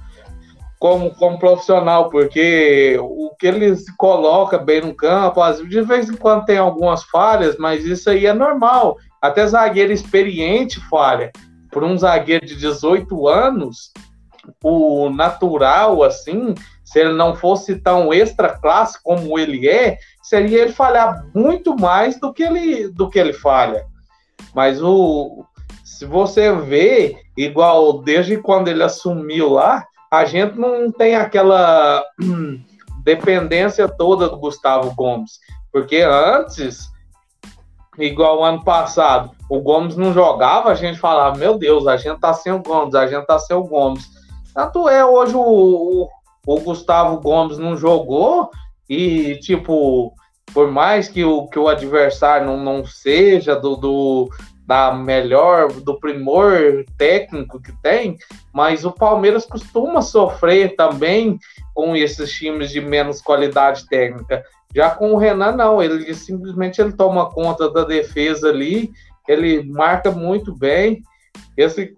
como, 0.77 1.09
como 1.15 1.39
profissional, 1.39 2.07
porque 2.07 2.95
o 3.01 3.32
que 3.39 3.47
ele 3.47 3.75
se 3.75 3.97
coloca 3.97 4.59
bem 4.59 4.82
no 4.82 4.93
campo, 4.93 5.41
de 5.67 5.82
vez 5.82 6.07
em 6.11 6.15
quando 6.15 6.45
tem 6.45 6.59
algumas 6.59 7.01
falhas, 7.05 7.57
mas 7.57 7.84
isso 7.84 8.07
aí 8.11 8.27
é 8.27 8.34
normal. 8.36 8.97
Até 9.19 9.47
zagueiro 9.47 9.91
experiente 9.91 10.79
falha. 10.88 11.32
Por 11.71 11.84
um 11.84 11.97
zagueiro 11.97 12.45
de 12.45 12.57
18 12.57 13.27
anos, 13.27 13.91
o 14.63 15.09
natural, 15.09 16.03
assim, 16.03 16.53
se 16.92 17.00
ele 17.00 17.14
não 17.14 17.34
fosse 17.34 17.78
tão 17.78 18.14
extra 18.14 18.50
classe 18.50 19.02
como 19.02 19.39
ele 19.39 19.66
é, 19.66 19.98
seria 20.22 20.64
ele 20.64 20.74
falhar 20.74 21.26
muito 21.34 21.74
mais 21.74 22.20
do 22.20 22.34
que 22.34 22.44
ele, 22.44 22.89
do 22.89 23.10
que 23.10 23.18
ele 23.18 23.32
falha. 23.32 23.86
Mas 24.54 24.84
o, 24.84 25.46
se 25.86 26.06
você 26.06 26.54
vê, 26.54 27.18
igual 27.38 28.02
desde 28.02 28.36
quando 28.36 28.68
ele 28.68 28.84
assumiu 28.84 29.52
lá, 29.54 29.86
a 30.12 30.26
gente 30.26 30.60
não 30.60 30.92
tem 30.92 31.16
aquela 31.16 32.04
hum, 32.22 32.62
dependência 33.06 33.88
toda 33.88 34.28
do 34.28 34.38
Gustavo 34.38 34.94
Gomes. 34.94 35.39
Porque 35.72 36.02
antes, 36.02 36.89
igual 37.98 38.44
ano 38.44 38.66
passado, 38.66 39.32
o 39.50 39.62
Gomes 39.62 39.96
não 39.96 40.14
jogava, 40.14 40.70
a 40.72 40.76
gente 40.76 41.00
falava, 41.00 41.38
meu 41.38 41.58
Deus, 41.58 41.88
a 41.88 41.96
gente 41.96 42.20
tá 42.20 42.34
sem 42.34 42.52
o 42.52 42.62
Gomes, 42.62 42.96
a 42.96 43.08
gente 43.08 43.26
tá 43.26 43.39
sem 43.39 43.56
o 43.56 43.64
Gomes. 43.64 44.10
Tanto 44.54 44.89
é, 44.89 45.06
hoje 45.06 45.34
o, 45.34 45.39
o, 45.39 46.10
o 46.46 46.60
Gustavo 46.60 47.20
Gomes 47.20 47.58
não 47.58 47.78
jogou 47.78 48.50
e, 48.89 49.38
tipo, 49.39 50.14
por 50.54 50.70
mais 50.70 51.08
que 51.08 51.24
o, 51.24 51.48
que 51.48 51.60
o 51.60 51.68
adversário 51.68 52.46
não, 52.46 52.58
não 52.58 52.86
seja 52.86 53.56
do, 53.56 53.76
do 53.76 54.30
da 54.66 54.94
melhor, 54.94 55.72
do 55.72 56.00
primor 56.00 56.86
técnico 56.98 57.62
que 57.62 57.74
tem, 57.82 58.18
mas 58.54 58.86
o 58.86 58.92
Palmeiras 58.92 59.46
costuma 59.46 60.02
sofrer 60.02 60.76
também 60.76 61.38
com 61.74 61.96
esses 61.96 62.32
times 62.32 62.70
de 62.70 62.80
menos 62.80 63.22
qualidade 63.22 63.86
técnica. 63.88 64.44
Já 64.74 64.89
com 64.92 65.14
o 65.14 65.18
Renan, 65.18 65.54
não, 65.54 65.82
ele 65.82 66.14
simplesmente 66.14 66.80
ele 66.80 66.94
toma 66.94 67.30
conta 67.30 67.70
da 67.70 67.84
defesa 67.84 68.48
ali, 68.48 68.92
ele 69.28 69.64
marca 69.64 70.10
muito 70.10 70.56
bem. 70.56 71.04
Esse, 71.58 71.98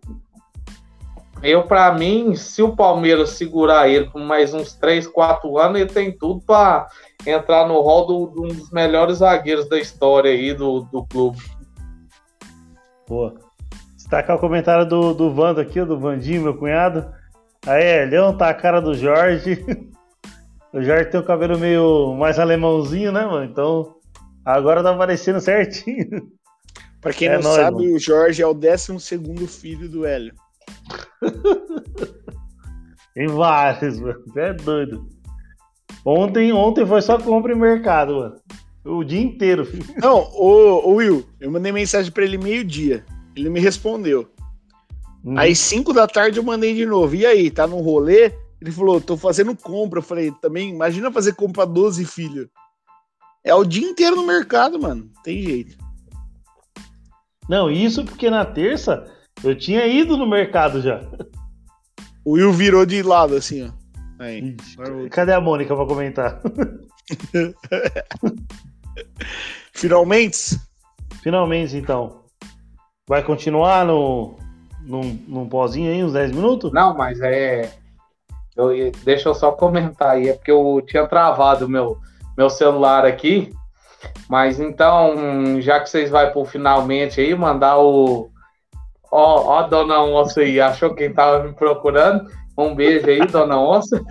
eu, 1.44 1.64
para 1.64 1.94
mim, 1.94 2.36
se 2.36 2.64
o 2.64 2.76
Palmeiras 2.76 3.32
segurar 3.32 3.90
ele 3.90 4.10
por 4.10 4.22
mais 4.22 4.54
uns 4.54 4.74
3, 4.76 5.06
4 5.08 5.58
anos, 5.58 5.82
ele 5.82 5.90
tem 5.90 6.12
tudo 6.12 6.42
para 6.42 6.88
entrar 7.28 7.68
no 7.68 7.82
do, 8.06 8.28
de 8.34 8.40
um 8.40 8.48
dos 8.48 8.72
melhores 8.72 9.18
zagueiros 9.18 9.68
da 9.68 9.78
história 9.78 10.32
aí 10.32 10.54
do, 10.54 10.82
do 10.82 11.06
clube. 11.06 11.38
Boa. 13.08 13.36
Destacar 13.96 14.38
o 14.38 14.40
comentário 14.40 14.88
do, 14.88 15.14
do 15.14 15.34
Vando 15.34 15.60
aqui, 15.60 15.84
do 15.84 16.00
Vandinho, 16.00 16.44
meu 16.44 16.58
cunhado. 16.58 17.14
Aí, 17.68 18.06
Leão 18.06 18.38
tá 18.38 18.50
a 18.50 18.54
cara 18.54 18.80
do 18.82 18.96
Jorge. 18.96 19.64
O 20.74 20.82
Jorge 20.82 21.12
tem 21.12 21.20
o 21.20 21.24
cabelo 21.24 21.60
meio 21.60 22.16
mais 22.16 22.40
alemãozinho, 22.40 23.12
né, 23.12 23.24
mano? 23.24 23.46
Então, 23.46 23.96
agora 24.44 24.82
tá 24.82 24.90
aparecendo 24.90 25.40
certinho. 25.40 26.32
Pra 27.00 27.14
quem 27.14 27.28
É 27.28 27.38
não 27.38 27.44
nóis, 27.44 27.56
sabe, 27.58 27.84
mano. 27.84 27.96
o 27.96 28.00
Jorge 28.00 28.42
é 28.42 28.48
o 28.48 28.56
12 28.56 29.48
filho 29.48 29.88
do 29.88 30.04
Hélio. 30.04 30.34
Tem 33.14 33.28
vários, 33.28 34.00
mano. 34.00 34.24
Você 34.28 34.40
é 34.40 34.54
doido. 34.54 35.08
Ontem, 36.06 36.52
ontem 36.52 36.86
foi 36.86 37.02
só 37.02 37.18
compra 37.18 37.54
em 37.54 37.58
mercado, 37.58 38.16
mano. 38.16 38.36
O 38.86 39.04
dia 39.04 39.22
inteiro, 39.22 39.66
filho. 39.66 39.86
Não, 40.02 40.20
ô, 40.34 40.90
ô 40.90 40.96
Will, 40.96 41.26
eu 41.40 41.52
mandei 41.52 41.72
mensagem 41.72 42.12
pra 42.12 42.24
ele 42.24 42.38
meio-dia. 42.38 43.06
Ele 43.36 43.50
me 43.50 43.60
respondeu. 43.60 44.30
Uhum. 45.24 45.38
Aí, 45.38 45.56
5 45.56 45.94
da 45.94 46.06
tarde, 46.06 46.38
eu 46.38 46.44
mandei 46.44 46.76
de 46.76 46.86
novo. 46.86 47.16
E 47.16 47.26
aí, 47.26 47.50
tá 47.50 47.66
no 47.66 47.80
rolê? 47.80 48.34
Ele 48.60 48.72
falou, 48.72 49.00
tô 49.00 49.16
fazendo 49.16 49.56
compra. 49.56 50.00
Eu 50.00 50.04
falei, 50.04 50.32
também, 50.42 50.70
imagina 50.70 51.12
fazer 51.12 51.34
compra 51.36 51.66
12 51.66 52.04
filhos. 52.06 52.48
É 53.44 53.54
o 53.54 53.64
dia 53.64 53.88
inteiro 53.88 54.16
no 54.16 54.26
mercado, 54.26 54.80
mano. 54.80 55.10
Tem 55.24 55.42
jeito. 55.42 55.78
Não, 57.48 57.70
isso 57.70 58.04
porque 58.06 58.30
na 58.30 58.46
terça 58.46 59.06
eu 59.44 59.58
tinha 59.58 59.86
ido 59.88 60.18
no 60.18 60.28
mercado 60.28 60.82
já. 60.82 61.02
O 62.26 62.34
Will 62.34 62.54
virou 62.54 62.86
de 62.86 63.02
lado, 63.04 63.36
assim, 63.36 63.68
ó. 63.68 63.72
Aí. 64.20 64.56
Ixi, 64.60 65.10
Cadê 65.10 65.34
a 65.34 65.42
Mônica 65.42 65.76
pra 65.76 65.86
comentar? 65.86 66.40
Finalmente, 69.74 70.58
Finalmente, 71.24 71.78
então. 71.78 72.24
Vai 73.08 73.24
continuar 73.24 73.86
no, 73.86 74.36
num, 74.82 75.18
num 75.26 75.48
pozinho 75.48 75.90
aí, 75.90 76.04
uns 76.04 76.12
10 76.12 76.34
minutos? 76.34 76.72
Não, 76.74 76.96
mas 76.96 77.22
é. 77.22 77.72
eu 78.58 78.92
deixa 79.06 79.30
eu 79.30 79.34
só 79.34 79.54
comentar 79.54 80.12
aí, 80.12 80.28
é 80.28 80.34
porque 80.34 80.52
eu 80.52 80.84
tinha 80.86 81.08
travado 81.08 81.68
meu, 81.70 81.98
meu 82.38 82.50
celular 82.50 83.06
aqui. 83.06 83.54
Mas 84.30 84.60
então, 84.60 85.62
já 85.62 85.80
que 85.80 85.90
vocês 85.90 86.10
vão 86.10 86.30
pro 86.32 86.44
finalmente 86.44 87.22
aí, 87.22 87.34
mandar 87.34 87.78
o. 87.78 88.30
Ó, 89.16 89.60
ó, 89.60 89.68
dona 89.68 90.02
Onça 90.02 90.42
aí, 90.42 90.60
achou 90.60 90.96
quem 90.96 91.14
tava 91.14 91.44
me 91.44 91.54
procurando? 91.54 92.26
Um 92.58 92.74
beijo 92.74 93.08
aí, 93.08 93.20
dona 93.28 93.62
Onça. 93.62 94.02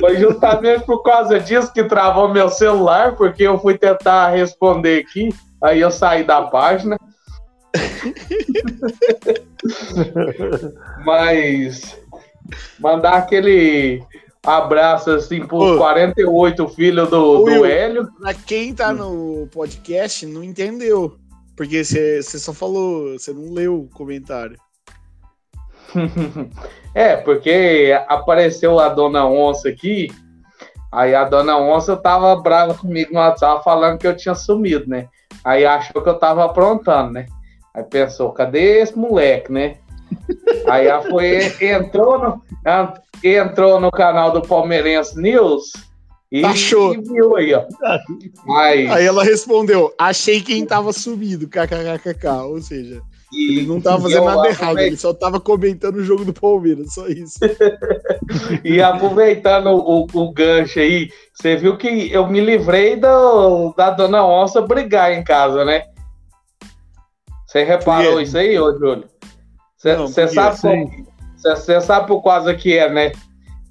Foi 0.00 0.16
justamente 0.16 0.84
por 0.84 1.04
causa 1.04 1.38
disso 1.38 1.72
que 1.72 1.84
travou 1.84 2.28
meu 2.28 2.48
celular, 2.48 3.14
porque 3.14 3.44
eu 3.44 3.56
fui 3.56 3.78
tentar 3.78 4.30
responder 4.30 5.04
aqui, 5.04 5.28
aí 5.62 5.80
eu 5.80 5.92
saí 5.92 6.24
da 6.24 6.42
página. 6.42 6.98
Mas 11.06 11.96
mandar 12.80 13.12
aquele 13.12 14.02
abraço 14.44 15.12
assim 15.12 15.46
pros 15.46 15.76
Ô. 15.76 15.78
48 15.78 16.68
filhos 16.70 17.08
do, 17.08 17.44
do. 17.44 17.64
Hélio. 17.64 18.08
pra 18.20 18.34
quem 18.34 18.74
tá 18.74 18.92
no 18.92 19.46
podcast, 19.52 20.26
não 20.26 20.42
entendeu. 20.42 21.21
Porque 21.62 21.84
você 21.84 22.20
só 22.22 22.52
falou, 22.52 23.12
você 23.12 23.32
não 23.32 23.52
leu 23.54 23.82
o 23.82 23.88
comentário. 23.88 24.58
É, 26.94 27.16
porque 27.16 27.98
apareceu 28.06 28.78
a 28.78 28.90
dona 28.90 29.24
Onça 29.24 29.70
aqui, 29.70 30.12
aí 30.92 31.14
a 31.14 31.24
dona 31.24 31.56
Onça 31.56 31.96
tava 31.96 32.36
brava 32.36 32.74
comigo 32.74 33.14
no 33.14 33.18
WhatsApp 33.18 33.64
falando 33.64 33.98
que 33.98 34.06
eu 34.06 34.14
tinha 34.14 34.34
sumido, 34.34 34.90
né? 34.90 35.08
Aí 35.42 35.64
achou 35.64 36.02
que 36.02 36.08
eu 36.10 36.18
tava 36.18 36.44
aprontando, 36.44 37.12
né? 37.12 37.24
Aí 37.72 37.82
pensou, 37.82 38.30
cadê 38.32 38.80
esse 38.80 38.94
moleque, 38.94 39.50
né? 39.50 39.76
Aí 40.68 40.86
ela 40.86 41.00
foi, 41.00 41.50
entrou 41.62 42.18
no, 42.18 42.42
entrou 43.24 43.80
no 43.80 43.90
canal 43.90 44.32
do 44.32 44.42
Palmeirense 44.42 45.18
News 45.18 45.72
Achou. 46.44 46.92
viu 47.02 47.36
aí, 47.36 47.52
ó. 47.52 47.64
Mas, 48.46 48.90
Aí 48.90 49.04
ela 49.04 49.22
respondeu, 49.22 49.92
achei 49.98 50.40
quem 50.40 50.64
tava 50.64 50.92
sumido, 50.92 51.46
kkkk. 51.48 52.26
Ou 52.48 52.62
seja, 52.62 53.02
e- 53.32 53.58
ele 53.58 53.66
não 53.66 53.80
tava 53.80 54.02
fazendo 54.02 54.24
nada 54.24 54.48
errado, 54.48 54.78
ele 54.78 54.96
só 54.96 55.12
tava 55.12 55.38
comentando 55.38 55.96
o 55.96 56.04
jogo 56.04 56.24
do 56.24 56.32
Palmeiras, 56.32 56.94
só 56.94 57.06
isso. 57.08 57.38
E 58.64 58.80
aproveitando 58.80 59.66
o, 59.68 60.06
o 60.12 60.32
gancho 60.32 60.78
aí, 60.78 61.10
você 61.34 61.56
viu 61.56 61.76
que 61.76 62.10
eu 62.10 62.26
me 62.26 62.40
livrei 62.40 62.96
do, 62.96 63.74
da 63.76 63.90
dona 63.90 64.24
Onça 64.24 64.62
brigar 64.62 65.12
em 65.12 65.22
casa, 65.22 65.64
né? 65.64 65.84
Você 67.46 67.62
reparou 67.64 68.20
isso 68.20 68.38
aí, 68.38 68.58
ô 68.58 68.72
Júlio? 68.78 69.04
Você 69.76 70.28
sabe, 70.28 70.56
Sim. 70.58 70.86
por- 70.86 71.06
cê- 71.36 71.56
cê 71.56 71.80
sabe 71.80 72.06
por 72.06 72.22
causa 72.22 72.54
que 72.54 72.76
é, 72.78 72.90
né? 72.90 73.12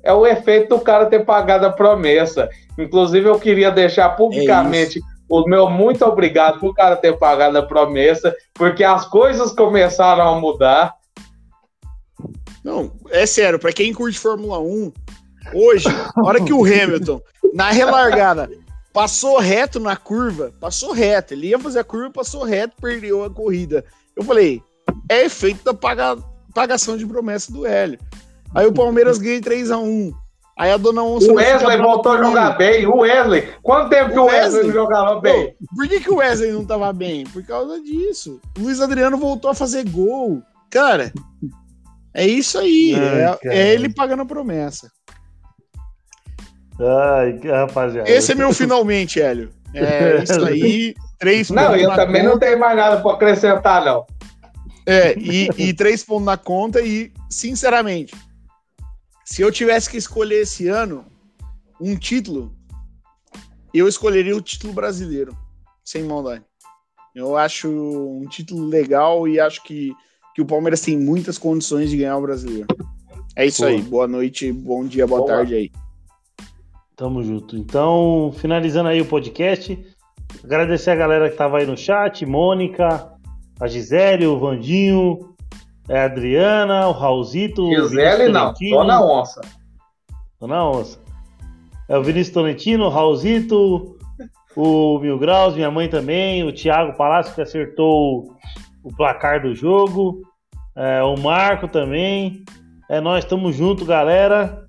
É 0.04 0.14
o 0.14 0.26
efeito 0.26 0.70
do 0.70 0.82
cara 0.82 1.06
ter 1.06 1.26
pagado 1.26 1.66
a 1.66 1.72
promessa. 1.72 2.50
Inclusive, 2.78 3.28
eu 3.28 3.40
queria 3.40 3.72
deixar 3.72 4.10
publicamente 4.10 5.00
o 5.32 5.48
meu 5.48 5.70
muito 5.70 6.04
obrigado 6.04 6.60
por 6.60 6.74
cara 6.74 6.98
ter 6.98 7.18
pagado 7.18 7.58
a 7.58 7.64
promessa, 7.64 8.36
porque 8.54 8.84
as 8.84 9.06
coisas 9.08 9.54
começaram 9.54 10.28
a 10.28 10.38
mudar. 10.38 10.94
Não, 12.62 12.92
é 13.10 13.26
sério, 13.26 13.58
para 13.58 13.72
quem 13.72 13.94
curte 13.94 14.20
Fórmula 14.20 14.60
1, 14.60 14.92
hoje, 15.54 15.88
a 15.88 16.28
hora 16.28 16.44
que 16.44 16.52
o 16.52 16.66
Hamilton, 16.66 17.22
na 17.54 17.72
relargada, 17.72 18.50
passou 18.92 19.40
reto 19.40 19.80
na 19.80 19.96
curva, 19.96 20.52
passou 20.60 20.92
reto, 20.92 21.34
ele 21.34 21.48
ia 21.48 21.60
fazer 21.60 21.80
a 21.80 21.84
curva, 21.84 22.12
passou 22.12 22.44
reto, 22.44 22.76
perdeu 22.82 23.24
a 23.24 23.30
corrida. 23.30 23.86
Eu 24.16 24.24
falei, 24.24 24.62
é 25.10 25.24
efeito 25.24 25.64
da 25.64 25.74
paga, 25.74 26.18
pagação 26.54 26.98
de 26.98 27.06
promessa 27.06 27.52
do 27.52 27.66
Hélio. 27.66 28.00
Aí 28.54 28.66
o 28.66 28.74
Palmeiras 28.74 29.18
ganha 29.18 29.40
3x1. 29.40 30.14
Aí 30.58 30.72
a 30.72 30.78
dona 30.78 31.04
Onça. 31.04 31.32
O 31.32 31.36
Wesley 31.36 31.78
voltou 31.78 32.12
a 32.12 32.24
jogar 32.24 32.52
bem. 32.58 32.86
O 32.86 33.00
Wesley. 33.00 33.48
Quanto 33.64 33.90
tempo 33.90 34.12
que 34.12 34.20
o 34.20 34.26
Wesley, 34.26 34.44
Wesley 34.44 34.64
não 34.66 34.74
jogava 34.74 35.20
bem? 35.20 35.56
por 35.76 35.88
que, 35.88 36.00
que 36.02 36.12
o 36.12 36.18
Wesley 36.18 36.52
não 36.52 36.66
tava 36.66 36.94
bem? 36.94 37.24
Por 37.26 37.44
causa 37.44 37.82
disso. 37.82 38.40
O 38.60 38.64
Luiz 38.64 38.80
Adriano 38.80 39.18
voltou 39.18 39.50
a 39.50 39.56
fazer 39.56 39.90
gol. 39.90 40.42
Cara, 40.70 41.12
é 42.14 42.28
isso 42.28 42.60
aí. 42.60 42.94
Ai, 42.96 43.38
é, 43.44 43.58
é, 43.58 43.74
ele 43.74 43.94
pagando 43.94 44.22
a 44.22 44.26
promessa. 44.26 44.92
Ai, 46.80 47.40
rapaziada. 47.44 48.10
Esse 48.10 48.34
é 48.34 48.36
meu 48.36 48.54
finalmente, 48.54 49.22
Hélio. 49.22 49.50
É 49.74 50.22
isso 50.22 50.46
aí. 50.46 50.94
Três 51.18 51.50
Não, 51.50 51.76
eu 51.76 51.90
também 51.96 52.24
conta. 52.24 52.34
não 52.34 52.40
tenho 52.40 52.60
mais 52.60 52.76
nada 52.76 53.02
para 53.02 53.14
acrescentar, 53.14 53.86
não. 53.86 54.06
É, 54.88 55.16
e, 55.18 55.50
e 55.58 55.74
três 55.74 56.04
pontos 56.04 56.26
na 56.26 56.36
conta, 56.36 56.82
e, 56.82 57.12
sinceramente, 57.30 58.16
se 59.32 59.42
eu 59.42 59.50
tivesse 59.50 59.90
que 59.90 59.96
escolher 59.96 60.42
esse 60.42 60.68
ano 60.68 61.06
um 61.80 61.96
título, 61.96 62.54
eu 63.74 63.88
escolheria 63.88 64.36
o 64.36 64.42
título 64.42 64.74
brasileiro, 64.74 65.34
sem 65.86 66.04
maldade. 66.04 66.44
Eu 67.16 67.38
acho 67.38 67.70
um 67.70 68.26
título 68.28 68.66
legal 68.66 69.26
e 69.30 69.40
acho 69.40 69.64
que, 69.64 69.94
que 70.36 70.42
o 70.42 70.46
Palmeiras 70.46 70.82
tem 70.82 70.98
muitas 70.98 71.38
condições 71.38 71.90
de 71.90 71.96
ganhar 71.96 72.18
o 72.18 72.22
brasileiro. 72.22 72.68
É 73.34 73.46
isso 73.46 73.62
Pô. 73.62 73.70
aí. 73.70 73.82
Boa 73.82 74.06
noite, 74.06 74.52
bom 74.52 74.84
dia, 74.84 75.08
boa 75.08 75.22
Boa. 75.22 75.32
tarde 75.32 75.56
aí. 75.56 75.72
Tamo 76.98 77.24
junto. 77.24 77.56
Então, 77.56 78.34
finalizando 78.36 78.90
aí 78.90 79.00
o 79.00 79.06
podcast, 79.06 79.80
agradecer 80.44 80.92
a 80.92 80.96
galera 80.96 81.30
que 81.30 81.38
tava 81.38 81.60
aí 81.60 81.66
no 81.66 81.78
chat, 81.78 82.26
Mônica, 82.26 83.10
a 83.62 83.68
Gisele, 83.68 84.28
o 84.28 84.38
Vandinho, 84.38 85.31
a 85.90 86.06
Adriana, 86.06 86.88
o 86.88 86.92
Raulzito. 86.92 87.68
Gisele 87.70 88.30
não, 88.30 88.54
Dona 88.54 89.04
Onça. 89.04 89.42
Dona 90.40 90.66
Onça. 90.66 91.00
É 91.90 91.98
o 91.98 92.04
Vinícius 92.04 92.34
Tolentino, 92.34 92.86
o 92.86 92.90
Raulzito, 92.90 93.98
o 94.56 95.00
Mil 95.00 95.18
Graus, 95.18 95.56
minha 95.56 95.72
mãe 95.72 95.90
também, 95.90 96.44
o 96.44 96.54
Thiago 96.54 96.98
Palácio 96.98 97.36
que 97.36 97.42
acertou 97.42 98.36
o 98.84 98.96
placar 98.96 99.42
do 99.42 99.54
jogo, 99.54 100.22
é, 100.76 101.04
o 101.04 101.18
Marco 101.18 101.68
também. 101.68 102.44
É, 102.90 103.00
nós 103.00 103.24
estamos 103.24 103.56
juntos, 103.56 103.88
galera. 103.88 104.66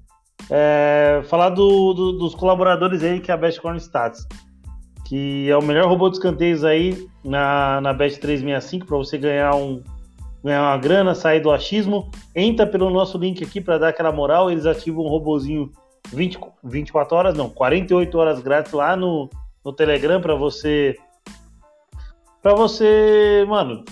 É, 0.51 1.23
falar 1.29 1.51
do, 1.51 1.95
do, 1.95 2.13
dos 2.13 2.35
colaboradores 2.35 3.03
aí 3.03 3.21
que 3.21 3.31
é 3.31 3.35
a 3.35 3.37
Best 3.37 3.61
Corn 3.61 3.79
Stats, 3.79 4.27
que 5.07 5.49
é 5.49 5.57
o 5.57 5.63
melhor 5.63 5.87
robô 5.87 6.09
de 6.09 6.17
escanteios 6.17 6.65
aí 6.65 7.07
na, 7.25 7.81
na 7.81 7.93
Bet 7.93 8.19
365 8.19 8.87
para 8.87 8.97
você 8.97 9.17
ganhar 9.17 9.55
um 9.55 9.83
ganhar 10.43 10.63
uma 10.63 10.77
grana, 10.77 11.15
sair 11.15 11.41
do 11.41 11.51
achismo. 11.51 12.11
Entra 12.35 12.67
pelo 12.67 12.91
nosso 12.91 13.19
link 13.19 13.43
aqui 13.43 13.61
para 13.61 13.79
dar 13.79 13.89
aquela 13.89 14.13
moral. 14.13 14.51
Eles 14.51 14.67
ativam 14.67 15.05
um 15.05 15.09
robozinho 15.09 15.71
20, 16.13 16.39
24 16.65 17.17
horas, 17.17 17.37
não, 17.37 17.49
48 17.49 18.19
horas 18.19 18.41
grátis 18.41 18.73
lá 18.73 18.97
no, 18.97 19.31
no 19.65 19.73
Telegram 19.73 20.21
para 20.21 20.35
você 20.35 20.97
para 22.43 22.55
você, 22.55 23.45
mano, 23.49 23.85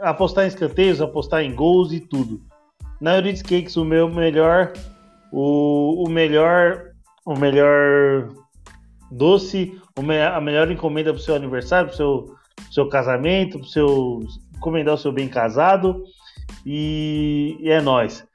apostar 0.00 0.46
em 0.46 0.48
escanteios, 0.48 1.02
apostar 1.02 1.42
em 1.42 1.54
gols 1.54 1.92
e 1.92 2.00
tudo. 2.00 2.40
Na 2.98 3.16
Euridice 3.16 3.44
Cakes, 3.44 3.76
o 3.76 3.84
meu 3.84 4.08
melhor 4.08 4.72
o, 5.30 6.04
o 6.06 6.08
melhor 6.08 6.92
o 7.26 7.38
melhor 7.38 8.30
doce, 9.10 9.78
a 9.94 10.40
melhor 10.40 10.70
encomenda 10.70 11.12
para 11.12 11.20
o 11.20 11.22
seu 11.22 11.34
aniversário, 11.34 11.88
para 11.88 11.94
o 11.94 11.96
seu, 11.96 12.36
seu 12.70 12.88
casamento, 12.88 13.58
para 13.58 13.68
seu 13.68 14.20
encomendar 14.58 14.94
o 14.94 14.98
seu 14.98 15.10
bem 15.10 15.28
casado. 15.28 16.04
E, 16.66 17.56
e 17.60 17.70
é 17.70 17.80
nós. 17.80 18.26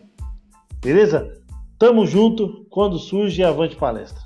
Beleza? 0.81 1.41
Tamo 1.77 2.05
junto. 2.05 2.65
Quando 2.69 2.97
surge, 2.97 3.43
avante 3.43 3.75
palestra. 3.75 4.24